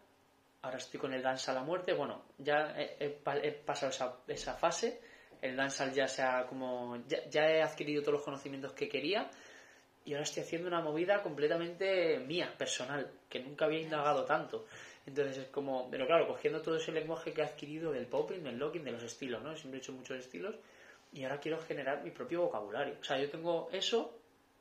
ahora 0.61 0.77
estoy 0.77 1.01
con 1.01 1.13
el 1.15 1.23
dance 1.23 1.51
a 1.51 1.55
la 1.55 1.63
muerte. 1.63 1.93
Bueno, 1.95 2.23
ya 2.39 2.75
he, 2.79 2.97
he 3.01 3.09
pa- 3.11 3.39
he 3.39 3.53
pasado 3.53 3.91
esa, 3.91 4.19
esa 4.29 4.55
fase. 4.55 5.01
El 5.41 5.57
dancehall 5.57 5.93
ya 5.93 6.07
se 6.07 6.23
ha 6.23 6.47
como. 6.47 6.99
Ya, 7.09 7.25
ya 7.29 7.43
he 7.51 7.63
adquirido 7.63 8.03
todos 8.03 8.15
los 8.15 8.23
conocimientos 8.23 8.73
que 8.75 8.89
quería. 8.89 9.29
Y 10.05 10.13
ahora 10.15 10.25
estoy 10.25 10.43
haciendo 10.43 10.69
una 10.69 10.81
movida 10.81 11.23
completamente 11.23 12.19
mía, 12.19 12.53
personal, 12.59 13.09
que 13.29 13.39
nunca 13.41 13.67
había 13.67 13.81
indagado 13.81 14.25
tanto. 14.25 14.67
Entonces 15.07 15.39
es 15.39 15.49
como, 15.49 15.89
pero 15.91 16.07
claro, 16.07 16.27
cogiendo 16.27 16.61
todo 16.61 16.77
ese 16.77 16.91
lenguaje 16.93 17.33
que 17.33 17.41
he 17.41 17.45
adquirido 17.45 17.93
del 17.93 18.07
popping, 18.07 18.43
del 18.43 18.59
locking, 18.59 18.85
de 18.85 18.93
los 18.93 19.03
estilos, 19.03 19.43
¿no? 19.43 19.57
Siempre 19.57 19.79
he 19.79 19.83
hecho 19.83 19.93
muchos 19.93 20.17
estilos 20.19 20.57
y 21.13 21.23
ahora 21.25 21.39
quiero 21.39 21.59
generar 21.61 22.03
mi 22.03 22.11
propio 22.11 22.43
vocabulario. 22.43 22.97
O 23.01 23.05
sea, 23.05 23.19
yo 23.19 23.29
tengo 23.31 23.69
eso, 23.73 24.13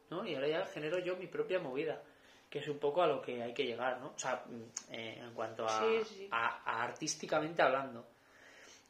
¿no? 0.09 0.25
Y 0.25 0.35
ahora 0.35 0.47
ya 0.47 0.65
genero 0.65 0.99
yo 0.99 1.15
mi 1.15 1.27
propia 1.27 1.59
movida, 1.59 2.01
que 2.49 2.59
es 2.59 2.67
un 2.67 2.77
poco 2.79 3.01
a 3.01 3.07
lo 3.07 3.21
que 3.21 3.41
hay 3.41 3.53
que 3.53 3.65
llegar, 3.65 3.99
¿no? 3.99 4.07
O 4.15 4.19
sea, 4.19 4.43
mm, 4.45 4.91
eh, 4.93 5.17
en 5.19 5.33
cuanto 5.33 5.65
a, 5.65 5.79
Sí, 5.79 6.03
sí. 6.15 6.27
a- 6.31 6.61
a 6.65 6.83
artísticamente 6.83 7.61
hablando. 7.61 8.05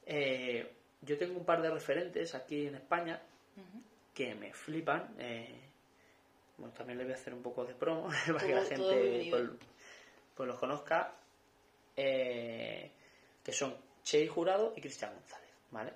Eh, 0.05 0.67
yo 1.01 1.17
tengo 1.17 1.37
un 1.37 1.45
par 1.45 1.61
de 1.61 1.69
referentes 1.69 2.33
aquí 2.35 2.65
en 2.67 2.75
España 2.75 3.21
que 4.13 4.35
me 4.35 4.51
flipan. 4.53 5.15
eh, 5.19 5.69
bueno, 6.61 6.73
también 6.75 6.99
le 6.99 7.03
voy 7.03 7.13
a 7.13 7.15
hacer 7.15 7.33
un 7.33 7.41
poco 7.41 7.65
de 7.65 7.73
promo 7.73 8.07
para 8.27 8.45
que 8.47 8.55
la 8.55 8.63
gente 8.63 9.27
pues, 9.29 9.49
pues 10.35 10.47
los 10.47 10.59
conozca. 10.59 11.15
eh, 11.97 12.91
que 13.43 13.51
son 13.51 13.75
Che 14.03 14.27
Jurado 14.27 14.73
y 14.75 14.81
Cristian 14.81 15.13
González, 15.13 15.49
¿vale? 15.71 15.93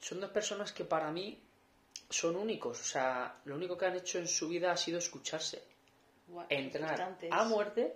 Son 0.00 0.20
dos 0.20 0.30
personas 0.30 0.72
que 0.72 0.84
para 0.84 1.10
mí 1.10 1.38
son 2.08 2.36
únicos, 2.36 2.80
o 2.80 2.84
sea, 2.84 3.40
lo 3.44 3.56
único 3.56 3.76
que 3.76 3.86
han 3.86 3.96
hecho 3.96 4.18
en 4.18 4.28
su 4.28 4.48
vida 4.48 4.72
ha 4.72 4.76
sido 4.76 4.98
escucharse, 4.98 5.62
Guau, 6.28 6.46
entrenar 6.48 7.16
a 7.30 7.44
muerte 7.44 7.94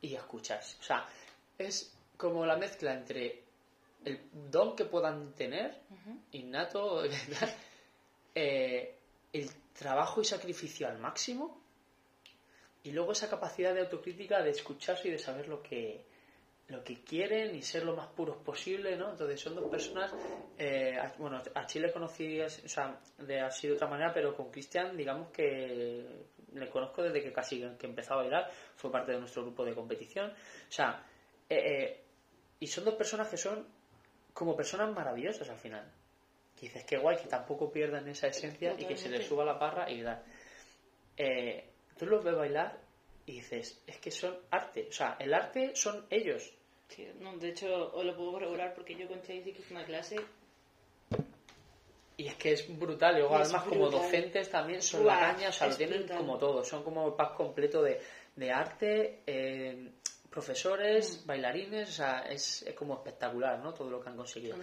y 0.00 0.14
escucharse. 0.14 0.76
O 0.80 0.82
sea, 0.82 1.08
es 1.56 1.92
como 2.16 2.44
la 2.44 2.56
mezcla 2.56 2.92
entre 2.92 3.42
el 4.04 4.20
don 4.50 4.74
que 4.74 4.84
puedan 4.84 5.32
tener, 5.34 5.80
innato, 6.32 7.04
eh, 8.34 8.96
el 9.32 9.50
trabajo 9.78 10.20
y 10.20 10.24
sacrificio 10.24 10.88
al 10.88 10.98
máximo, 10.98 11.62
y 12.82 12.90
luego 12.92 13.12
esa 13.12 13.28
capacidad 13.28 13.74
de 13.74 13.80
autocrítica 13.80 14.42
de 14.42 14.50
escucharse 14.50 15.08
y 15.08 15.12
de 15.12 15.18
saber 15.18 15.48
lo 15.48 15.62
que 15.62 16.06
lo 16.68 16.84
que 16.84 17.02
quieren 17.02 17.54
y 17.54 17.62
ser 17.62 17.84
lo 17.84 17.96
más 17.96 18.08
puros 18.08 18.36
posible, 18.36 18.94
¿no? 18.94 19.10
Entonces 19.10 19.40
son 19.40 19.54
dos 19.54 19.70
personas, 19.70 20.12
eh, 20.58 20.98
bueno, 21.16 21.40
a 21.54 21.66
Chile 21.66 21.90
conocí, 21.90 22.42
o 22.42 22.48
sea, 22.50 23.00
de 23.16 23.40
así 23.40 23.68
de 23.68 23.72
otra 23.72 23.88
manera, 23.88 24.12
pero 24.12 24.36
con 24.36 24.50
Cristian, 24.50 24.94
digamos 24.94 25.30
que 25.30 26.26
le 26.52 26.68
conozco 26.68 27.02
desde 27.02 27.22
que 27.22 27.32
casi 27.32 27.60
que 27.78 27.86
empezó 27.86 28.14
a 28.14 28.16
bailar, 28.18 28.50
fue 28.76 28.92
parte 28.92 29.12
de 29.12 29.18
nuestro 29.18 29.44
grupo 29.44 29.64
de 29.64 29.74
competición, 29.74 30.30
o 30.30 30.70
sea, 30.70 31.06
eh, 31.48 31.56
eh, 31.56 32.04
y 32.60 32.66
son 32.66 32.84
dos 32.84 32.96
personas 32.96 33.28
que 33.28 33.38
son 33.38 33.66
como 34.34 34.54
personas 34.54 34.94
maravillosas 34.94 35.48
al 35.48 35.58
final. 35.58 35.90
Que 36.58 36.66
dices, 36.66 36.84
qué 36.84 36.96
guay, 36.98 37.16
que 37.16 37.28
tampoco 37.28 37.70
pierdan 37.70 38.08
esa 38.08 38.26
esencia 38.28 38.74
y 38.78 38.84
que 38.84 38.96
se 38.96 39.08
les 39.08 39.26
suba 39.26 39.44
la 39.44 39.58
parra 39.58 39.90
y 39.90 40.02
tal. 40.02 40.22
Eh, 41.16 41.68
tú 41.96 42.06
los 42.06 42.22
ves 42.24 42.34
bailar 42.36 42.78
y 43.26 43.32
dices, 43.34 43.82
es 43.86 43.98
que 43.98 44.10
son 44.10 44.36
arte. 44.50 44.86
O 44.88 44.92
sea, 44.92 45.16
el 45.20 45.32
arte 45.34 45.72
son 45.76 46.06
ellos. 46.10 46.52
Sí, 46.88 47.06
no, 47.20 47.36
de 47.36 47.50
hecho, 47.50 47.92
os 47.94 48.04
lo 48.04 48.16
puedo 48.16 48.32
corroborar 48.32 48.74
porque 48.74 48.94
yo 48.96 49.06
con 49.06 49.20
Chase 49.20 49.42
que 49.44 49.50
hice 49.60 49.74
una 49.74 49.84
clase. 49.84 50.16
Y 52.16 52.26
es 52.26 52.34
que 52.34 52.52
es 52.52 52.78
brutal. 52.78 53.14
Y 53.16 53.18
luego, 53.20 53.36
Es 53.36 53.42
además, 53.48 53.64
como 53.68 53.90
docentes 53.90 54.50
también 54.50 54.82
son 54.82 55.04
Buah, 55.04 55.14
la 55.20 55.32
caña. 55.34 55.48
O 55.50 55.52
sea, 55.52 55.68
lo 55.68 55.76
tienen 55.76 55.98
brutal. 56.00 56.16
como 56.18 56.38
todo. 56.38 56.64
Son 56.64 56.82
como 56.82 57.06
el 57.06 57.14
pack 57.14 57.34
completo 57.36 57.82
de, 57.82 58.00
de 58.34 58.50
arte, 58.50 59.22
eh, 59.26 59.92
profesores, 60.28 61.22
Mm. 61.22 61.26
bailarines. 61.28 61.88
O 61.90 61.92
sea, 61.92 62.20
es, 62.28 62.62
es 62.62 62.74
como 62.74 62.94
espectacular, 62.94 63.60
¿no? 63.60 63.72
Todo 63.72 63.90
lo 63.90 64.00
que 64.00 64.08
han 64.08 64.16
conseguido. 64.16 64.56
Mm. 64.56 64.60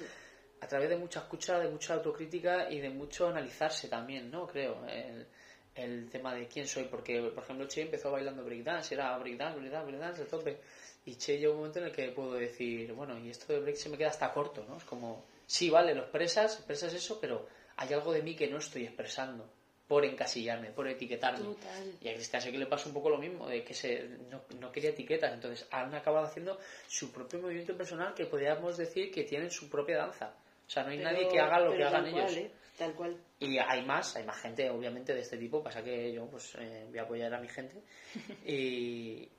A 0.61 0.67
través 0.67 0.89
de 0.89 0.97
mucha 0.97 1.19
escucha, 1.19 1.59
de 1.59 1.69
mucha 1.69 1.93
autocrítica 1.93 2.69
y 2.69 2.79
de 2.79 2.89
mucho 2.89 3.27
analizarse 3.27 3.87
también, 3.87 4.31
¿no? 4.31 4.47
Creo, 4.47 4.85
el, 4.87 5.27
el 5.75 6.09
tema 6.09 6.33
de 6.33 6.47
quién 6.47 6.67
soy, 6.67 6.85
porque, 6.85 7.21
por 7.21 7.43
ejemplo, 7.43 7.67
Che 7.67 7.81
empezó 7.81 8.11
bailando 8.11 8.43
breakdance, 8.43 8.95
era 8.95 9.17
breakdance, 9.17 9.59
breakdance, 9.59 9.91
breakdance, 9.91 10.23
de 10.23 10.29
tope, 10.29 10.59
y 11.05 11.15
Che 11.15 11.37
llegó 11.37 11.53
un 11.53 11.59
momento 11.59 11.79
en 11.79 11.85
el 11.85 11.91
que 11.91 12.09
puedo 12.09 12.33
decir, 12.33 12.91
bueno, 12.93 13.19
y 13.19 13.29
esto 13.29 13.51
de 13.53 13.59
break 13.59 13.75
se 13.75 13.89
me 13.89 13.97
queda 13.97 14.09
hasta 14.09 14.31
corto, 14.31 14.65
¿no? 14.67 14.77
Es 14.77 14.85
como, 14.85 15.25
sí, 15.45 15.69
vale, 15.69 15.93
lo 15.93 16.01
expresas, 16.01 16.55
expresas 16.55 16.93
eso, 16.93 17.19
pero 17.19 17.47
hay 17.75 17.93
algo 17.93 18.13
de 18.13 18.21
mí 18.21 18.35
que 18.35 18.47
no 18.47 18.57
estoy 18.57 18.85
expresando, 18.85 19.49
por 19.87 20.05
encasillarme, 20.05 20.71
por 20.71 20.87
etiquetarme. 20.87 21.45
Total. 21.45 21.93
Y 22.01 22.07
a 22.07 22.13
Cristian 22.13 22.41
sé 22.41 22.51
que 22.51 22.57
le 22.57 22.65
pasa 22.65 22.87
un 22.87 22.93
poco 22.93 23.09
lo 23.09 23.17
mismo, 23.17 23.47
de 23.47 23.63
que 23.63 23.73
se, 23.73 24.07
no, 24.31 24.43
no 24.59 24.71
quería 24.71 24.91
etiquetas, 24.91 25.33
entonces 25.33 25.67
han 25.71 25.93
acabado 25.93 26.25
haciendo 26.25 26.57
su 26.87 27.11
propio 27.11 27.39
movimiento 27.39 27.75
personal 27.75 28.13
que 28.13 28.25
podríamos 28.25 28.77
decir 28.77 29.11
que 29.11 29.23
tienen 29.23 29.51
su 29.51 29.69
propia 29.69 29.97
danza. 29.97 30.33
O 30.67 30.69
sea, 30.69 30.83
no 30.83 30.89
hay 30.89 30.97
Pero- 30.97 31.11
nadie 31.11 31.27
que 31.29 31.39
haga 31.39 31.59
lo 31.59 31.71
que 31.75 31.83
hagan 31.83 32.03
tal 32.03 32.11
cual, 32.13 32.23
ellos. 32.25 32.37
¿eh? 32.37 32.51
Tal 32.77 32.93
cual. 32.93 33.17
Y 33.39 33.57
hay 33.57 33.85
más, 33.85 34.15
hay 34.15 34.23
más 34.25 34.37
gente, 34.41 34.69
obviamente, 34.69 35.13
de 35.13 35.21
este 35.21 35.37
tipo. 35.37 35.63
Pasa 35.63 35.83
que 35.83 36.11
yo, 36.11 36.25
pues, 36.27 36.55
eh, 36.59 36.85
voy 36.89 36.97
a 36.99 37.03
apoyar 37.03 37.33
a 37.33 37.39
mi 37.39 37.47
gente. 37.47 37.81
Y, 38.45 39.29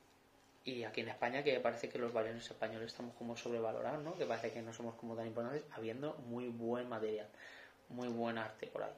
y 0.65 0.85
aquí 0.85 1.01
en 1.03 1.09
España, 1.09 1.43
que 1.43 1.61
parece 1.61 1.89
que 1.89 1.99
los 1.99 2.13
bailarines 2.13 2.51
españoles 2.51 2.89
estamos 2.93 3.15
como 3.17 3.37
sobrevalorados, 3.37 4.03
¿no? 4.03 4.15
Que 4.17 4.27
parece 4.27 4.53
que 4.53 4.63
no 4.63 4.73
somos 4.73 4.95
como 4.95 5.15
tan 5.17 5.27
importantes, 5.27 5.65
habiendo 5.73 6.15
muy 6.27 6.49
buen 6.49 6.89
material, 6.89 7.29
muy 7.89 8.09
buen 8.09 8.39
arte 8.39 8.67
por 8.69 8.83
ahí. 8.85 8.93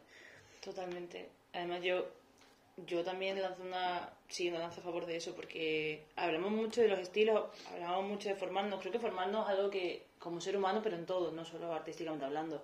Totalmente. 0.62 1.29
Además, 1.53 1.81
yo, 1.83 2.07
yo 2.87 3.05
también 3.05 3.41
lanzo 3.43 3.62
una, 3.62 4.11
sí, 4.29 4.49
una 4.49 4.61
lanza 4.61 4.81
a 4.81 4.85
favor 4.85 5.05
de 5.07 5.16
eso, 5.16 5.35
porque 5.35 6.05
hablamos 6.16 6.51
mucho 6.53 6.81
de 6.81 6.89
los 6.89 6.99
estilos, 7.01 7.51
hablamos 7.72 8.05
mucho 8.09 8.29
de 8.29 8.35
formarnos. 8.37 8.81
Creo 8.81 8.93
que 8.93 8.99
formarnos 9.01 9.47
es 9.51 9.57
algo 9.59 9.70
que, 9.70 10.07
como 10.19 10.41
ser 10.41 10.57
humano, 10.57 10.81
pero 10.83 10.97
en 10.97 11.07
todo, 11.07 11.31
no 11.33 11.45
solo 11.45 11.73
artísticamente 11.73 12.25
hablando. 12.25 12.62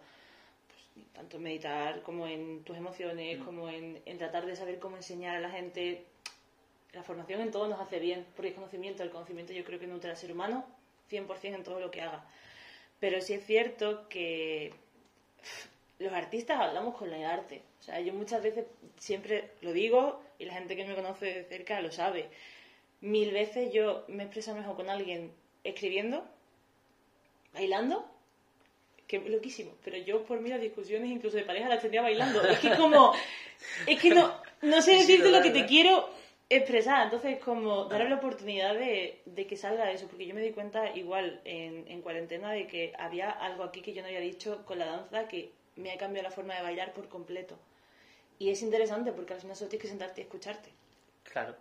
Pues, 0.68 1.06
tanto 1.12 1.36
en 1.36 1.42
meditar 1.42 2.02
como 2.02 2.26
en 2.26 2.64
tus 2.64 2.76
emociones, 2.76 3.38
como 3.42 3.68
en, 3.68 4.00
en 4.06 4.18
tratar 4.18 4.46
de 4.46 4.56
saber 4.56 4.78
cómo 4.78 4.96
enseñar 4.96 5.36
a 5.36 5.40
la 5.40 5.50
gente. 5.50 6.04
La 6.92 7.02
formación 7.02 7.40
en 7.40 7.50
todo 7.50 7.66
nos 7.68 7.80
hace 7.80 7.98
bien, 7.98 8.26
porque 8.36 8.50
es 8.50 8.54
conocimiento. 8.54 9.02
El 9.02 9.10
conocimiento 9.10 9.52
yo 9.52 9.64
creo 9.64 9.80
que 9.80 9.86
nutre 9.86 10.10
al 10.10 10.16
ser 10.16 10.32
humano 10.32 10.64
100% 11.10 11.54
en 11.54 11.64
todo 11.64 11.80
lo 11.80 11.90
que 11.90 12.02
haga. 12.02 12.24
Pero 13.00 13.20
sí 13.20 13.34
es 13.34 13.44
cierto 13.44 14.08
que 14.08 14.72
los 15.98 16.12
artistas 16.12 16.60
hablamos 16.60 16.96
con 16.96 17.12
el 17.12 17.24
arte. 17.24 17.62
O 17.80 17.82
sea, 17.82 18.00
yo 18.00 18.12
muchas 18.12 18.42
veces 18.42 18.64
siempre 18.98 19.50
lo 19.60 19.72
digo 19.72 20.22
y 20.38 20.44
la 20.44 20.54
gente 20.54 20.76
que 20.76 20.84
me 20.84 20.94
conoce 20.94 21.26
de 21.26 21.44
cerca 21.44 21.80
lo 21.80 21.92
sabe. 21.92 22.28
Mil 23.00 23.32
veces 23.32 23.72
yo 23.72 24.04
me 24.08 24.22
expreso 24.24 24.54
mejor 24.54 24.76
con 24.76 24.88
alguien 24.88 25.32
escribiendo, 25.64 26.24
bailando, 27.54 28.04
que 29.06 29.16
es 29.16 29.30
loquísimo. 29.30 29.72
Pero 29.84 29.96
yo 29.98 30.24
por 30.24 30.40
mí 30.40 30.50
las 30.50 30.60
discusiones 30.60 31.10
incluso 31.10 31.36
de 31.36 31.44
pareja 31.44 31.68
las 31.68 31.80
tendría 31.80 32.02
bailando. 32.02 32.42
Es 32.46 32.58
que 32.58 32.76
como, 32.76 33.14
es 33.86 34.00
que 34.00 34.10
no, 34.10 34.34
no 34.62 34.82
sé 34.82 34.92
decirte 34.92 35.30
lo 35.30 35.40
que 35.40 35.50
te 35.50 35.64
quiero 35.66 36.08
expresar. 36.48 37.04
Entonces, 37.04 37.38
como 37.38 37.86
darle 37.86 38.10
la 38.10 38.16
oportunidad 38.16 38.74
de, 38.74 39.20
de 39.24 39.46
que 39.46 39.56
salga 39.56 39.90
eso. 39.90 40.06
Porque 40.08 40.26
yo 40.26 40.34
me 40.34 40.42
di 40.42 40.52
cuenta 40.52 40.94
igual 40.94 41.40
en, 41.44 41.86
en 41.88 42.02
cuarentena 42.02 42.52
de 42.52 42.66
que 42.66 42.92
había 42.98 43.30
algo 43.30 43.64
aquí 43.64 43.80
que 43.80 43.92
yo 43.92 44.02
no 44.02 44.08
había 44.08 44.20
dicho 44.20 44.64
con 44.66 44.78
la 44.78 44.86
danza 44.86 45.28
que 45.28 45.52
me 45.76 45.92
ha 45.92 45.98
cambiado 45.98 46.28
la 46.28 46.34
forma 46.34 46.54
de 46.54 46.62
bailar 46.62 46.92
por 46.92 47.08
completo. 47.08 47.58
Y 48.38 48.50
es 48.50 48.62
interesante 48.62 49.12
porque 49.12 49.34
al 49.34 49.40
final 49.40 49.56
solo 49.56 49.70
tienes 49.70 49.82
que 49.82 49.88
sentarte 49.88 50.20
y 50.20 50.24
escucharte. 50.24 50.70
Claro. 51.24 51.56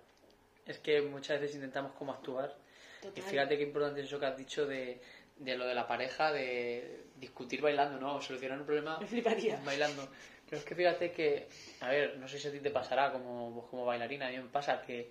Es 0.65 0.79
que 0.79 1.01
muchas 1.01 1.39
veces 1.39 1.55
intentamos 1.55 1.93
como 1.93 2.13
actuar. 2.13 2.55
Total. 3.01 3.17
Y 3.17 3.21
fíjate 3.21 3.57
qué 3.57 3.63
importante 3.63 3.99
es 3.99 4.07
eso 4.07 4.19
que 4.19 4.25
has 4.25 4.37
dicho 4.37 4.65
de, 4.65 5.01
de 5.43 5.55
lo 5.57 5.65
de 5.65 5.73
la 5.75 5.87
pareja, 5.87 6.31
de 6.31 7.05
discutir 7.15 7.61
bailando, 7.61 7.99
¿no? 7.99 8.15
O 8.15 8.21
solucionar 8.21 8.59
un 8.59 8.65
problema 8.65 8.97
Me 8.99 9.07
fliparía. 9.07 9.59
bailando. 9.65 10.07
Pero 10.45 10.57
es 10.57 10.65
que 10.65 10.75
fíjate 10.75 11.11
que, 11.11 11.47
a 11.81 11.89
ver, 11.89 12.17
no 12.17 12.27
sé 12.27 12.37
si 12.37 12.47
a 12.47 12.51
ti 12.51 12.59
te 12.59 12.69
pasará 12.69 13.11
como, 13.11 13.67
como 13.69 13.85
bailarina, 13.85 14.27
a 14.27 14.29
mí 14.29 14.37
me 14.37 14.49
pasa 14.49 14.81
que 14.81 15.09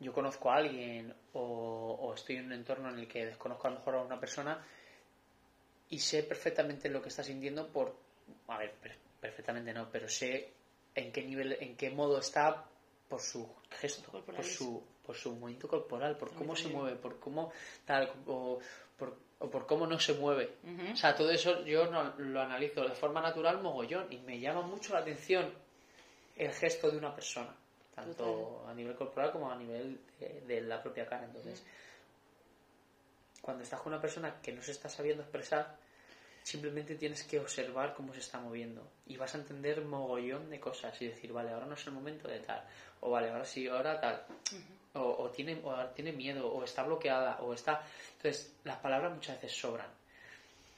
yo 0.00 0.12
conozco 0.12 0.50
a 0.50 0.56
alguien 0.56 1.14
o, 1.34 1.96
o 2.00 2.14
estoy 2.14 2.36
en 2.36 2.46
un 2.46 2.52
entorno 2.54 2.88
en 2.90 2.98
el 2.98 3.06
que 3.08 3.26
desconozco 3.26 3.66
a 3.66 3.70
lo 3.70 3.76
mejor 3.76 3.94
a 3.96 4.02
una 4.02 4.18
persona 4.18 4.64
y 5.90 5.98
sé 5.98 6.22
perfectamente 6.22 6.88
lo 6.88 7.02
que 7.02 7.08
está 7.08 7.22
sintiendo 7.22 7.68
por, 7.68 7.94
a 8.48 8.58
ver, 8.58 8.72
per- 8.80 8.98
perfectamente 9.20 9.72
no, 9.74 9.90
pero 9.90 10.08
sé 10.08 10.52
en 10.94 11.12
qué 11.12 11.22
nivel, 11.22 11.56
en 11.60 11.76
qué 11.76 11.90
modo 11.90 12.18
está 12.18 12.64
por 13.08 13.20
su 13.20 13.48
gesto, 13.70 14.10
por 14.24 14.44
su, 14.44 14.82
por 15.04 15.16
su 15.16 15.32
movimiento 15.34 15.68
corporal, 15.68 16.16
por 16.16 16.32
cómo 16.34 16.54
se 16.56 16.68
mueve, 16.68 16.96
por 16.96 17.18
cómo 17.18 17.52
tal, 17.84 18.12
o 18.26 18.58
por, 18.96 19.16
o 19.40 19.50
por 19.50 19.66
cómo 19.66 19.86
no 19.86 19.98
se 19.98 20.14
mueve. 20.14 20.56
O 20.92 20.96
sea, 20.96 21.14
todo 21.14 21.30
eso 21.30 21.64
yo 21.64 21.90
no, 21.90 22.14
lo 22.18 22.40
analizo 22.40 22.82
de 22.82 22.94
forma 22.94 23.20
natural 23.20 23.60
mogollón 23.62 24.06
y 24.12 24.18
me 24.18 24.38
llama 24.38 24.62
mucho 24.62 24.92
la 24.92 25.00
atención 25.00 25.52
el 26.36 26.52
gesto 26.52 26.90
de 26.90 26.98
una 26.98 27.14
persona, 27.14 27.54
tanto 27.94 28.64
a 28.68 28.74
nivel 28.74 28.94
corporal 28.94 29.32
como 29.32 29.50
a 29.50 29.56
nivel 29.56 29.98
de, 30.18 30.42
de 30.46 30.60
la 30.60 30.82
propia 30.82 31.06
cara. 31.06 31.24
Entonces, 31.24 31.64
cuando 33.40 33.62
estás 33.62 33.80
con 33.80 33.92
una 33.92 34.00
persona 34.00 34.40
que 34.42 34.52
no 34.52 34.62
se 34.62 34.72
está 34.72 34.88
sabiendo 34.88 35.22
expresar, 35.22 35.76
simplemente 36.42 36.94
tienes 36.96 37.24
que 37.24 37.38
observar 37.38 37.94
cómo 37.94 38.12
se 38.12 38.20
está 38.20 38.38
moviendo 38.40 38.86
y 39.06 39.16
vas 39.16 39.34
a 39.34 39.38
entender 39.38 39.82
mogollón 39.82 40.50
de 40.50 40.60
cosas 40.60 41.00
y 41.00 41.08
decir, 41.08 41.32
vale, 41.32 41.50
ahora 41.50 41.66
no 41.66 41.74
es 41.74 41.86
el 41.86 41.92
momento 41.92 42.28
de 42.28 42.40
tal, 42.40 42.62
o 43.00 43.10
vale, 43.10 43.30
ahora 43.30 43.44
sí, 43.44 43.66
ahora 43.68 44.00
tal, 44.00 44.22
o, 44.94 45.00
o 45.00 45.30
tiene, 45.30 45.60
o 45.64 45.74
tiene 45.94 46.12
miedo, 46.12 46.52
o 46.52 46.64
está 46.64 46.82
bloqueada, 46.82 47.40
o 47.40 47.54
está... 47.54 47.84
Entonces, 48.16 48.52
las 48.64 48.78
palabras 48.78 49.14
muchas 49.14 49.40
veces 49.40 49.58
sobran. 49.58 49.88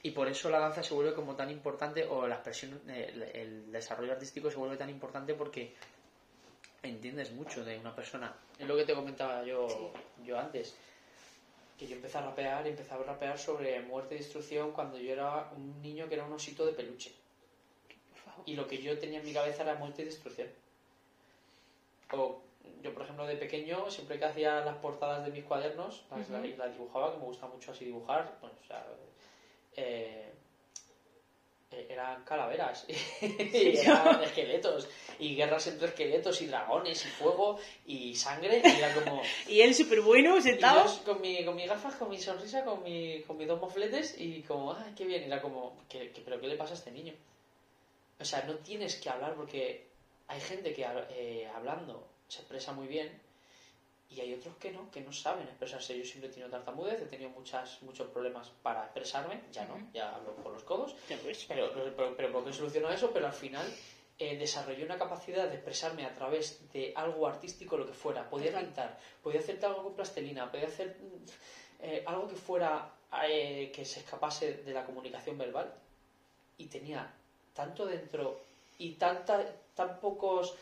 Y 0.01 0.11
por 0.11 0.27
eso 0.27 0.49
la 0.49 0.59
danza 0.59 0.83
se 0.83 0.93
vuelve 0.93 1.13
como 1.13 1.35
tan 1.35 1.49
importante, 1.49 2.05
o 2.05 2.27
la 2.27 2.35
expresión, 2.35 2.81
el, 2.89 3.23
el 3.23 3.71
desarrollo 3.71 4.11
artístico 4.11 4.51
se 4.51 4.57
vuelve 4.57 4.77
tan 4.77 4.89
importante 4.89 5.33
porque 5.33 5.73
entiendes 6.83 7.31
mucho 7.31 7.63
de 7.63 7.79
una 7.79 7.95
persona. 7.95 8.35
Es 8.59 8.67
lo 8.67 8.75
que 8.75 8.83
te 8.83 8.93
comentaba 8.93 9.43
yo, 9.43 9.93
yo 10.23 10.37
antes, 10.37 10.75
que 11.77 11.87
yo 11.87 11.95
empecé 11.95 12.17
a 12.17 12.21
rapear 12.21 12.65
y 12.65 12.69
empecé 12.69 12.93
a 12.93 12.97
rapear 12.97 13.39
sobre 13.39 13.81
muerte 13.81 14.15
y 14.15 14.17
destrucción 14.19 14.71
cuando 14.71 14.97
yo 14.97 15.13
era 15.13 15.49
un 15.55 15.81
niño 15.81 16.07
que 16.07 16.15
era 16.15 16.25
un 16.25 16.33
osito 16.33 16.65
de 16.65 16.73
peluche. 16.73 17.11
Y 18.45 18.55
lo 18.55 18.67
que 18.67 18.81
yo 18.81 18.97
tenía 18.99 19.19
en 19.19 19.25
mi 19.25 19.33
cabeza 19.33 19.63
era 19.63 19.75
muerte 19.75 20.01
y 20.01 20.05
destrucción. 20.05 20.49
O 22.11 22.41
yo, 22.81 22.93
por 22.93 23.03
ejemplo, 23.03 23.25
de 23.25 23.35
pequeño, 23.35 23.89
siempre 23.89 24.19
que 24.19 24.25
hacía 24.25 24.59
las 24.61 24.77
portadas 24.77 25.25
de 25.25 25.31
mis 25.31 25.43
cuadernos, 25.43 26.03
las, 26.11 26.73
dibujaba, 26.73 27.13
que 27.13 27.19
me 27.19 27.25
gusta 27.25 27.47
mucho 27.47 27.71
así 27.71 27.85
dibujar. 27.85 28.37
Bueno, 28.41 28.55
o 28.61 28.67
sea, 28.67 28.85
eh, 29.75 30.33
eh, 31.73 31.87
eran 31.89 32.23
calaveras 32.23 32.85
y 33.21 33.77
eran 33.77 34.21
esqueletos 34.21 34.87
y 35.19 35.35
guerras 35.35 35.67
entre 35.67 35.87
esqueletos 35.87 36.41
y 36.41 36.47
dragones 36.47 37.05
y 37.05 37.09
fuego 37.09 37.57
y 37.85 38.15
sangre 38.15 38.61
y 38.63 38.77
era 38.77 38.93
como 38.93 39.21
y 39.47 39.61
él 39.61 39.73
súper 39.73 40.01
bueno 40.01 40.39
sentado. 40.41 40.85
con 41.05 41.21
mi 41.21 41.43
con 41.43 41.55
mis 41.55 41.67
gafas 41.67 41.95
con 41.95 42.09
mi 42.09 42.19
sonrisa 42.19 42.63
con 42.63 42.83
mi 42.83 43.21
con 43.23 43.37
mis 43.37 43.47
dos 43.47 43.59
mofletes 43.59 44.15
y 44.19 44.41
como 44.43 44.73
ay 44.73 44.93
qué 44.95 45.05
bien 45.05 45.23
era 45.23 45.41
como 45.41 45.77
¿qué, 45.89 46.11
pero 46.23 46.39
qué 46.39 46.47
le 46.47 46.57
pasa 46.57 46.73
a 46.73 46.77
este 46.77 46.91
niño 46.91 47.13
o 48.19 48.25
sea 48.25 48.43
no 48.43 48.55
tienes 48.55 48.97
que 48.97 49.09
hablar 49.09 49.33
porque 49.35 49.87
hay 50.27 50.41
gente 50.41 50.73
que 50.73 50.85
eh, 51.09 51.47
hablando 51.55 52.07
se 52.33 52.39
expresa 52.39 52.73
muy 52.73 52.87
bien 52.87 53.21
y 54.09 54.21
hay 54.21 54.33
otros 54.33 54.55
que 54.57 54.71
no, 54.71 54.89
que 54.91 55.01
no 55.01 55.11
saben 55.11 55.47
expresarse. 55.47 55.97
Yo 55.97 56.05
siempre 56.05 56.29
he 56.29 56.33
tenido 56.33 56.49
tartamudez, 56.49 57.01
he 57.01 57.05
tenido 57.05 57.29
muchas, 57.31 57.81
muchos 57.81 58.07
problemas 58.09 58.49
para 58.61 58.83
expresarme, 58.83 59.41
ya 59.51 59.65
no, 59.65 59.75
ya 59.93 60.15
hablo 60.15 60.35
con 60.35 60.53
los 60.53 60.63
codos, 60.63 60.95
pero, 61.47 61.71
pero, 61.95 62.15
pero 62.15 62.31
¿por 62.31 62.45
qué 62.45 62.53
solucionó 62.53 62.89
eso? 62.89 63.11
Pero 63.11 63.27
al 63.27 63.33
final 63.33 63.65
eh, 64.19 64.37
desarrollé 64.37 64.85
una 64.85 64.97
capacidad 64.97 65.47
de 65.47 65.55
expresarme 65.55 66.05
a 66.05 66.13
través 66.13 66.71
de 66.71 66.93
algo 66.95 67.27
artístico, 67.27 67.77
lo 67.77 67.87
que 67.87 67.93
fuera. 67.93 68.29
Podía 68.29 68.57
pintar, 68.59 68.97
podía 69.23 69.39
hacer 69.39 69.63
algo 69.65 69.83
con 69.83 69.95
plastelina, 69.95 70.51
podía 70.51 70.67
hacer 70.67 70.97
eh, 71.81 72.03
algo 72.05 72.27
que 72.27 72.35
fuera, 72.35 72.91
eh, 73.27 73.71
que 73.73 73.83
se 73.85 74.01
escapase 74.01 74.53
de 74.63 74.73
la 74.73 74.85
comunicación 74.85 75.37
verbal. 75.37 75.73
Y 76.57 76.67
tenía 76.67 77.11
tanto 77.55 77.87
dentro 77.87 78.41
y 78.77 78.91
tanta, 78.93 79.43
tan 79.73 79.99
pocos 79.99 80.55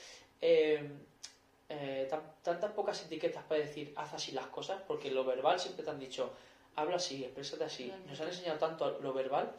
eh, 1.73 2.09
tantas 2.43 2.71
pocas 2.73 3.01
etiquetas 3.05 3.43
para 3.45 3.61
decir 3.61 3.93
haz 3.95 4.13
así 4.13 4.33
las 4.33 4.47
cosas, 4.47 4.81
porque 4.85 5.09
lo 5.09 5.23
verbal 5.23 5.57
siempre 5.57 5.85
te 5.85 5.89
han 5.89 5.99
dicho 5.99 6.33
habla 6.75 6.97
así, 6.97 7.23
exprésate 7.23 7.63
así. 7.63 7.93
Nos 8.07 8.19
han 8.19 8.27
enseñado 8.27 8.59
tanto 8.59 8.99
lo 8.99 9.13
verbal 9.13 9.51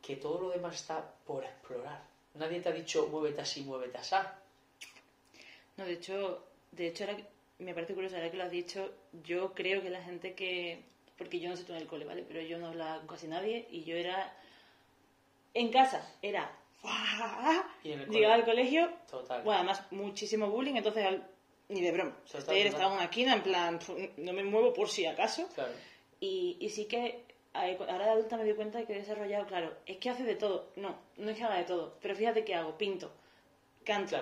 que 0.00 0.16
todo 0.16 0.40
lo 0.40 0.50
demás 0.50 0.76
está 0.76 1.12
por 1.26 1.44
explorar. 1.44 2.02
Nadie 2.34 2.60
te 2.60 2.70
ha 2.70 2.72
dicho 2.72 3.06
muévete 3.08 3.42
así, 3.42 3.62
muévete 3.62 3.98
así. 3.98 4.16
No, 5.76 5.84
de 5.84 5.92
hecho, 5.92 6.42
de 6.70 6.88
hecho 6.88 7.04
ahora, 7.04 7.18
me 7.58 7.74
parece 7.74 7.94
curioso, 7.94 8.16
ahora 8.16 8.30
que 8.30 8.36
lo 8.38 8.44
has 8.44 8.50
dicho, 8.50 8.90
yo 9.24 9.52
creo 9.52 9.82
que 9.82 9.90
la 9.90 10.02
gente 10.02 10.34
que. 10.34 10.82
Porque 11.18 11.38
yo 11.38 11.50
no 11.50 11.56
sé 11.56 11.64
tú 11.64 11.72
en 11.72 11.82
el 11.82 11.86
cole, 11.86 12.06
¿vale? 12.06 12.24
Pero 12.26 12.40
yo 12.40 12.58
no 12.58 12.68
hablaba 12.68 12.98
con 12.98 13.08
casi 13.08 13.28
nadie 13.28 13.66
y 13.70 13.84
yo 13.84 13.94
era. 13.94 14.34
En 15.52 15.70
casa, 15.70 16.10
era. 16.22 16.50
Llegaba 17.84 18.34
al 18.34 18.44
colegio. 18.44 18.90
Total. 19.08 19.42
Bueno, 19.42 19.58
además, 19.58 19.82
muchísimo 19.92 20.48
bullying, 20.48 20.76
entonces 20.76 21.20
ni 21.72 21.80
de 21.80 21.92
broma. 21.92 22.16
Usted 22.24 22.38
estaba 22.38 22.86
en 22.86 22.92
una 22.92 23.04
esquina, 23.04 23.34
en 23.34 23.42
plan, 23.42 23.80
no 24.16 24.32
me 24.32 24.44
muevo 24.44 24.72
por 24.72 24.88
si 24.88 25.06
acaso. 25.06 25.48
Y, 26.20 26.56
y 26.60 26.68
sí 26.70 26.84
que 26.84 27.24
ahora 27.54 28.04
de 28.04 28.10
adulta 28.10 28.36
me 28.36 28.44
doy 28.44 28.54
cuenta 28.54 28.78
de 28.78 28.86
que 28.86 28.94
he 28.94 28.98
desarrollado, 28.98 29.46
claro, 29.46 29.74
es 29.86 29.98
que 29.98 30.10
hace 30.10 30.24
de 30.24 30.36
todo. 30.36 30.70
No, 30.76 30.96
no 31.16 31.30
es 31.30 31.36
que 31.36 31.44
haga 31.44 31.56
de 31.56 31.64
todo. 31.64 31.96
Pero 32.00 32.14
fíjate 32.14 32.44
que 32.44 32.54
hago, 32.54 32.76
pinto, 32.78 33.12
canto, 33.84 34.16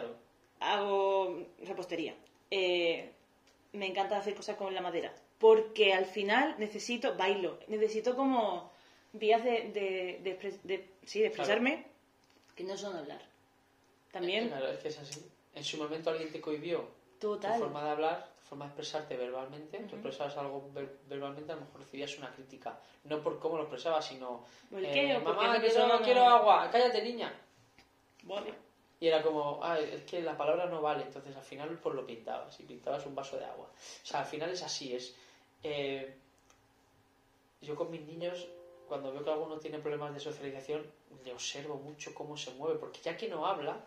hago 0.60 1.46
repostería. 1.62 2.14
Eh, 2.50 3.12
me 3.72 3.86
encanta 3.86 4.18
hacer 4.18 4.34
cosas 4.34 4.56
con 4.56 4.74
la 4.74 4.80
madera. 4.80 5.14
Porque 5.38 5.94
al 5.94 6.04
final 6.04 6.56
necesito, 6.58 7.16
bailo, 7.16 7.58
necesito 7.68 8.14
como 8.14 8.70
vías 9.12 9.42
de, 9.42 9.70
de, 9.70 10.20
de, 10.64 10.88
sí, 11.04 11.20
de 11.20 11.26
expresarme 11.26 11.86
que 12.54 12.64
no 12.64 12.76
son 12.76 12.96
hablar. 12.96 13.22
También. 14.12 14.48
Claro, 14.48 14.68
es 14.68 14.80
que 14.80 14.88
es 14.88 14.98
así. 14.98 15.24
En 15.54 15.64
su 15.64 15.78
momento 15.78 16.10
alguien 16.10 16.30
te 16.30 16.40
cohibió 16.40 16.88
Total. 17.20 17.52
Tu 17.52 17.64
forma 17.64 17.84
de 17.84 17.90
hablar, 17.90 18.28
tu 18.34 18.48
forma 18.48 18.64
de 18.64 18.70
expresarte 18.70 19.16
verbalmente, 19.16 19.78
tú 19.80 19.96
expresabas 19.96 20.36
algo 20.38 20.70
verbalmente, 21.06 21.52
a 21.52 21.56
lo 21.56 21.62
mejor 21.62 21.80
recibías 21.82 22.16
una 22.18 22.32
crítica. 22.32 22.78
No 23.04 23.20
por 23.20 23.38
cómo 23.38 23.56
lo 23.56 23.64
expresabas, 23.64 24.06
sino. 24.06 24.44
Eh, 24.72 25.18
mamá, 25.22 25.60
quiero, 25.60 25.86
no 25.86 26.00
quiero 26.00 26.24
agua, 26.24 26.68
cállate 26.72 27.02
niña. 27.02 27.32
Vale. 28.22 28.54
Y 29.00 29.06
era 29.06 29.22
como, 29.22 29.60
ah, 29.62 29.78
es 29.78 30.02
que 30.02 30.20
la 30.20 30.36
palabra 30.36 30.66
no 30.66 30.82
vale, 30.82 31.04
entonces 31.04 31.34
al 31.34 31.42
final 31.42 31.78
pues 31.82 31.94
lo 31.94 32.06
pintabas 32.06 32.58
y 32.60 32.64
pintabas 32.64 33.06
un 33.06 33.14
vaso 33.14 33.38
de 33.38 33.46
agua. 33.46 33.66
O 33.66 34.06
sea, 34.06 34.20
al 34.20 34.26
final 34.26 34.50
es 34.50 34.62
así, 34.62 34.94
es... 34.94 35.14
Eh, 35.62 36.16
yo 37.62 37.74
con 37.76 37.90
mis 37.90 38.02
niños, 38.02 38.46
cuando 38.88 39.12
veo 39.12 39.24
que 39.24 39.30
alguno 39.30 39.58
tiene 39.58 39.78
problemas 39.78 40.12
de 40.12 40.20
socialización, 40.20 40.86
le 41.24 41.32
observo 41.32 41.76
mucho 41.76 42.14
cómo 42.14 42.36
se 42.36 42.52
mueve, 42.52 42.78
porque 42.78 43.00
ya 43.00 43.16
que 43.16 43.28
no 43.28 43.46
habla, 43.46 43.78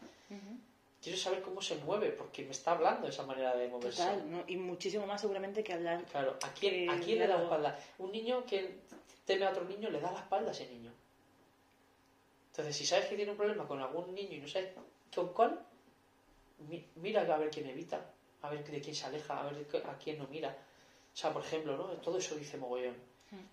quiero 1.04 1.18
saber 1.18 1.41
cómo 1.41 1.62
se 1.62 1.76
mueve, 1.76 2.12
porque 2.12 2.45
me 2.45 2.51
está 2.51 2.72
hablando 2.72 3.08
esa 3.08 3.26
manera 3.26 3.56
de 3.56 3.68
moverse. 3.68 4.01
Total, 4.01 4.45
y 4.47 4.56
muchísimo 4.56 5.06
más 5.06 5.20
seguramente 5.20 5.64
que 5.64 5.74
hablar. 5.74 6.06
Claro, 6.06 6.38
¿a 6.41 6.54
quién, 6.54 6.89
¿a 6.89 6.99
quién 6.99 7.20
le 7.20 7.28
da 7.28 7.38
la 7.38 7.43
espalda? 7.43 7.80
Un 7.99 8.12
niño 8.12 8.45
que 8.45 8.80
teme 9.26 9.45
a 9.45 9.51
otro 9.51 9.66
niño 9.66 9.89
le 9.89 9.99
da 9.99 10.12
la 10.12 10.20
espalda 10.20 10.49
a 10.49 10.54
ese 10.54 10.68
niño. 10.70 10.91
Entonces, 12.51 12.76
si 12.76 12.86
sabes 12.86 13.08
que 13.08 13.16
tiene 13.16 13.32
un 13.32 13.38
problema 13.38 13.68
con 13.68 13.82
algún 13.82 14.16
niño 14.16 14.38
y 14.38 14.39
no 14.39 14.47
sabes 14.47 14.70
con 15.14 15.34
cuál, 15.34 15.60
mira 16.95 17.22
a 17.22 17.38
ver 17.38 17.49
quién 17.49 17.68
evita, 17.68 18.06
a 18.41 18.49
ver 18.49 18.64
de 18.64 18.80
quién 18.80 18.95
se 18.95 19.06
aleja, 19.06 19.41
a 19.41 19.43
ver 19.51 19.68
a 19.86 19.97
quién 19.97 20.20
no 20.20 20.28
mira. 20.28 20.56
O 21.14 21.18
sea, 21.18 21.34
por 21.34 21.43
ejemplo, 21.43 21.76
¿no? 21.76 21.84
Todo 22.01 22.18
eso 22.18 22.36
dice 22.36 22.58
mogollón. 22.58 22.95
Hmm. 23.30 23.45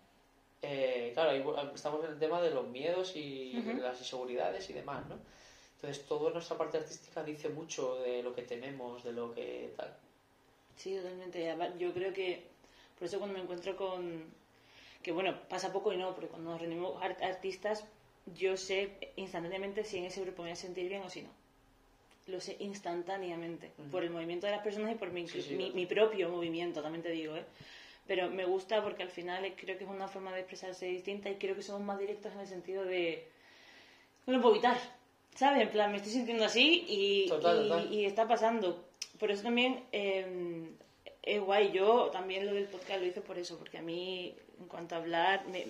Eh, 0.63 1.11
claro, 1.15 1.73
estamos 1.75 2.05
en 2.05 2.13
el 2.13 2.19
tema 2.19 2.41
de 2.41 2.51
los 2.51 2.69
miedos 2.69 3.17
y 3.17 3.55
las 3.81 3.99
inseguridades 3.99 4.69
y 4.71 4.75
demás, 4.75 5.05
¿no? 5.07 5.19
Entonces, 5.83 6.05
toda 6.05 6.31
nuestra 6.31 6.59
parte 6.59 6.77
artística 6.77 7.25
dice 7.25 7.49
mucho 7.49 7.97
de 8.03 8.23
lo 8.23 8.35
que 8.35 8.43
tememos, 8.43 9.03
de 9.03 9.13
lo 9.13 9.33
que 9.35 9.73
tal. 9.79 9.97
Sí, 10.77 10.95
totalmente. 10.95 11.57
Yo 11.79 11.95
creo 11.95 12.13
que, 12.13 12.43
por 12.99 13.09
eso 13.09 13.19
cuando 13.19 13.39
me 13.39 13.43
encuentro 13.43 13.75
con, 13.79 14.25
que 15.03 15.11
bueno, 15.11 15.41
pasa 15.49 15.73
poco 15.73 15.91
y 15.91 15.97
no, 15.97 16.15
porque 16.15 16.29
cuando 16.29 16.51
nos 16.51 16.61
reunimos 16.61 17.03
artistas, 17.03 17.87
yo 18.37 18.59
sé 18.59 19.13
instantáneamente 19.17 19.83
si 19.85 19.97
en 19.97 20.05
ese 20.05 20.21
grupo 20.21 20.43
me 20.43 20.49
voy 20.49 20.53
a 20.53 20.57
sentir 20.57 20.87
bien 20.87 21.03
o 21.03 21.09
si 21.09 21.23
no. 21.23 21.31
Lo 22.27 22.41
sé 22.41 22.57
instantáneamente, 22.61 23.71
por 23.91 24.05
el 24.05 24.11
movimiento 24.11 24.47
de 24.47 24.53
las 24.53 24.63
personas 24.63 24.93
y 24.93 24.97
por 24.97 25.11
mi, 25.11 25.25
mi, 25.75 25.87
propio 25.87 26.29
movimiento, 26.29 26.83
también 26.83 27.03
te 27.03 27.11
digo, 27.11 27.37
¿eh? 27.37 27.45
Pero 28.07 28.29
me 28.29 28.45
gusta 28.45 28.83
porque 28.83 29.03
al 29.03 29.09
final 29.09 29.55
creo 29.57 29.79
que 29.79 29.85
es 29.85 29.91
una 29.91 30.09
forma 30.09 30.33
de 30.35 30.41
expresarse 30.41 30.87
distinta 30.87 31.31
y 31.31 31.37
creo 31.37 31.57
que 31.57 31.63
somos 31.63 31.81
más 31.83 31.99
directos 31.99 32.33
en 32.35 32.41
el 32.41 32.47
sentido 32.47 32.85
de... 32.85 33.27
No 34.27 34.35
lo 34.35 34.43
puedo 34.43 34.55
evitar, 34.57 34.79
¿sabes? 35.41 35.63
En 35.63 35.71
plan, 35.71 35.91
me 35.91 35.97
estoy 35.97 36.13
sintiendo 36.13 36.45
así 36.45 36.85
y, 36.87 37.33
y, 37.91 38.05
está 38.05 38.29
pasando. 38.29 38.85
Por 39.19 39.31
eso 39.31 39.43
también 39.43 39.85
eh, 39.91 40.69
es 41.23 41.41
guay. 41.41 41.73
Yo 41.73 42.11
también 42.13 42.45
lo 42.45 42.53
del 42.53 42.67
podcast 42.67 43.01
lo 43.01 43.07
hice 43.07 43.23
por 43.23 43.39
eso, 43.39 43.57
porque 43.57 43.79
a 43.79 43.83
mí, 43.83 44.35
en 44.61 44.67
cuanto 44.67 44.95
a 44.95 44.99
hablar, 44.99 45.47
me, 45.47 45.67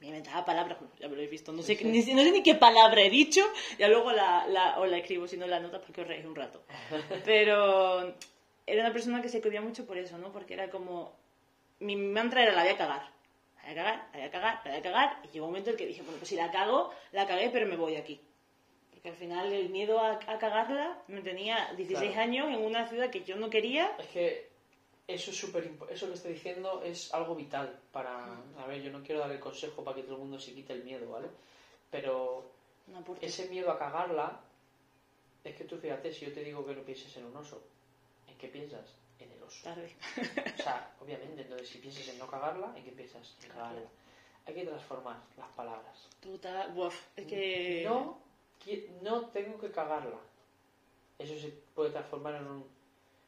me 0.00 0.06
inventaba 0.06 0.46
palabras, 0.46 0.78
ya 0.98 1.08
me 1.08 1.16
lo 1.16 1.20
he 1.20 1.26
visto, 1.26 1.52
no 1.52 1.62
sé, 1.62 1.78
ni, 1.84 1.98
no 1.98 2.22
sé 2.22 2.30
ni 2.32 2.42
qué 2.42 2.54
palabra 2.54 3.02
he 3.02 3.10
dicho, 3.10 3.42
ya 3.78 3.86
luego 3.86 4.12
la, 4.12 4.46
la, 4.46 4.80
o 4.80 4.86
la 4.86 4.96
escribo, 4.96 5.28
si 5.28 5.36
no 5.36 5.46
la 5.46 5.60
nota, 5.60 5.82
porque 5.82 6.00
os 6.00 6.08
reís 6.08 6.24
un 6.24 6.34
rato. 6.34 6.62
Pero 7.26 8.14
era 8.66 8.80
una 8.80 8.94
persona 8.94 9.20
que 9.20 9.28
se 9.28 9.42
cubría 9.42 9.60
mucho 9.60 9.84
por 9.84 9.98
eso, 9.98 10.16
¿no? 10.16 10.32
Porque 10.32 10.54
era 10.54 10.70
como, 10.70 11.12
mi 11.80 11.96
mantra 11.96 12.42
era 12.42 12.52
la 12.52 12.62
voy 12.62 12.72
a 12.72 12.78
cagar, 12.78 13.10
la 13.56 13.62
voy 13.62 13.72
a 13.72 13.74
cagar, 13.74 14.08
la 14.10 14.18
voy 14.18 14.22
a 14.22 14.30
cagar, 14.30 14.60
la 14.64 14.70
voy 14.70 14.80
a 14.80 14.82
cagar, 14.82 15.18
y 15.22 15.28
llegó 15.34 15.44
un 15.44 15.52
momento 15.52 15.68
en 15.68 15.76
que 15.76 15.86
dije, 15.86 16.00
bueno, 16.00 16.16
pues 16.16 16.30
si 16.30 16.36
la 16.36 16.50
cago, 16.50 16.94
la 17.12 17.26
cagué, 17.26 17.50
pero 17.50 17.66
me 17.66 17.76
voy 17.76 17.92
de 17.92 17.98
aquí 17.98 18.18
que 19.04 19.10
al 19.10 19.16
final 19.16 19.52
el 19.52 19.68
miedo 19.68 20.00
a, 20.00 20.18
cagarla 20.18 20.98
me 21.08 21.20
tenía 21.20 21.74
16 21.74 22.16
años 22.16 22.48
en 22.48 22.64
una 22.64 22.88
ciudad 22.88 23.10
que 23.10 23.22
yo 23.22 23.36
no 23.36 23.50
quería. 23.50 23.94
Es 23.98 24.06
que 24.06 24.48
eso 25.06 25.30
es 25.30 25.36
súper 25.36 25.70
eso 25.90 26.08
que 26.08 26.14
estoy 26.14 26.32
diciendo 26.32 26.82
es 26.82 27.12
algo 27.12 27.34
vital 27.34 27.78
para 27.92 28.24
mm. 28.24 28.58
a 28.60 28.66
ver 28.66 28.80
yo 28.80 28.90
no 28.90 29.02
quiero 29.02 29.20
dar 29.20 29.30
el 29.30 29.40
consejo 29.40 29.84
para 29.84 29.96
que 29.96 30.04
todo 30.04 30.14
el 30.14 30.22
mundo 30.22 30.38
se 30.38 30.54
quite 30.54 30.72
el 30.72 30.84
miedo 30.84 31.10
vale 31.10 31.28
pero 31.90 32.50
ese 33.20 33.50
miedo 33.50 33.70
a 33.70 33.78
cagarla 33.78 34.40
es 35.44 35.54
que 35.54 35.64
tú 35.64 35.76
fíjate 35.76 36.10
si 36.10 36.24
yo 36.24 36.32
te 36.32 36.42
digo 36.42 36.64
que 36.64 36.74
no 36.74 36.80
pienses 36.80 37.14
en 37.18 37.26
un 37.26 37.36
oso 37.36 37.62
¿en 38.26 38.38
qué 38.38 38.48
piensas? 38.48 38.94
en 39.18 39.30
el 39.30 39.42
oso 39.42 39.68
o 39.68 40.62
sea 40.62 40.90
obviamente 41.02 41.42
entonces 41.42 41.68
si 41.68 41.76
piensas 41.76 42.08
en 42.08 42.18
no 42.18 42.26
cagarla 42.26 42.72
¿en 42.74 42.82
qué 42.82 42.92
piensas? 42.92 43.36
en 43.42 43.50
cagarla 43.50 43.90
hay 44.46 44.54
que 44.54 44.64
transformar 44.64 45.18
las 45.36 45.50
palabras 45.50 46.08
Total, 46.22 46.74
es 47.14 47.26
que 47.26 47.82
no 47.84 48.23
no 49.02 49.26
tengo 49.26 49.58
que 49.58 49.70
cagarla. 49.70 50.18
Eso 51.18 51.38
se 51.38 51.48
puede 51.74 51.90
transformar 51.90 52.36
en 52.36 52.46
un 52.46 52.64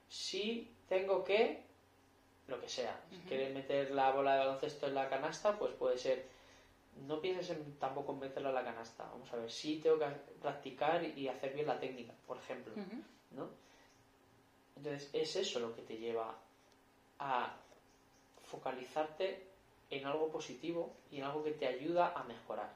si 0.09 0.73
tengo 0.89 1.25
que 1.25 1.63
lo 2.49 2.61
que 2.61 2.69
sea. 2.69 3.01
Si 3.11 3.19
quieres 3.29 3.55
meter 3.55 3.91
la 3.91 4.13
bola 4.13 4.35
de 4.35 4.39
baloncesto 4.39 4.87
en 4.87 4.95
la 4.95 5.09
canasta, 5.09 5.59
pues 5.59 5.73
puede 5.75 5.99
ser 5.99 6.25
no 7.07 7.21
pienses 7.21 7.51
en, 7.51 7.79
tampoco 7.79 8.13
en 8.13 8.21
meterla 8.21 8.51
en 8.51 8.55
la 8.55 8.65
canasta. 8.65 9.05
Vamos 9.05 9.31
a 9.33 9.37
ver, 9.37 9.51
si 9.51 9.79
tengo 9.79 9.99
que 9.99 10.07
practicar 10.41 11.05
y 11.05 11.29
hacer 11.29 11.53
bien 11.53 11.67
la 11.67 11.79
técnica, 11.79 12.15
por 12.27 12.39
ejemplo, 12.39 12.75
¿no? 13.33 13.49
Entonces, 14.77 15.11
es 15.13 15.37
eso 15.37 15.61
lo 15.61 15.75
que 15.75 15.83
te 15.83 15.97
lleva 15.97 16.35
a 17.19 17.55
focalizarte 18.45 19.47
en 19.91 20.07
algo 20.07 20.31
positivo 20.31 20.95
y 21.11 21.19
en 21.19 21.25
algo 21.25 21.43
que 21.43 21.53
te 21.53 21.67
ayuda 21.67 22.13
a 22.15 22.25
mejorar. 22.25 22.73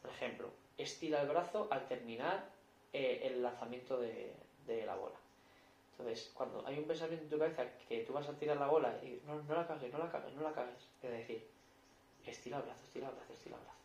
Por 0.00 0.10
ejemplo, 0.10 0.50
estira 0.78 1.22
el 1.22 1.28
brazo 1.28 1.68
al 1.70 1.86
terminar 1.86 2.44
eh, 2.92 3.20
el 3.24 3.42
lanzamiento 3.42 3.98
de, 3.98 4.32
la 4.86 4.94
bola. 4.94 5.16
Entonces, 5.92 6.30
cuando 6.34 6.66
hay 6.66 6.78
un 6.78 6.86
pensamiento 6.86 7.24
en 7.24 7.30
tu 7.30 7.38
cabeza 7.38 7.64
que 7.88 8.00
tú 8.00 8.12
vas 8.12 8.28
a 8.28 8.32
tirar 8.32 8.56
la 8.56 8.66
bola 8.66 8.96
y 9.02 9.20
no, 9.24 9.40
no 9.42 9.54
la 9.54 9.66
cagues, 9.66 9.92
no 9.92 9.98
la 9.98 10.10
cagues, 10.10 10.34
no 10.34 10.42
la 10.42 10.52
cagues, 10.52 10.88
es 11.02 11.10
decir, 11.10 11.44
estira 12.26 12.56
el 12.58 12.64
brazo, 12.64 12.82
estira 12.84 13.08
el 13.08 13.14
brazo, 13.14 13.32
estira 13.32 13.56
el 13.56 13.62
brazo. 13.62 13.78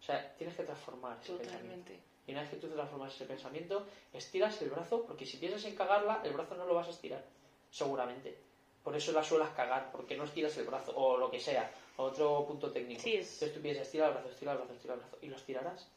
O 0.00 0.04
sea, 0.04 0.34
tienes 0.36 0.56
que 0.56 0.64
transformar 0.64 1.18
ese 1.20 1.32
pensamiento. 1.32 1.84
Totalmente. 1.84 2.00
Y 2.26 2.32
una 2.32 2.42
vez 2.42 2.50
que 2.50 2.56
tú 2.56 2.68
transformas 2.68 3.14
ese 3.14 3.24
pensamiento, 3.24 3.84
estiras 4.12 4.60
el 4.62 4.70
brazo, 4.70 5.02
porque 5.04 5.26
si 5.26 5.38
piensas 5.38 5.64
en 5.64 5.74
cagarla, 5.74 6.20
el 6.24 6.32
brazo 6.32 6.54
no 6.54 6.66
lo 6.66 6.74
vas 6.74 6.86
a 6.86 6.90
estirar, 6.90 7.24
seguramente. 7.70 8.36
Por 8.84 8.94
eso 8.96 9.12
la 9.12 9.22
suelas 9.24 9.50
cagar, 9.50 9.90
porque 9.90 10.16
no 10.16 10.24
estiras 10.24 10.56
el 10.56 10.64
brazo, 10.64 10.92
o 10.96 11.16
lo 11.16 11.30
que 11.30 11.40
sea, 11.40 11.70
otro 11.96 12.44
punto 12.46 12.70
técnico. 12.70 13.02
Sí, 13.02 13.16
es- 13.16 13.34
Entonces 13.34 13.54
tú 13.54 13.60
piensas, 13.60 13.86
estira 13.86 14.06
el 14.06 14.12
brazo, 14.12 14.28
estira 14.28 14.52
el 14.52 14.58
brazo, 14.58 14.72
estira 14.74 14.94
el 14.94 15.00
brazo, 15.00 15.18
y 15.20 15.26
lo 15.28 15.36
estirarás. 15.36 15.88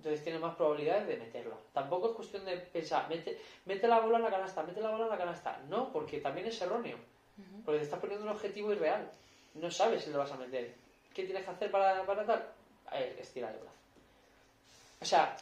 Entonces 0.00 0.24
tienes 0.24 0.40
más 0.40 0.56
probabilidades 0.56 1.06
de 1.08 1.18
meterla. 1.18 1.56
Tampoco 1.74 2.08
es 2.08 2.16
cuestión 2.16 2.46
de 2.46 2.56
pensar, 2.56 3.06
mete, 3.10 3.38
mete 3.66 3.86
la 3.86 4.00
bola 4.00 4.16
en 4.16 4.24
la 4.24 4.30
canasta, 4.30 4.62
mete 4.62 4.80
la 4.80 4.92
bola 4.92 5.04
en 5.04 5.10
la 5.10 5.18
canasta. 5.18 5.60
No, 5.68 5.92
porque 5.92 6.20
también 6.20 6.46
es 6.46 6.58
erróneo. 6.62 6.96
Porque 7.66 7.80
te 7.80 7.84
estás 7.84 8.00
poniendo 8.00 8.24
un 8.24 8.32
objetivo 8.32 8.72
irreal. 8.72 9.10
No 9.56 9.70
sabes 9.70 10.02
si 10.02 10.10
lo 10.10 10.20
vas 10.20 10.32
a 10.32 10.38
meter. 10.38 10.74
¿Qué 11.12 11.24
tienes 11.24 11.44
que 11.44 11.50
hacer 11.50 11.70
para, 11.70 12.06
para 12.06 12.24
tal? 12.24 12.48
Eh, 12.94 13.18
estirar 13.20 13.52
el 13.52 13.58
brazo. 13.58 13.76
O 15.02 15.04
sea, 15.04 15.36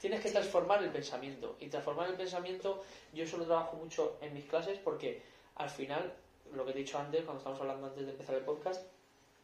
tienes 0.00 0.20
que 0.20 0.30
transformar 0.30 0.80
el 0.80 0.90
pensamiento. 0.90 1.56
Y 1.58 1.66
transformar 1.66 2.08
el 2.08 2.14
pensamiento, 2.14 2.84
yo 3.12 3.24
eso 3.24 3.36
lo 3.36 3.46
trabajo 3.46 3.78
mucho 3.78 4.16
en 4.20 4.32
mis 4.32 4.44
clases 4.44 4.78
porque 4.78 5.20
al 5.56 5.70
final, 5.70 6.12
lo 6.54 6.64
que 6.64 6.70
he 6.70 6.74
dicho 6.74 6.98
antes, 6.98 7.24
cuando 7.24 7.38
estamos 7.38 7.60
hablando 7.60 7.88
antes 7.88 8.06
de 8.06 8.12
empezar 8.12 8.36
el 8.36 8.44
podcast, 8.44 8.86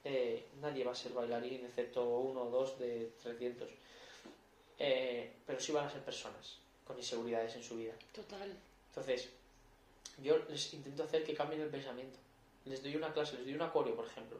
eh, 0.04 0.46
nadie 0.60 0.84
va 0.84 0.92
a 0.92 0.94
ser 0.94 1.12
bailarín 1.12 1.64
excepto 1.64 2.06
uno 2.06 2.42
o 2.42 2.50
dos 2.50 2.78
de 2.78 3.10
300. 3.20 3.68
Eh, 4.78 5.32
pero 5.46 5.60
sí 5.60 5.72
van 5.72 5.86
a 5.86 5.90
ser 5.90 6.02
personas 6.02 6.58
con 6.86 6.96
inseguridades 6.96 7.54
en 7.56 7.62
su 7.62 7.76
vida. 7.76 7.94
Total. 8.12 8.56
Entonces, 8.88 9.30
yo 10.22 10.38
les 10.48 10.74
intento 10.74 11.04
hacer 11.04 11.24
que 11.24 11.34
cambien 11.34 11.62
el 11.62 11.68
pensamiento. 11.68 12.18
Les 12.64 12.82
doy 12.82 12.96
una 12.96 13.12
clase, 13.12 13.36
les 13.36 13.44
doy 13.44 13.54
una 13.54 13.72
coreo, 13.72 13.94
por 13.94 14.06
ejemplo. 14.06 14.38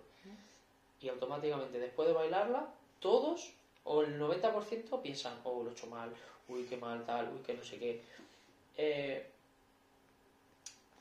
Y 1.01 1.09
automáticamente, 1.09 1.79
después 1.79 2.09
de 2.09 2.15
bailarla, 2.15 2.73
todos, 3.01 3.53
o 3.85 4.03
el 4.03 4.19
90% 4.19 5.03
piensan, 5.03 5.39
oh, 5.45 5.63
lo 5.63 5.71
he 5.71 5.73
hecho 5.73 5.87
mal, 5.89 6.15
uy, 6.49 6.65
qué 6.65 6.77
mal, 6.77 7.05
tal, 7.05 7.31
uy, 7.35 7.41
que 7.41 7.55
no 7.55 7.63
sé 7.63 7.79
qué. 7.79 8.01
Eh, 8.77 9.27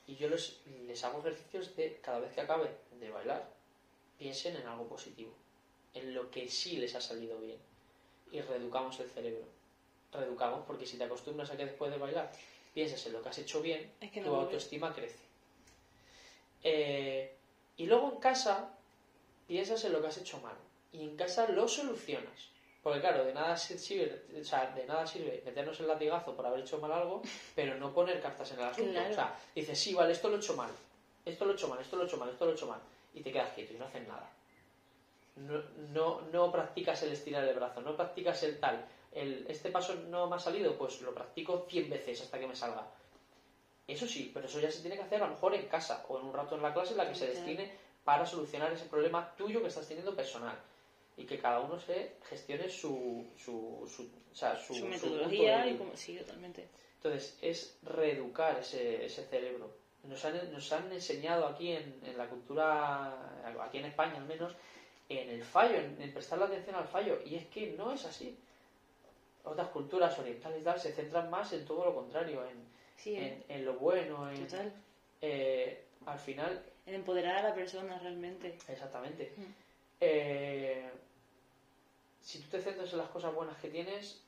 y 0.08 0.16
yo 0.16 0.28
les, 0.30 0.58
les 0.86 1.04
hago 1.04 1.20
ejercicios 1.20 1.76
de, 1.76 2.00
cada 2.02 2.20
vez 2.20 2.34
que 2.34 2.42
acabe 2.42 2.70
de 3.00 3.10
bailar, 3.10 3.48
piensen 4.18 4.56
en 4.58 4.68
algo 4.68 4.88
positivo, 4.88 5.32
en 5.94 6.14
lo 6.14 6.30
que 6.30 6.50
sí 6.50 6.78
les 6.78 6.94
ha 6.96 7.02
salido 7.02 7.40
bien. 7.40 7.58
Y 8.34 8.42
reeducamos 8.42 9.00
el 9.00 9.10
cerebro. 9.12 9.46
Reeducamos, 10.12 10.66
porque 10.66 10.86
si 10.86 10.98
te 10.98 11.06
acostumbras 11.06 11.52
a 11.52 11.56
que 11.56 11.66
después 11.66 11.92
de 11.92 12.00
bailar 12.00 12.32
piensas 12.74 13.06
en 13.06 13.14
lo 13.14 13.22
que 13.22 13.30
has 13.30 13.38
hecho 13.38 13.62
bien, 13.62 13.92
Es 14.02 14.12
que 14.12 14.22
no 14.22 14.30
tu 14.30 14.36
autoestima 14.36 14.92
crece. 14.94 15.20
Eh, 16.64 17.36
y 17.78 17.86
luego 17.86 18.12
en 18.14 18.20
casa 18.20 18.74
piensas 19.48 19.86
en 19.86 19.94
lo 19.94 20.02
que 20.02 20.08
has 20.08 20.18
hecho 20.18 20.40
mal. 20.42 20.56
Y 20.92 21.04
en 21.04 21.16
casa 21.16 21.48
lo 21.48 21.68
solucionas. 21.68 22.50
Porque 22.82 23.00
claro, 23.00 23.24
de 23.24 23.34
nada 23.34 23.56
sirve, 23.56 24.24
o 24.42 24.44
sea, 24.44 24.72
de 24.76 24.86
nada 24.86 25.08
sirve 25.08 25.42
meternos 25.46 25.80
el 25.80 25.88
latigazo 25.88 26.36
por 26.36 26.46
haber 26.46 26.62
hecho 26.62 26.80
mal 26.80 26.92
algo, 26.92 27.22
pero 27.56 27.76
no 27.76 27.94
poner 27.94 28.20
cartas 28.20 28.52
en 28.52 28.60
el 28.60 28.66
asunto. 28.66 28.92
Claro. 28.92 29.12
O 29.12 29.14
sea, 29.14 29.40
dices, 29.56 29.80
sí, 29.80 29.94
vale, 29.94 30.12
esto 30.12 30.28
lo 30.28 30.36
he 30.36 30.40
hecho 30.40 30.56
mal, 30.56 30.72
esto 31.24 31.46
lo 31.46 31.52
he 31.52 31.56
hecho 31.56 31.68
mal, 31.70 31.80
esto 31.80 31.96
lo 31.96 32.04
he 32.04 32.06
hecho 32.08 32.18
mal, 32.18 32.30
esto 32.30 32.46
lo 32.46 32.52
he 32.52 32.56
hecho 32.56 32.68
mal. 32.68 32.82
Y 33.14 33.22
te 33.22 33.32
quedas 33.32 33.54
quieto 33.54 33.74
y 33.74 33.78
no 33.78 33.86
haces 33.86 34.06
nada. 34.08 34.30
No, 35.36 35.64
no, 35.92 36.22
no 36.32 36.52
practicas 36.52 37.02
el 37.04 37.12
estirar 37.12 37.44
el 37.44 37.56
brazo, 37.56 37.82
no 37.82 37.96
practicas 37.96 38.44
el 38.44 38.60
tal. 38.60 38.86
El, 39.12 39.46
este 39.48 39.70
paso 39.72 39.96
no 39.96 40.28
me 40.28 40.36
ha 40.36 40.40
salido, 40.40 40.78
pues 40.78 41.02
lo 41.02 41.14
practico 41.14 41.66
100 41.70 41.90
veces 41.90 42.22
hasta 42.22 42.40
que 42.40 42.48
me 42.48 42.56
salga. 42.56 42.88
Eso 43.88 44.08
sí, 44.08 44.32
pero 44.34 44.46
eso 44.46 44.60
ya 44.60 44.72
se 44.72 44.82
tiene 44.82 44.96
que 44.96 45.04
hacer 45.04 45.22
a 45.22 45.28
lo 45.28 45.34
mejor 45.34 45.54
en 45.56 45.68
casa 45.68 46.06
o 46.08 46.20
en 46.20 46.26
un 46.26 46.34
rato 46.34 46.56
en 46.56 46.62
la 46.62 46.74
clase 46.74 46.92
en 46.92 46.98
la 46.98 47.10
que 47.10 47.16
se 47.16 47.28
destine 47.28 47.72
para 48.04 48.26
solucionar 48.26 48.72
ese 48.72 48.86
problema 48.86 49.34
tuyo 49.36 49.62
que 49.62 49.68
estás 49.68 49.88
teniendo 49.88 50.16
personal. 50.16 50.58
Y 51.16 51.26
que 51.26 51.38
cada 51.38 51.60
uno 51.60 51.80
se 51.80 52.14
gestione 52.28 52.70
su, 52.70 53.28
su, 53.38 53.88
su, 53.88 54.04
o 54.32 54.36
sea, 54.36 54.56
su, 54.58 54.74
Su, 54.74 54.86
metodología 54.86 55.68
y 55.68 55.78
como... 55.78 55.96
Sí, 55.96 56.16
totalmente. 56.18 56.68
Entonces, 56.96 57.38
es 57.42 57.78
reeducar 57.84 58.60
ese, 58.60 59.06
ese 59.06 59.26
cerebro. 59.26 59.70
Nos 60.04 60.24
han, 60.26 60.52
nos 60.52 60.72
han 60.72 60.92
enseñado 60.92 61.46
aquí 61.46 61.72
en, 61.72 62.02
en 62.04 62.18
la 62.18 62.28
cultura, 62.28 63.42
aquí 63.62 63.78
en 63.78 63.86
España 63.86 64.16
al 64.18 64.26
menos, 64.26 64.56
en 65.20 65.30
el 65.30 65.44
fallo, 65.44 65.76
en, 65.78 66.02
en 66.02 66.14
prestar 66.14 66.40
la 66.40 66.46
atención 66.46 66.76
al 66.76 66.88
fallo. 66.88 67.20
Y 67.26 67.36
es 67.36 67.46
que 67.48 67.68
no 67.78 67.92
es 67.92 68.06
así. 68.06 68.38
Otras 69.46 69.68
culturas 69.70 70.18
orientales 70.20 70.62
y 70.62 70.64
tal 70.64 70.80
se 70.80 70.94
centran 70.94 71.30
más 71.30 71.52
en 71.54 71.66
todo 71.66 71.84
lo 71.86 71.94
contrario, 71.96 72.46
en, 72.46 72.64
Sí, 72.98 73.16
en, 73.18 73.44
en 73.50 73.66
lo 73.66 73.74
bueno, 73.74 74.30
en, 74.32 74.48
total. 74.48 74.72
eh, 75.22 75.84
al 76.06 76.20
final, 76.20 76.64
En 76.86 76.96
empoderar 76.96 77.38
a 77.38 77.44
la 77.50 77.54
persona 77.54 77.98
realmente. 78.00 78.58
exactamente. 78.68 79.34
Mm. 79.36 79.42
Eh, 80.02 80.90
si 82.22 82.40
tú 82.40 82.50
te 82.50 82.62
centras 82.62 82.92
en 82.94 83.00
las 83.00 83.10
cosas 83.10 83.34
buenas 83.34 83.58
que 83.58 83.70
tienes, 83.70 84.22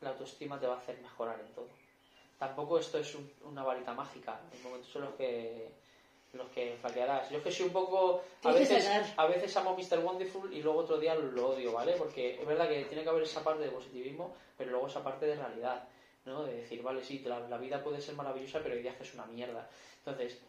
la 0.00 0.10
autoestima 0.10 0.58
te 0.58 0.66
va 0.66 0.74
a 0.74 0.78
hacer 0.78 0.98
mejorar 1.00 1.38
en 1.40 1.52
todo. 1.54 1.68
Tampoco 2.38 2.78
esto 2.80 2.98
es 2.98 3.14
un- 3.14 3.30
una 3.44 3.62
varita 3.62 3.94
mágica. 3.94 4.40
Hay 4.52 4.58
momentos 4.64 4.94
en 4.96 5.02
los 5.02 5.14
que 5.14 5.70
los 6.32 6.48
que 6.50 6.76
flaquearás. 6.80 7.30
Yo 7.30 7.38
es 7.38 7.44
que 7.44 7.52
soy 7.52 7.66
un 7.66 7.72
poco... 7.72 8.22
A 8.42 8.52
veces, 8.52 8.88
a 9.16 9.26
veces 9.26 9.56
amo 9.56 9.76
Mr. 9.76 9.98
Wonderful 9.98 10.52
y 10.52 10.62
luego 10.62 10.80
otro 10.80 10.98
día 10.98 11.14
lo 11.14 11.50
odio, 11.50 11.72
¿vale? 11.72 11.94
Porque 11.98 12.40
es 12.40 12.46
verdad 12.46 12.68
que 12.68 12.84
tiene 12.84 13.02
que 13.02 13.08
haber 13.08 13.22
esa 13.22 13.44
parte 13.44 13.64
de 13.64 13.70
positivismo, 13.70 14.34
pero 14.56 14.70
luego 14.70 14.86
esa 14.86 15.04
parte 15.04 15.26
de 15.26 15.36
realidad, 15.36 15.88
¿no? 16.24 16.44
De 16.44 16.54
decir, 16.54 16.82
vale, 16.82 17.04
sí, 17.04 17.20
la, 17.20 17.40
la 17.48 17.58
vida 17.58 17.82
puede 17.84 18.00
ser 18.00 18.14
maravillosa, 18.14 18.60
pero 18.62 18.74
hay 18.74 18.82
días 18.82 18.96
que 18.96 19.02
es 19.02 19.14
una 19.14 19.26
mierda. 19.26 19.68
Entonces, 19.98 20.40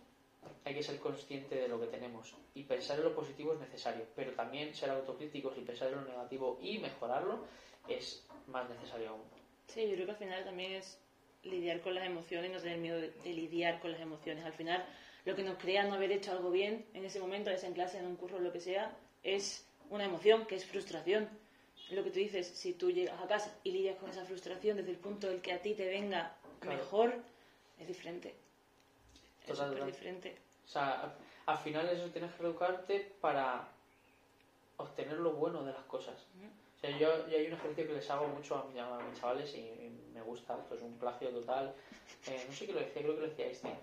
hay 0.66 0.74
que 0.74 0.84
ser 0.84 1.00
consciente 1.00 1.56
de 1.56 1.68
lo 1.68 1.80
que 1.80 1.88
tenemos 1.88 2.36
y 2.54 2.64
pensar 2.64 2.98
en 2.98 3.06
lo 3.06 3.16
positivo 3.16 3.54
es 3.54 3.60
necesario, 3.60 4.06
pero 4.16 4.32
también 4.34 4.74
ser 4.74 4.90
autocríticos 4.90 5.58
y 5.58 5.62
pensar 5.62 5.90
en 5.90 5.96
lo 5.96 6.02
negativo 6.06 6.60
y 6.62 6.80
mejorarlo 6.80 7.46
es 7.88 8.26
más 8.48 8.70
necesario 8.70 9.10
aún. 9.10 9.24
Sí, 9.68 9.88
yo 9.88 9.96
creo 9.96 10.06
que 10.06 10.12
al 10.12 10.18
final 10.18 10.44
también 10.44 10.74
es 10.74 11.00
lidiar 11.44 11.82
con 11.82 11.96
las 11.96 12.06
emociones 12.06 12.52
y 12.52 12.54
no 12.54 12.62
tener 12.62 12.78
miedo 12.78 13.00
de, 13.00 13.12
de 13.12 13.34
lidiar 13.34 13.80
con 13.80 13.92
las 13.92 14.02
emociones. 14.02 14.46
Al 14.46 14.54
final, 14.54 14.86
lo 15.26 15.36
que 15.36 15.44
nos 15.44 15.58
crea 15.58 15.84
no 15.86 15.94
haber 15.96 16.12
hecho 16.12 16.32
algo 16.32 16.52
bien 16.52 16.86
en 16.94 17.06
ese 17.06 17.20
momento, 17.20 17.50
sea 17.58 17.70
en 17.70 17.76
clase, 17.76 17.98
en 17.98 18.06
un 18.08 18.16
curso, 18.16 18.40
lo 18.40 18.52
que 18.52 18.60
sea, 18.60 18.96
es 19.24 19.66
una 19.90 20.06
emoción, 20.06 20.46
que 20.46 20.56
es 20.56 20.66
frustración. 20.66 21.30
Lo 21.92 22.04
que 22.04 22.10
tú 22.12 22.20
dices, 22.20 22.48
si 22.48 22.74
tú 22.74 22.92
llegas 22.92 23.20
a 23.22 23.28
casa 23.28 23.56
y 23.64 23.72
lidias 23.72 23.98
con 23.98 24.10
esa 24.10 24.26
frustración 24.26 24.78
desde 24.78 24.92
el 24.92 24.98
punto 24.98 25.28
del 25.28 25.42
que 25.42 25.54
a 25.54 25.62
ti 25.62 25.74
te 25.76 25.88
venga 25.88 26.36
Claro. 26.60 26.78
mejor, 26.78 27.14
es 27.80 27.88
diferente. 27.88 28.36
Es 29.46 29.58
súper 29.58 29.86
diferente. 29.86 30.36
O 30.66 30.68
sea, 30.68 31.02
al- 31.02 31.14
al 31.46 31.58
final 31.58 31.88
eso 31.90 32.10
tienes 32.10 32.32
que 32.34 32.44
educarte 32.44 33.12
para 33.22 33.68
obtener 34.78 35.18
lo 35.18 35.34
bueno 35.34 35.64
de 35.64 35.74
las 35.74 35.84
cosas. 35.84 36.16
O 36.78 36.80
sea, 36.80 36.90
yo, 36.98 37.28
yo 37.30 37.38
hay 37.38 37.48
un 37.48 37.54
ejercicio 37.54 37.88
que 37.88 37.94
les 37.94 38.10
hago 38.10 38.28
mucho 38.28 38.56
a, 38.58 38.66
mi- 38.66 38.80
a 38.80 38.98
mis 39.10 39.20
chavales 39.20 39.54
y, 39.56 39.60
y 39.60 40.10
me 40.14 40.22
gusta, 40.22 40.58
esto 40.58 40.76
es 40.76 40.82
un 40.82 40.98
plagio 40.98 41.30
total. 41.30 41.74
Eh, 42.28 42.44
no 42.48 42.54
sé 42.54 42.66
qué 42.66 42.74
lo 42.74 42.80
decía, 42.80 43.02
creo 43.02 43.16
que 43.16 43.22
lo 43.22 43.28
decía 43.28 43.46
Einstein. 43.48 43.76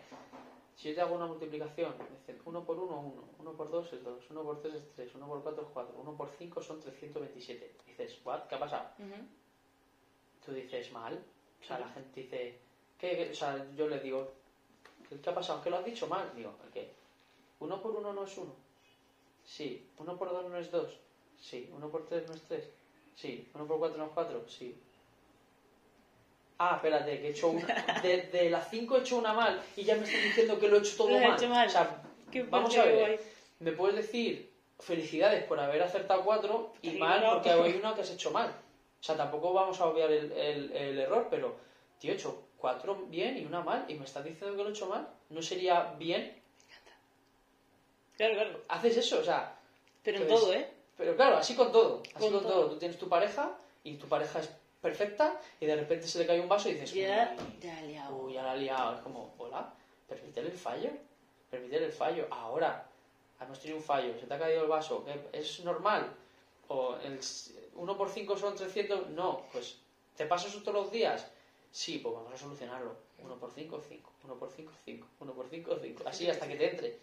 Si 0.81 0.89
yo 0.89 0.95
te 0.95 1.03
hago 1.03 1.15
una 1.15 1.27
multiplicación, 1.27 1.93
dicen 2.11 2.41
1 2.43 2.65
por 2.65 2.79
1, 2.79 3.01
1, 3.01 3.23
1 3.39 3.53
por 3.53 3.71
2 3.71 3.93
es 3.93 4.03
2, 4.03 4.31
1 4.31 4.43
por 4.43 4.63
3 4.63 4.75
es 4.77 4.89
3, 4.97 5.15
1 5.15 5.27
por 5.27 5.43
4 5.43 5.63
es 5.63 5.69
4, 5.75 5.95
1 6.01 6.17
por 6.17 6.31
5 6.39 6.63
son 6.63 6.81
327. 6.81 7.71
Dices, 7.87 8.19
¿what? 8.25 8.47
¿Qué 8.49 8.55
ha 8.55 8.59
pasado? 8.59 8.89
Ujú. 8.99 9.27
Tú 10.47 10.53
dices, 10.53 10.91
mal. 10.91 11.23
O 11.61 11.65
sea, 11.67 11.79
la 11.79 11.89
gente 11.89 12.23
dice, 12.23 12.55
¿qué? 12.97 13.15
qué? 13.15 13.31
O 13.31 13.35
sea, 13.35 13.69
yo 13.77 13.89
les 13.89 14.03
digo, 14.03 14.27
¿qué, 15.23 15.29
ha 15.29 15.35
pasado? 15.35 15.61
¿Qué 15.61 15.69
lo 15.69 15.77
has 15.77 15.85
dicho 15.85 16.07
mal? 16.07 16.35
Digo, 16.35 16.55
¿qué? 16.73 16.89
¿Uno 17.59 17.83
por 17.83 17.95
uno 17.95 18.15
no 18.15 18.25
es 18.25 18.35
uno? 18.39 18.55
Sí. 19.45 19.85
¿Uno 19.99 20.17
por 20.17 20.31
dos 20.31 20.47
no 20.47 20.57
es 20.57 20.71
dos? 20.71 20.97
Sí. 21.39 21.69
¿Uno 21.75 21.91
por 21.91 22.07
tres 22.07 22.27
no 22.27 22.33
es 22.33 22.41
tres? 22.49 22.67
Sí. 23.17 23.47
¿Uno 23.53 23.67
por 23.67 23.79
cuatro 23.79 23.99
no 23.99 24.07
es 24.07 24.13
cuatro? 24.15 24.49
Sí. 24.49 24.75
Ah, 26.63 26.75
espérate, 26.77 27.19
que 27.21 27.29
he 27.29 27.31
hecho 27.31 27.49
una. 27.49 27.67
De, 28.03 28.23
de 28.25 28.51
las 28.51 28.69
cinco 28.69 28.97
he 28.97 29.01
hecho 29.01 29.17
una 29.17 29.33
mal 29.33 29.59
y 29.77 29.83
ya 29.83 29.97
me 29.97 30.05
están 30.05 30.21
diciendo 30.23 30.59
que 30.59 30.69
lo 30.69 30.77
he 30.77 30.81
hecho 30.81 30.95
todo 30.95 31.09
he 31.17 31.27
mal. 31.27 31.35
hecho 31.39 31.49
mal. 31.49 31.67
O 31.67 31.71
sea, 31.71 32.03
Qué 32.31 32.43
vamos 32.43 32.77
a 32.77 32.85
ver. 32.85 33.19
Me 33.61 33.73
puedes 33.73 33.97
decir 33.97 34.51
felicidades 34.79 35.43
por 35.45 35.59
haber 35.59 35.83
acertado 35.83 36.23
cuatro 36.23 36.73
y 36.83 36.91
Sí, 36.91 36.99
mal 36.99 37.23
no. 37.23 37.33
porque 37.35 37.51
hay 37.51 37.75
una 37.77 37.95
que 37.95 38.03
has 38.03 38.11
hecho 38.11 38.31
mal. 38.31 38.49
O 38.49 39.03
sea, 39.03 39.17
tampoco 39.17 39.55
vamos 39.55 39.81
a 39.81 39.87
obviar 39.87 40.11
el, 40.13 40.31
el- 40.33 40.73
el 40.73 40.99
error, 40.99 41.29
pero, 41.31 41.57
tío, 41.99 42.13
he 42.13 42.15
hecho 42.15 42.43
cuatro 42.59 42.95
bien 43.09 43.39
y 43.39 43.45
una 43.47 43.63
mal 43.63 43.87
y 43.89 43.95
me 43.95 44.05
estás 44.05 44.23
diciendo 44.23 44.55
que 44.55 44.63
lo 44.63 44.69
he 44.69 44.73
hecho 44.73 44.87
mal. 44.87 45.09
¿No 45.31 45.41
sería 45.41 45.95
bien? 45.99 46.35
Claro, 48.19 48.35
claro. 48.35 48.61
Haces 48.69 48.99
eso, 48.99 49.19
o 49.21 49.25
sea, 49.25 49.57
Pero 50.03 50.19
en 50.19 50.23
Entonces, 50.25 50.45
todo, 50.47 50.55
¿eh? 50.59 50.69
pero 50.99 51.17
claro, 51.17 51.37
así 51.39 51.55
con 51.55 51.73
todo. 51.73 52.03
Así 52.15 52.25
Con 52.25 52.33
con, 52.35 52.43
todo. 52.43 52.53
todo. 52.53 52.69
Tú 52.71 52.79
tienes 52.79 52.99
tu 52.99 53.09
pareja 53.09 53.51
y 53.83 53.95
tu 53.95 54.07
pareja 54.09 54.41
es 54.41 54.51
perfecta 54.81 55.39
y 55.61 55.67
de 55.67 55.77
repente 55.77 56.07
se 56.09 56.19
le 56.19 56.27
cae 56.27 56.41
un 56.41 56.49
vaso 56.49 56.69
y 56.69 56.75
dices, 56.75 56.93
Ya, 56.93 57.37
"Uy, 57.39 57.59
ya 57.61 57.81
liado. 57.83 58.17
Uy, 58.17 58.33
ya 58.35 58.43
la 58.43 58.53
ha 58.53 58.57
liado. 58.57 58.95
Es 58.97 59.01
como, 59.03 59.35
hola, 59.39 59.73
permítele 60.09 60.51
el 60.51 60.57
fallo. 60.59 60.91
Permítele 61.51 61.87
el 61.87 61.93
fallo. 61.93 62.27
Ahora, 62.31 62.87
hemos 63.41 63.59
tenido 63.59 63.79
un 63.79 63.85
fallo, 63.85 64.19
se 64.19 64.27
te 64.27 64.35
ha 64.35 64.39
caído 64.39 64.63
el 64.63 64.69
vaso. 64.69 65.05
¿Es 65.33 65.61
normal? 65.61 66.13
¿O 66.69 66.97
el 66.97 67.19
1 67.75 67.97
por 67.97 68.09
5 68.11 68.37
son 68.37 68.55
300? 68.55 69.09
No, 69.11 69.43
pues, 69.53 69.77
¿te 70.17 70.27
pasa 70.27 70.49
eso 70.49 70.61
todos 70.61 70.75
los 70.75 70.93
días? 70.93 71.27
Sí, 71.73 71.99
pues 71.99 72.15
vamos 72.15 72.33
a 72.33 72.37
solucionarlo. 72.39 72.97
1 73.19 73.37
por 73.39 73.53
5, 73.53 73.83
5. 73.89 74.13
1 74.25 74.35
por 74.39 74.51
5, 74.51 74.73
5. 74.85 75.07
1 75.21 75.33
por 75.35 75.49
5, 75.49 75.79
5. 75.83 76.05
Así 76.07 76.29
hasta 76.31 76.47
que 76.49 76.57
te 76.57 76.71
entre. 76.71 76.99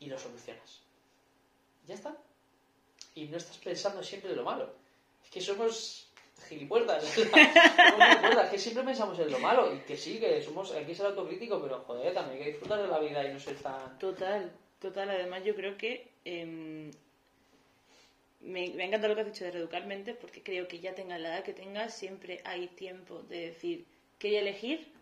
Y 0.00 0.06
lo 0.06 0.18
solucionas. 0.18 0.80
Ya 1.86 1.94
está. 1.94 2.14
y 3.14 3.24
no 3.26 3.36
estás 3.36 3.58
pensando 3.58 4.02
siempre 4.02 4.30
en 4.30 4.36
lo 4.38 4.44
malo. 4.44 4.72
Es 5.22 5.30
que 5.30 5.40
somos 5.40 6.06
gilipuertas. 6.44 7.04
gilipuertas, 7.14 8.50
que 8.50 8.58
siempre 8.58 8.84
pensamos 8.84 9.18
en 9.18 9.30
lo 9.30 9.38
malo 9.38 9.74
y 9.74 9.78
que 9.80 9.96
sí, 9.96 10.18
que 10.18 10.42
somos, 10.42 10.72
hay 10.72 10.84
que 10.84 10.94
ser 10.94 11.06
autocrítico, 11.06 11.60
pero 11.60 11.80
joder, 11.80 12.12
también 12.14 12.38
hay 12.38 12.44
que 12.44 12.50
disfrutar 12.52 12.82
de 12.82 12.88
la 12.88 12.98
vida 12.98 13.24
y 13.24 13.32
no 13.32 13.40
ser 13.40 13.56
tan... 13.56 13.98
Total, 13.98 14.52
total. 14.80 15.10
Además, 15.10 15.44
yo 15.44 15.54
creo 15.54 15.76
que 15.76 16.08
em, 16.24 16.90
me, 18.40 18.68
me 18.70 18.84
encanta 18.84 19.08
lo 19.08 19.14
que 19.14 19.20
has 19.22 19.32
dicho 19.32 19.44
de 19.44 19.52
reeducar 19.52 19.86
mentes 19.86 20.16
porque 20.16 20.42
creo 20.42 20.68
que 20.68 20.80
ya 20.80 20.94
tengas 20.94 21.20
la 21.20 21.36
edad 21.36 21.44
que 21.44 21.52
tengas, 21.52 21.94
siempre 21.94 22.40
hay 22.44 22.68
tiempo 22.68 23.22
de 23.28 23.46
decir 23.46 23.84
que 24.18 24.28
voy 24.28 24.36
a 24.36 24.40
elegir, 24.40 24.92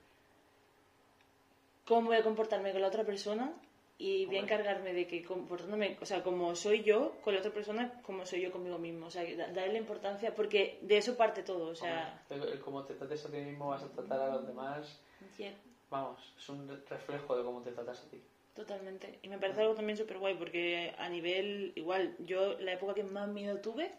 cómo 1.84 2.08
voy 2.08 2.16
a 2.16 2.22
comportarme 2.22 2.72
con 2.72 2.80
la 2.80 2.88
otra 2.88 3.04
persona 3.04 3.52
y 4.00 4.24
voy 4.26 4.36
a 4.36 4.40
encargarme 4.40 4.92
de 4.94 5.06
que 5.06 5.22
comportándome, 5.22 5.98
o 6.00 6.06
sea, 6.06 6.22
como 6.22 6.54
soy 6.56 6.82
yo 6.82 7.16
con 7.22 7.34
la 7.34 7.40
otra 7.40 7.52
persona, 7.52 8.00
como 8.02 8.24
soy 8.24 8.40
yo 8.40 8.50
conmigo 8.50 8.78
mismo. 8.78 9.06
O 9.06 9.10
sea, 9.10 9.22
darle 9.52 9.76
importancia 9.78 10.34
porque 10.34 10.78
de 10.80 10.96
eso 10.96 11.16
parte 11.16 11.42
todo. 11.42 11.66
O 11.68 11.74
sea, 11.74 12.22
Hombre, 12.30 12.58
como 12.60 12.82
te 12.84 12.94
trates 12.94 13.24
a 13.26 13.30
ti 13.30 13.36
mismo 13.36 13.68
vas 13.68 13.82
a 13.82 13.88
tratar 13.92 14.20
a 14.20 14.28
los 14.36 14.46
demás. 14.46 14.98
yeah, 15.36 15.52
Vamos, 15.90 16.18
es 16.38 16.48
un 16.48 16.66
re- 16.68 16.80
reflejo 16.88 17.36
de 17.36 17.44
cómo 17.44 17.60
te 17.60 17.72
tratas 17.72 18.00
a 18.04 18.08
ti. 18.10 18.22
totalmente. 18.54 19.18
Y 19.22 19.28
me 19.28 19.38
parece 19.38 19.60
algo 19.60 19.74
también 19.74 19.96
súper 19.98 20.18
guay 20.18 20.34
porque 20.34 20.94
a 20.96 21.08
nivel, 21.10 21.72
igual, 21.76 22.14
yo 22.20 22.58
la 22.60 22.72
época 22.72 22.94
que 22.94 23.02
más 23.04 23.28
miedo 23.28 23.58
tuve 23.58 23.90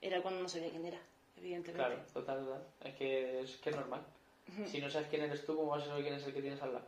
era 0.00 0.22
cuando 0.22 0.40
no 0.42 0.48
sabía 0.48 0.70
quién 0.70 0.86
era, 0.86 0.98
evidentemente. 1.36 1.84
Claro, 1.84 2.02
total, 2.14 2.44
total. 2.44 2.62
Es 2.84 2.94
que 2.94 3.40
es, 3.42 3.56
que 3.58 3.70
es 3.70 3.76
normal. 3.76 4.02
Si 4.66 4.80
no 4.80 4.88
sabes 4.88 5.08
quién 5.08 5.22
eres 5.22 5.44
tú, 5.44 5.56
¿cómo 5.56 5.70
vas 5.72 5.82
a 5.82 5.86
saber 5.86 6.02
quién 6.04 6.14
es 6.14 6.24
el 6.26 6.32
que 6.32 6.40
tienes 6.40 6.62
al 6.62 6.72
lado? 6.74 6.86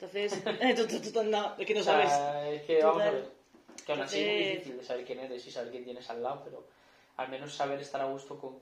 Entonces, 0.00 0.44
no, 1.24 1.56
es 1.58 1.66
que 1.66 1.74
no 1.74 1.80
O 1.80 1.82
sea, 1.82 2.08
sabes. 2.08 2.60
es 2.60 2.62
que 2.66 2.82
vamos 2.82 3.02
a 3.02 3.04
Total. 3.06 3.14
ver. 3.22 3.38
Que 3.84 3.92
aún 3.92 4.00
así 4.02 4.20
es 4.20 4.26
muy 4.26 4.44
difícil 4.50 4.76
de 4.78 4.84
saber 4.84 5.04
quién 5.04 5.18
eres 5.20 5.46
y 5.46 5.50
saber 5.50 5.70
quién 5.70 5.84
tienes 5.84 6.08
al 6.10 6.22
lado, 6.22 6.42
pero 6.44 6.66
al 7.16 7.28
menos 7.30 7.54
saber 7.54 7.80
estar 7.80 8.00
a 8.00 8.04
gusto 8.04 8.38
con 8.38 8.58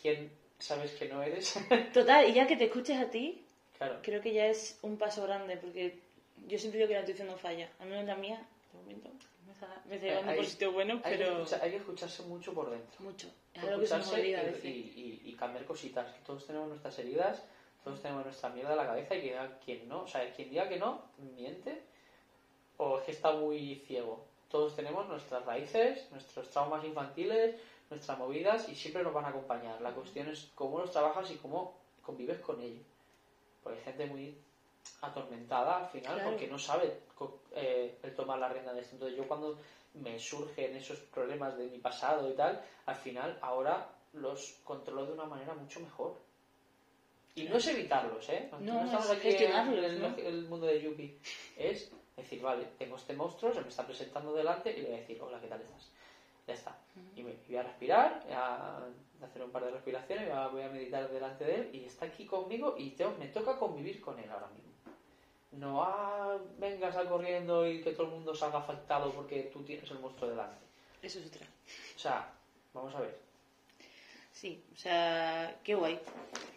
quién 0.00 0.30
sabes 0.58 0.92
que 0.92 1.08
no 1.08 1.22
eres. 1.22 1.54
Total, 1.94 2.28
y 2.28 2.34
ya 2.34 2.46
que 2.46 2.56
te 2.56 2.64
escuches 2.64 2.98
a 2.98 3.08
ti, 3.10 3.44
claro. 3.76 3.98
creo 4.02 4.20
que 4.20 4.32
ya 4.32 4.46
es 4.46 4.78
un 4.82 4.98
paso 4.98 5.22
grande 5.24 5.56
porque 5.56 5.98
yo 6.46 6.58
siempre 6.58 6.78
digo 6.78 6.88
que 6.88 6.94
la 6.94 7.00
intuición 7.00 7.28
no 7.28 7.36
falla. 7.36 7.68
Al 7.80 7.88
menos 7.88 8.04
la 8.04 8.16
mía, 8.16 8.46
de 8.72 8.78
momento, 8.78 9.08
me 9.46 9.52
está, 9.52 9.82
me 9.86 9.94
está 9.96 10.06
llevando 10.06 10.34
por 10.36 10.46
sitios 10.46 10.72
buenos, 10.74 11.04
Hay, 11.04 11.12
que 11.16 11.18
pero 11.24 11.42
escuchar- 11.42 11.62
hay 11.62 11.70
que 11.70 11.76
escucharse 11.78 12.22
mucho 12.24 12.52
por 12.52 12.70
dentro. 12.70 13.00
mucho. 13.00 13.28
Es 13.54 13.62
algo 13.64 13.80
que 13.80 13.86
se 13.86 13.96
nos 13.98 14.12
olvida 14.12 14.40
a 14.40 14.42
y, 14.42 14.68
y- 14.68 15.22
y- 15.24 15.30
y 15.30 15.34
cambiar 15.34 15.64
cositas. 15.64 16.14
Todos 16.24 16.46
tenemos 16.46 16.68
nuestras 16.68 16.96
heridas, 16.98 17.42
todos 17.88 18.02
tenemos 18.02 18.24
nuestra 18.24 18.50
mierda 18.50 18.72
en 18.72 18.76
la 18.76 18.86
cabeza 18.86 19.14
y 19.14 19.22
diga 19.22 19.58
quien 19.64 19.88
no. 19.88 20.02
O 20.02 20.06
sea, 20.06 20.30
quien 20.34 20.50
diga 20.50 20.68
que 20.68 20.78
no, 20.78 21.00
miente 21.34 21.82
o 22.76 22.98
es 22.98 23.04
que 23.04 23.12
está 23.12 23.32
muy 23.32 23.76
ciego. 23.86 24.24
Todos 24.50 24.76
tenemos 24.76 25.08
nuestras 25.08 25.44
raíces, 25.46 26.06
nuestros 26.10 26.50
traumas 26.50 26.84
infantiles, 26.84 27.56
nuestras 27.88 28.18
movidas 28.18 28.68
y 28.68 28.74
siempre 28.74 29.02
nos 29.02 29.14
van 29.14 29.24
a 29.24 29.28
acompañar. 29.28 29.80
La 29.80 29.92
cuestión 29.92 30.28
es 30.28 30.50
cómo 30.54 30.78
los 30.78 30.90
trabajas 30.90 31.30
y 31.30 31.36
cómo 31.36 31.78
convives 32.02 32.38
con 32.40 32.60
ello. 32.60 32.82
Porque 33.62 33.78
hay 33.78 33.84
gente 33.84 34.06
muy 34.06 34.38
atormentada 35.00 35.78
al 35.78 35.86
final 35.88 36.14
Claro. 36.14 36.30
porque 36.30 36.46
no 36.46 36.58
sabe 36.58 37.00
eh, 37.54 37.98
el 38.02 38.14
tomar 38.14 38.38
la 38.38 38.50
rienda 38.50 38.74
de 38.74 38.80
esto. 38.82 38.96
Entonces 38.96 39.16
yo 39.16 39.26
cuando 39.26 39.58
me 39.94 40.18
surgen 40.18 40.76
esos 40.76 40.98
problemas 40.98 41.56
de 41.56 41.68
mi 41.68 41.78
pasado 41.78 42.28
y 42.30 42.34
tal, 42.34 42.62
al 42.84 42.96
final 42.96 43.38
ahora 43.40 43.88
los 44.12 44.58
controlo 44.64 45.06
de 45.06 45.12
una 45.14 45.24
manera 45.24 45.54
mucho 45.54 45.80
mejor. 45.80 46.27
Y 47.40 47.48
no 47.48 47.56
es 47.56 47.66
evitarlos, 47.68 48.28
¿eh? 48.30 48.48
No, 48.60 48.84
estamos 48.84 49.06
es 49.06 49.10
aquí 49.12 49.26
en 49.28 49.32
gestionarlos, 49.32 49.84
el, 49.84 50.00
¿no? 50.00 50.16
el 50.16 50.44
mundo 50.48 50.66
de 50.66 50.80
Yuppie. 50.82 51.18
Es 51.56 51.90
decir, 52.16 52.42
vale, 52.42 52.66
tengo 52.78 52.96
este 52.96 53.14
monstruo, 53.14 53.52
se 53.52 53.60
me 53.60 53.68
está 53.68 53.86
presentando 53.86 54.34
delante 54.34 54.70
y 54.76 54.82
le 54.82 54.88
voy 54.88 54.96
a 54.96 55.00
decir, 55.00 55.20
hola, 55.22 55.40
¿qué 55.40 55.46
tal 55.46 55.60
estás? 55.60 55.90
Ya 56.46 56.54
está. 56.54 56.76
Y 57.14 57.22
me 57.22 57.32
voy 57.46 57.56
a 57.56 57.62
respirar, 57.62 58.22
voy 58.24 58.32
a 58.32 58.78
hacer 59.26 59.42
un 59.42 59.50
par 59.50 59.64
de 59.64 59.70
respiraciones, 59.70 60.26
voy 60.28 60.36
a- 60.36 60.48
voy 60.48 60.62
a 60.62 60.68
meditar 60.68 61.08
delante 61.10 61.44
de 61.44 61.54
él 61.56 61.70
y 61.74 61.84
está 61.84 62.06
aquí 62.06 62.24
conmigo 62.26 62.74
y 62.78 62.90
tengo- 62.90 63.16
me 63.18 63.26
toca 63.28 63.56
convivir 63.58 64.00
con 64.00 64.18
él 64.18 64.30
ahora 64.30 64.48
mismo. 64.48 64.72
No 65.52 65.82
ah, 65.84 66.38
vengas 66.58 66.94
a 66.96 67.08
corriendo 67.08 67.66
y 67.66 67.80
que 67.82 67.92
todo 67.92 68.06
el 68.08 68.12
mundo 68.12 68.34
salga 68.34 68.58
afectado 68.58 69.12
porque 69.12 69.44
tú 69.52 69.62
tienes 69.62 69.90
el 69.90 69.98
monstruo 69.98 70.28
delante. 70.30 70.64
Eso 71.02 71.18
es 71.20 71.26
otra. 71.26 71.46
O 71.94 71.98
sea, 71.98 72.30
vamos 72.74 72.94
a 72.94 73.00
ver. 73.00 73.18
Sí, 74.40 74.62
o 74.72 74.76
sea, 74.76 75.58
qué 75.64 75.74
guay. 75.74 75.98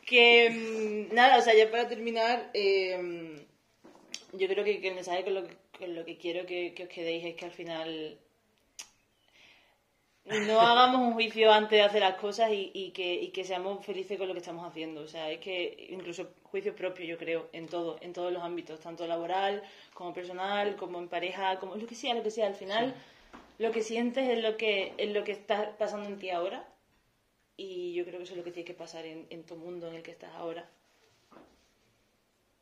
Que 0.06 1.08
mm, 1.10 1.16
nada, 1.16 1.40
o 1.40 1.42
sea, 1.42 1.56
ya 1.56 1.72
para 1.72 1.88
terminar, 1.88 2.52
eh, 2.54 3.44
yo 4.34 4.48
creo 4.48 4.64
que, 4.64 4.80
que 4.80 4.90
el 4.90 4.94
mensaje 4.96 5.24
con 5.24 5.34
lo 5.34 5.44
que, 5.48 5.56
con 5.80 5.96
lo 5.96 6.06
que 6.06 6.16
quiero 6.18 6.46
que, 6.46 6.76
que 6.76 6.84
os 6.84 6.90
quedéis 6.90 7.26
es 7.26 7.36
que 7.36 7.46
al 7.46 7.52
final 7.52 8.20
no 10.26 10.62
hagamos 10.70 11.02
un 11.02 11.14
juicio 11.14 11.52
antes 11.52 11.80
de 11.80 11.82
hacer 11.82 12.02
las 12.02 12.18
cosas 12.18 12.52
y, 12.52 12.70
y 12.72 12.92
que, 12.92 13.16
y 13.16 13.30
que 13.30 13.44
seamos 13.44 13.84
felices 13.84 14.20
con 14.20 14.28
lo 14.28 14.36
que 14.36 14.42
estamos 14.42 14.64
haciendo. 14.68 15.02
O 15.02 15.08
sea, 15.08 15.32
es 15.32 15.40
que 15.40 15.88
incluso 15.90 16.36
juicio 16.44 16.76
propio, 16.76 17.06
yo 17.06 17.18
creo, 17.18 17.50
en 17.52 17.68
todo, 17.68 17.98
en 18.02 18.14
todos 18.14 18.32
los 18.32 18.44
ámbitos, 18.44 18.80
tanto 18.80 19.08
laboral 19.08 19.64
como 19.96 20.14
personal, 20.14 20.76
como 20.76 21.00
en 21.00 21.08
pareja, 21.08 21.58
como 21.58 21.76
lo 21.76 21.88
que 21.88 21.96
sea, 21.96 22.14
lo 22.14 22.22
que 22.22 22.30
sea. 22.30 22.46
Al 22.46 22.56
final, 22.56 22.94
lo 23.58 23.72
que 23.72 23.82
sientes 23.82 24.30
es 24.30 24.44
lo 24.44 24.56
que, 24.56 24.94
es 25.00 25.10
lo 25.10 25.24
que 25.24 25.32
está 25.32 25.76
pasando 25.80 26.08
en 26.10 26.20
ti 26.20 26.30
ahora 26.30 26.71
y 27.64 27.94
yo 27.94 28.04
creo 28.06 28.18
que 28.18 28.24
eso 28.24 28.34
es 28.34 28.38
lo 28.38 28.44
que 28.44 28.52
tiene 28.52 28.66
que 28.68 28.74
pasar 28.74 29.06
en, 29.06 29.28
en 29.30 29.44
tu 29.46 29.56
mundo 29.56 29.88
en 29.88 29.96
el 29.96 30.04
que 30.04 30.12
estás 30.12 30.32
ahora. 30.34 30.70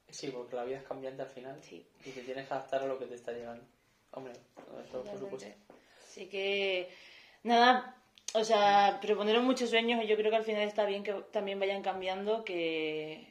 Sí, 0.10 0.28
porque 0.30 0.56
la 0.56 0.64
vida 0.64 0.78
es 0.78 0.84
cambiante 0.84 1.22
al 1.22 1.30
final 1.30 1.60
Sí. 1.62 1.86
y 2.06 2.10
te 2.12 2.22
tienes 2.24 2.48
que 2.48 2.54
adaptar 2.54 2.82
a 2.84 2.88
lo 2.88 2.98
que 2.98 3.06
te 3.06 3.16
está 3.16 3.32
llegando. 3.32 3.64
Hombre, 4.12 4.34
eso 4.88 5.04
por 5.04 5.20
supuesto. 5.20 5.50
Así 6.04 6.28
que, 6.28 6.90
nada, 7.44 7.96
o 8.34 8.44
sea, 8.44 8.98
proponeron 9.02 9.46
muchos 9.46 9.70
sueños 9.70 10.04
y 10.04 10.08
yo 10.08 10.16
creo 10.16 10.32
que 10.32 10.38
al 10.38 10.44
final 10.44 10.64
está 10.64 10.86
bien 10.86 11.04
que 11.04 11.14
también 11.32 11.60
vayan 11.60 11.84
cambiando, 11.84 12.44
que, 12.44 13.28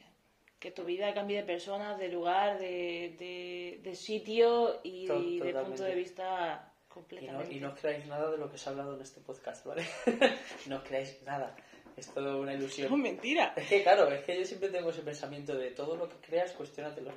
que 0.59 0.71
tu 0.71 0.85
vida 0.85 1.13
cambie 1.13 1.37
de 1.37 1.43
personas, 1.43 1.99
de 1.99 2.07
lugar, 2.07 2.57
de, 2.59 3.15
de, 3.19 3.79
de 3.83 3.95
sitio 3.95 4.79
y 4.83 5.05
de 5.39 5.53
punto 5.53 5.83
de 5.83 5.95
vista 5.95 6.68
Y 6.89 6.91
no, 6.91 6.93
completamente. 6.95 7.53
y 7.53 7.59
no 7.59 7.69
os 7.69 7.79
creáis 7.79 8.05
nada 8.07 8.31
de 8.31 8.37
lo 8.37 8.51
que 8.51 8.57
se 8.57 8.67
ha 8.67 8.71
hablado 8.71 8.95
en 8.95 9.01
este 9.01 9.21
podcast, 9.21 9.65
¿vale? 9.65 9.85
no 10.67 10.77
os 10.77 10.83
creáis 10.83 11.21
nada. 11.23 11.55
Es 11.95 12.07
todo 12.13 12.39
una 12.41 12.51
No, 12.53 12.57
ilusión. 12.59 13.01
mentira. 13.01 13.53
Es 13.55 13.67
que 13.67 13.83
claro, 13.83 14.09
es 14.11 14.23
que 14.23 14.37
yo 14.39 14.45
siempre 14.45 14.69
tengo 14.69 14.89
ese 14.89 15.01
pensamiento 15.01 15.55
de 15.55 15.71
todo 15.71 15.95
lo 15.95 16.07
que 16.09 16.15
creas, 16.17 16.51
cuestiónatelo. 16.53 17.11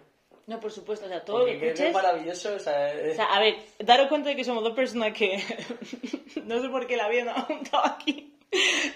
No, 0.47 0.59
por 0.59 0.73
supuesto, 0.73 1.07
o 1.07 1.09
sea, 1.09 1.25
todo 1.25 1.39
Porque 1.39 1.55
lo 1.55 1.61
que 1.61 1.67
que 1.67 1.73
es 1.73 1.81
escuches... 1.81 1.95
maravilloso, 1.95 2.55
o 2.55 2.59
sea, 2.59 2.93
es- 2.93 3.13
O 3.13 3.15
sea, 3.17 3.27
a 3.27 3.41
ver, 3.41 3.57
daros 3.79 4.09
cuenta 4.09 4.29
de 4.31 4.37
que 4.37 4.45
somos 4.45 4.63
dos 4.65 4.75
personas 4.75 5.13
que 5.17 5.37
no 6.45 6.61
sé 6.61 6.69
por 6.69 6.87
qué 6.87 6.97
la 6.97 7.09
vida 7.09 7.25
nos 7.25 7.37
ha 7.39 7.43
juntado 7.43 7.87
aquí, 7.87 8.37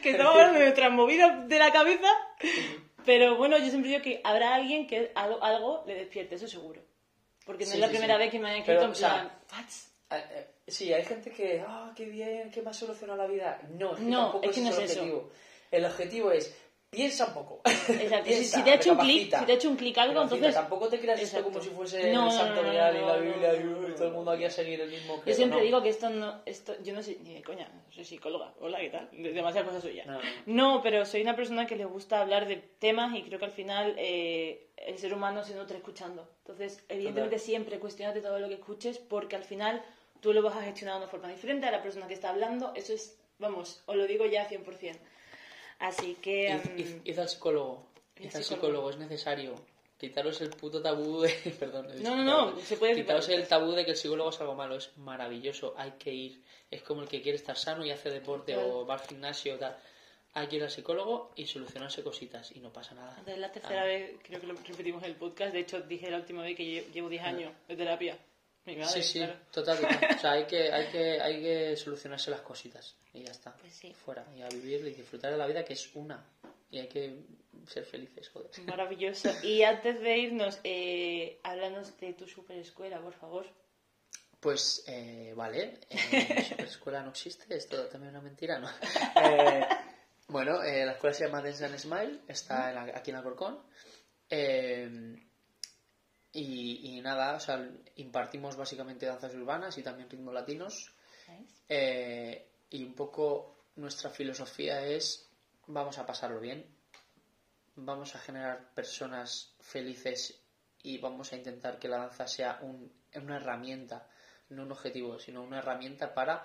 que 0.03 0.11
estamos 0.11 0.33
hablando 0.35 0.59
de 0.59 0.64
nuestras 0.64 0.93
movidas 0.93 1.49
de 1.49 1.59
la 1.59 1.72
cabeza, 1.72 2.09
pero 3.05 3.37
bueno, 3.37 3.57
yo 3.59 3.68
siempre 3.68 3.91
digo 3.93 4.03
que 4.03 4.20
habrá 4.24 4.55
alguien 4.57 4.87
que 4.89 5.12
algo, 5.14 5.43
algo 5.43 5.85
le 5.87 5.95
despierte, 5.95 6.35
eso 6.35 6.49
seguro. 6.49 6.83
Porque 7.45 7.64
no 7.64 7.70
Sí, 7.70 7.74
es 7.77 7.81
la 7.81 7.87
sí, 7.87 7.93
primera 7.93 8.14
sí. 8.14 8.18
vez 8.22 8.31
que 8.33 8.39
me 8.41 8.49
han 8.51 8.57
escrito 8.57 8.81
Pero, 8.81 8.85
en 8.87 8.91
o 8.91 8.95
sea, 8.97 9.39
Sí, 10.67 10.93
hay 10.93 11.05
gente 11.05 11.31
que, 11.31 11.62
ah, 11.67 11.93
qué 11.95 12.07
bien, 12.07 12.51
qué 12.51 12.61
más 12.62 12.77
soluciona 12.77 13.14
la 13.17 13.27
vida. 13.27 13.61
No, 13.71 13.93
es 13.95 13.99
que 14.01 14.05
No, 14.07 14.23
tampoco 14.25 14.45
es 14.47 14.55
que 14.55 14.61
no 14.62 14.69
el 14.69 14.73
es 14.83 14.91
eso. 14.91 15.01
objetivo. 15.01 15.31
El 15.71 15.85
objetivo 15.85 16.31
es, 16.33 16.57
piensa 16.91 17.27
un 17.27 17.35
poco. 17.35 17.61
Exacto, 17.64 18.25
Piensa, 18.25 18.57
si 18.57 18.64
te 18.64 18.71
ha 18.71 18.75
hecho 18.75 18.93
un 18.93 18.99
clic, 18.99 19.39
si 19.39 19.45
te 19.45 19.53
ha 19.53 19.55
hecho 19.55 19.69
un 19.69 19.77
clic 19.77 19.97
algo, 19.99 20.14
Recapacita. 20.14 20.35
entonces... 20.37 20.55
Tampoco 20.61 20.89
te 20.89 20.99
creas 21.01 21.21
esto 21.23 21.43
como 21.45 21.61
si 21.61 21.69
fuese 21.71 22.12
No, 22.12 22.27
el 22.27 22.33
santo 22.33 22.62
no, 22.62 22.71
real 22.71 22.97
y 22.97 23.01
la 23.01 23.17
Biblia 23.17 23.55
y 23.55 23.95
todo 23.95 24.09
el 24.09 24.12
mundo 24.14 24.31
aquí 24.33 24.45
a 24.45 24.51
seguir 24.51 24.81
el 24.81 24.91
mismo 24.91 25.17
Yo 25.19 25.23
credo. 25.23 25.37
siempre 25.37 25.62
digo 25.62 25.83
que 25.83 25.89
esto 25.91 26.11
no, 26.11 26.43
esto, 26.47 26.75
yo 26.83 26.95
no 26.95 27.03
soy 27.03 27.19
ni 27.23 27.35
de 27.35 27.43
coña, 27.45 27.71
soy 27.91 28.05
psicóloga, 28.05 28.53
hola, 28.61 28.81
¿qué 28.81 28.91
tal? 28.91 29.09
De- 29.12 29.33
Demasiadas 29.33 29.69
cosas 29.69 29.85
suyas. 29.85 30.07
No, 30.47 30.81
pero 30.83 31.05
soy 31.07 31.23
una 31.23 31.37
persona 31.37 31.67
que 31.67 31.77
le 31.77 31.85
gusta 31.85 32.21
hablar 32.21 32.49
de 32.49 32.57
temas 32.57 33.14
y 33.17 33.23
creo 33.23 33.39
que 33.39 33.45
al 33.45 33.53
final 33.53 33.95
eh, 33.99 34.71
el 34.77 34.99
ser 34.99 35.14
humano 35.14 35.45
se 35.45 35.55
nutre 35.55 35.77
escuchando. 35.77 36.29
Entonces, 36.39 36.85
evidentemente 36.89 37.37
Total. 37.37 37.47
siempre 37.47 37.79
cuestionate 37.79 38.21
todo 38.21 38.39
lo 38.41 38.49
que 38.49 38.55
escuches 38.55 38.99
porque 38.99 39.37
al 39.37 39.45
final 39.45 39.85
tú 40.21 40.33
lo 40.33 40.43
vas 40.43 40.57
a 40.57 40.62
gestionar 40.62 40.95
de 40.97 41.03
una 41.03 41.09
forma 41.11 41.29
diferente 41.29 41.67
a 41.67 41.71
la 41.71 41.83
persona 41.83 42.07
que 42.09 42.14
está 42.14 42.31
hablando. 42.31 42.73
Eso 42.75 42.93
es, 42.93 43.19
vamos, 43.39 43.83
os 43.87 43.97
lo 43.97 44.07
digo 44.07 44.27
ya 44.27 44.49
100%. 44.49 44.97
Así 45.79 46.14
que... 46.23 46.59
Id, 46.77 46.87
mm, 46.87 47.01
id 47.05 47.19
al 47.19 47.29
psicólogo. 47.29 47.87
Id 48.19 48.35
al 48.35 48.45
psicólogo. 48.45 48.91
es 48.91 48.97
necesario. 48.99 49.55
Quitaros 49.99 50.41
el 50.43 50.51
puto 50.51 50.83
tabú 50.83 51.23
de... 51.23 51.29
Perdón. 51.59 51.89
No, 52.03 52.17
no, 52.17 52.25
no, 52.53 52.59
se 52.61 52.77
puede- 52.77 52.95
Quitaros 52.95 53.29
el 53.31 53.47
tabú 53.49 53.73
de 53.73 53.85
que 53.85 53.93
el 53.93 53.97
psicólogo 53.97 54.31
es 54.31 54.41
algo 54.41 54.55
malo. 54.55 54.77
Es 54.77 54.97
maravilloso. 54.99 55.75
Hay 55.77 55.93
que 55.93 56.12
ir. 56.12 56.43
Es 56.71 56.83
como 56.83 57.03
el 57.03 57.09
que 57.09 57.23
quiere 57.23 57.37
estar 57.37 57.57
sano 57.57 57.85
y 57.85 57.91
hace 57.91 58.11
deporte 58.11 58.57
o 58.57 58.87
va 58.87 58.95
al 58.95 59.01
gimnasio 59.01 59.55
o 59.55 59.59
tal. 59.59 59.77
Hay 60.35 60.49
que 60.49 60.57
ir 60.57 60.62
al 60.62 60.71
psicólogo 60.71 61.33
y 61.35 61.47
solucionarse 61.47 62.03
cositas 62.03 62.53
y 62.55 62.61
no 62.61 62.71
pasa 62.71 62.95
nada. 62.95 63.23
Es 63.27 63.39
la 63.39 63.51
tercera 63.51 63.83
Ah. 63.83 63.87
vez, 63.87 64.17
creo 64.23 64.39
que 64.41 64.47
lo 64.47 64.55
repetimos 64.55 65.03
en 65.03 65.11
el 65.11 65.17
podcast. 65.17 65.53
De 65.55 65.61
hecho, 65.61 65.81
dije 65.81 66.11
la 66.11 66.19
última 66.19 66.43
vez 66.43 66.55
que 66.57 66.62
lle- 66.64 66.93
llevo 66.93 67.09
10 67.09 67.23
años 67.23 67.53
de 67.69 67.77
terapia. 67.77 68.19
Madre, 68.67 68.87
Sí, 68.87 69.03
sí, 69.03 69.19
claro. 69.21 69.37
total. 69.53 69.79
O 70.17 70.19
sea, 70.19 70.33
hay 70.33 70.47
que, 70.47 70.73
hay, 70.73 70.89
que, 70.91 71.21
hay 71.21 71.41
que 71.43 71.77
solucionarse 71.77 72.31
las 72.31 72.41
cositas 72.41 72.97
y 73.12 73.23
ya 73.23 73.31
está. 73.31 73.55
Pues 73.57 73.73
sí. 73.75 73.93
Fuera. 73.95 74.25
Y 74.37 74.43
a 74.43 74.49
vivir 74.49 74.81
y 74.87 74.95
disfrutar 74.95 75.31
de 75.33 75.39
la 75.39 75.47
vida 75.47 75.64
que 75.64 75.75
es 75.75 75.91
una. 75.95 76.25
Y 76.71 76.79
hay 76.79 76.89
que 76.89 77.21
ser 77.69 77.85
felices, 77.85 78.29
joder. 78.31 78.51
Maravilloso. 78.64 79.31
Y 79.45 79.62
antes 79.62 80.01
de 80.01 80.19
irnos, 80.19 80.59
eh, 80.64 81.39
háblanos 81.45 81.97
de 82.01 82.12
tu 82.14 82.27
superescuela, 82.27 83.01
por 83.01 83.12
favor. 83.14 83.47
Pues, 84.41 84.85
eh, 84.87 85.33
vale, 85.35 85.81
eh, 85.89 86.45
superescuela 86.49 87.03
no 87.03 87.11
existe, 87.11 87.45
esto 87.57 87.87
también 87.87 88.11
es 88.14 88.19
una 88.21 88.29
mentira, 88.29 88.59
¿no? 88.59 88.69
Eh, 89.25 89.67
bueno, 90.29 90.62
eh, 90.62 90.85
la 90.85 90.93
escuela 90.93 91.14
se 91.14 91.25
llama 91.25 91.41
Dance 91.41 91.64
and 91.64 91.79
Smile, 91.79 92.21
está 92.29 92.69
en 92.69 92.75
la- 92.75 92.99
aquí 92.99 93.11
en 93.11 93.17
Alcorcón. 93.17 93.62
Eh, 94.29 95.17
y, 96.39 96.97
y 96.97 97.01
nada, 97.01 97.34
o 97.37 97.41
sea, 97.41 97.68
impartimos 97.97 98.57
básicamente 98.57 99.07
danzas 99.07 99.34
urbanas 99.34 99.76
y 99.78 99.82
también 99.82 100.09
ritmos 100.11 100.34
latinos. 100.34 100.93
Nice. 101.28 101.55
Eh, 101.68 102.49
y 102.70 102.84
un 102.84 102.95
poco 102.95 103.57
nuestra 103.76 104.11
filosofía 104.11 104.84
es 104.84 105.28
vamos 105.66 105.99
a 105.99 106.07
pasarlo 106.07 106.39
bien, 106.41 106.64
vamos 107.76 108.14
a 108.14 108.18
generar 108.18 108.72
personas 108.74 109.55
felices 109.61 110.41
y 110.82 110.99
vamos 110.99 111.32
a 111.32 111.37
intentar 111.37 111.78
que 111.78 111.89
la 111.89 111.99
danza 111.99 112.26
sea 112.26 112.59
un- 112.62 112.93
una 113.14 113.37
herramienta, 113.37 114.09
no 114.51 114.62
un 114.62 114.72
objetivo, 114.72 115.18
sino 115.18 115.43
una 115.43 115.59
herramienta 115.59 116.14
para 116.14 116.45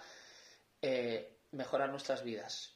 eh, 0.81 1.37
mejorar 1.51 1.89
nuestras 1.89 2.23
vidas. 2.23 2.73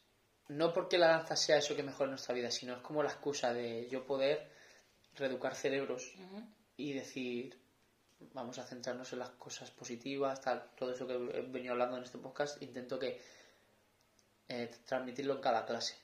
No 0.47 0.73
porque 0.73 0.97
la 0.99 1.07
danza 1.07 1.35
sea 1.35 1.57
eso 1.57 1.75
que 1.75 1.81
mejore 1.81 2.09
nuestra 2.11 2.35
vida, 2.35 2.51
sino 2.51 2.75
es 2.75 2.81
como 2.81 3.01
la 3.01 3.09
excusa 3.09 3.51
de 3.51 3.87
yo 3.89 4.05
poder 4.05 4.51
reeducar 5.15 5.55
cerebros. 5.55 6.13
Y 6.77 6.93
decir 6.93 7.57
vamos 8.33 8.57
a 8.59 8.63
centrarnos 8.63 9.11
en 9.13 9.19
las 9.19 9.31
cosas 9.31 9.71
positivas, 9.71 10.41
tal, 10.41 10.71
todo 10.75 10.93
eso 10.93 11.07
que 11.07 11.13
he 11.13 11.41
venido 11.41 11.73
hablando 11.73 11.97
en 11.97 12.03
este 12.03 12.17
podcast, 12.17 12.61
intento 12.61 12.97
que 12.97 13.19
eh, 14.47 14.71
transmitirlo 14.85 15.35
en 15.35 15.41
cada 15.41 15.65
clase, 15.65 15.95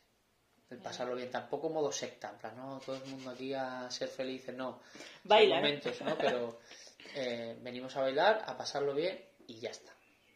el 0.69 0.80
pasarlo 0.80 1.15
bien, 1.15 1.30
tampoco 1.30 1.69
modo 1.69 1.91
secta, 1.91 2.30
en 2.30 2.38
plan, 2.38 2.55
no, 2.55 2.80
todo 2.80 2.95
el 2.95 3.05
mundo 3.05 3.30
aquí 3.32 3.53
a 3.53 3.89
ser 3.89 4.07
felices, 4.07 4.55
no, 4.55 4.82
Hay 5.30 5.49
momentos, 5.49 6.01
¿no? 6.01 6.17
Pero 6.17 6.59
eh, 7.15 7.57
venimos 7.61 7.95
a 7.95 8.01
bailar, 8.01 8.43
a 8.45 8.57
pasarlo 8.57 8.93
bien 8.93 9.24
y 9.47 9.59
ya 9.59 9.69
está, 9.69 9.93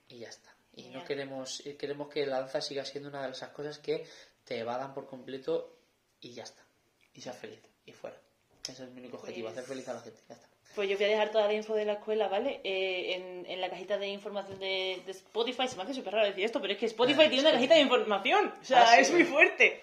y 0.07 0.19
ya 0.19 0.29
está. 0.29 0.55
Y 0.73 0.89
no 0.89 1.05
queremos, 1.05 1.63
queremos 1.79 2.09
que 2.09 2.25
la 2.25 2.41
danza 2.41 2.59
siga 2.59 2.83
siendo 2.83 3.09
una 3.09 3.25
de 3.25 3.31
esas 3.31 3.51
cosas 3.51 3.79
que 3.79 4.05
te 4.43 4.59
evadan 4.59 4.93
por 4.93 5.07
completo 5.07 5.77
y 6.19 6.33
ya 6.33 6.43
está, 6.43 6.65
y 7.13 7.21
seas 7.21 7.37
feliz, 7.37 7.61
y 7.85 7.93
fuera. 7.93 8.24
Ese 8.69 8.83
es 8.83 8.89
mi 8.91 9.01
único 9.01 9.17
objetivo, 9.17 9.47
Pues- 9.47 9.57
hacer 9.57 9.67
feliz 9.69 9.87
a 9.89 9.93
la 9.93 10.01
gente, 10.01 10.19
ya 10.27 10.35
está. 10.35 10.47
Pues 10.75 10.89
yo 10.89 10.97
voy 10.97 11.05
a 11.05 11.09
dejar 11.09 11.31
toda 11.31 11.47
la 11.47 11.53
info 11.53 11.73
de 11.73 11.85
la 11.85 11.93
escuela, 11.93 12.27
¿vale? 12.27 12.59
Eh, 12.65 13.13
en, 13.15 13.45
en 13.49 13.61
la 13.61 13.69
cajita 13.69 13.97
de 13.97 14.07
información 14.07 14.59
de, 14.59 15.01
de 15.05 15.11
Spotify. 15.13 15.69
Se 15.69 15.77
me 15.77 15.83
hace 15.83 15.93
súper 15.93 16.13
raro 16.13 16.27
decir 16.27 16.43
esto, 16.43 16.59
pero 16.59 16.73
es 16.73 16.79
que 16.79 16.85
Spotify 16.87 17.21
Ah, 17.25 17.29
tiene 17.29 17.41
una 17.43 17.51
cajita 17.53 17.75
de 17.75 17.79
información. 17.81 18.53
O 18.61 18.65
sea, 18.65 18.81
Ah, 18.81 18.95
sí. 18.95 19.01
es 19.03 19.11
muy 19.11 19.23
fuerte. 19.23 19.81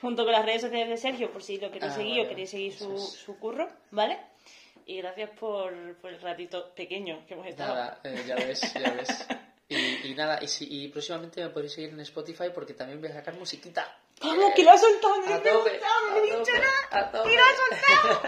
Junto 0.00 0.24
con 0.24 0.32
las 0.32 0.44
redes 0.44 0.62
sociales 0.62 0.88
de 0.88 0.96
Sergio, 0.96 1.30
por 1.30 1.44
si 1.44 1.58
lo 1.58 1.70
queréis 1.70 1.92
Ah, 1.92 1.96
seguir 1.96 2.16
vale, 2.16 2.24
o 2.24 2.28
queréis 2.30 2.50
seguir 2.50 2.72
su, 2.72 2.92
es. 2.92 3.02
su 3.10 3.38
curro, 3.38 3.68
¿vale? 3.92 4.18
Y 4.84 4.96
gracias 4.96 5.30
por, 5.38 5.94
por 5.98 6.10
el 6.10 6.20
ratito 6.20 6.74
pequeño 6.74 7.24
que 7.28 7.34
hemos 7.34 7.46
estado. 7.46 7.74
Nada, 7.76 8.00
eh, 8.02 8.24
ya 8.26 8.34
ves, 8.34 8.74
ya 8.74 8.90
ves. 8.90 9.08
Y, 9.72 10.06
y 10.10 10.14
nada, 10.14 10.38
y, 10.42 10.48
si- 10.48 10.66
y 10.70 10.88
próximamente 10.88 11.40
me 11.42 11.50
podéis 11.50 11.72
seguir 11.72 11.90
en 11.90 12.00
Spotify 12.00 12.44
porque 12.54 12.74
también 12.74 13.00
voy 13.00 13.10
a 13.10 13.14
sacar 13.14 13.34
musiquita. 13.34 13.96
¡Vamos, 14.20 14.52
que 14.54 14.62
lo 14.62 14.70
ha 14.70 14.78
soltado! 14.78 15.16
¡No 15.16 15.24
te 15.40 15.48
he 15.48 15.52
tope, 15.52 15.80
no 16.10 16.16
he 16.16 16.22
dicho 16.22 16.52
nada! 16.52 17.10
¡Y 17.24 17.36
lo 17.36 17.42
ha 17.42 17.54
soltado! 17.56 18.22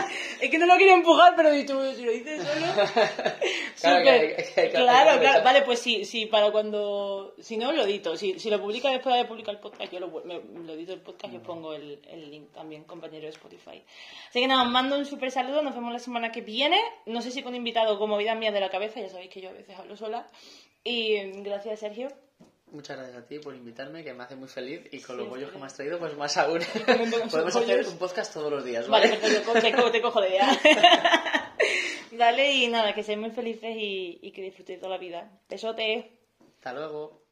es 0.40 0.50
que 0.50 0.58
no 0.58 0.66
lo 0.66 0.78
quería 0.78 0.94
empujar, 0.94 1.34
pero 1.36 1.50
he 1.50 1.56
dicho, 1.58 1.76
"Bueno, 1.76 1.92
si 1.94 2.02
lo 2.04 2.12
dices 2.12 2.42
solo... 2.42 2.66
Claro, 3.80 4.04
que 4.04 4.36
que 4.36 4.54
que- 4.54 4.70
claro, 4.70 5.20
claro. 5.20 5.44
Vale, 5.44 5.62
pues 5.62 5.78
sí, 5.78 6.04
sí, 6.04 6.26
para 6.26 6.50
cuando... 6.50 7.34
Si 7.40 7.56
no, 7.56 7.72
lo 7.72 7.84
edito. 7.84 8.16
Si, 8.16 8.38
si 8.38 8.50
lo 8.50 8.60
publica 8.60 8.90
después 8.90 9.14
de 9.16 9.24
publicar 9.24 9.54
el 9.54 9.60
podcast, 9.60 9.92
yo 9.92 10.00
lo, 10.00 10.08
me- 10.24 10.40
lo 10.64 10.72
edito 10.74 10.92
el 10.92 11.00
podcast 11.00 11.32
y 11.32 11.36
os 11.38 11.42
pongo 11.42 11.74
el, 11.74 12.00
el 12.08 12.30
link 12.30 12.52
también, 12.52 12.84
compañero 12.84 13.24
de 13.24 13.30
Spotify. 13.30 13.82
Así 14.28 14.40
que 14.40 14.46
nada, 14.46 14.62
os 14.62 14.70
mando 14.70 14.96
un 14.96 15.06
súper 15.06 15.30
saludo. 15.30 15.62
Nos 15.62 15.74
vemos 15.74 15.92
la 15.92 15.98
semana 15.98 16.30
que 16.32 16.40
viene. 16.40 16.78
No 17.06 17.22
sé 17.22 17.30
si 17.30 17.42
con 17.42 17.54
invitado 17.54 17.98
como 17.98 18.16
vida 18.16 18.34
mía 18.34 18.52
de 18.52 18.60
la 18.60 18.70
cabeza. 18.70 19.00
Ya 19.00 19.08
sabéis 19.08 19.30
que 19.30 19.40
yo 19.40 19.50
a 19.50 19.52
veces 19.52 19.78
hablo 19.78 19.96
sola. 19.96 20.26
Y 20.84 21.16
gracias, 21.42 21.80
Sergio. 21.80 22.08
Muchas 22.72 22.96
gracias 22.98 23.16
a 23.16 23.26
ti 23.26 23.40
por 23.40 23.52
invitarme, 23.56 24.04
que 24.04 24.14
me 24.14 24.22
hace 24.22 24.36
muy 24.36 24.46
feliz. 24.48 24.82
Y 24.92 25.00
con 25.00 25.16
Sí, 25.16 25.22
los 25.22 25.28
bollos 25.28 25.48
sí. 25.48 25.52
que 25.54 25.58
me 25.58 25.66
has 25.66 25.74
traído, 25.74 25.98
pues 25.98 26.16
más 26.16 26.36
aún. 26.36 26.60
Podemos 27.30 27.56
hacer 27.56 27.84
un 27.86 27.98
podcast 27.98 28.32
todos 28.32 28.50
los 28.50 28.64
días, 28.64 28.86
Vale, 28.88 29.08
¿vale? 29.20 29.60
te, 29.60 29.72
co- 29.74 29.90
te 29.90 30.00
cojo 30.00 30.20
de 30.20 30.28
idea. 30.28 30.48
Dale, 32.12 32.54
y 32.54 32.68
nada, 32.68 32.94
que 32.94 33.02
seáis 33.02 33.20
muy 33.20 33.30
felices 33.30 33.76
y, 33.76 34.32
que 34.32 34.42
disfrutéis 34.42 34.80
toda 34.80 34.92
la 34.92 34.98
vida. 34.98 35.30
Besote. 35.48 36.18
Hasta 36.56 36.72
luego. 36.72 37.22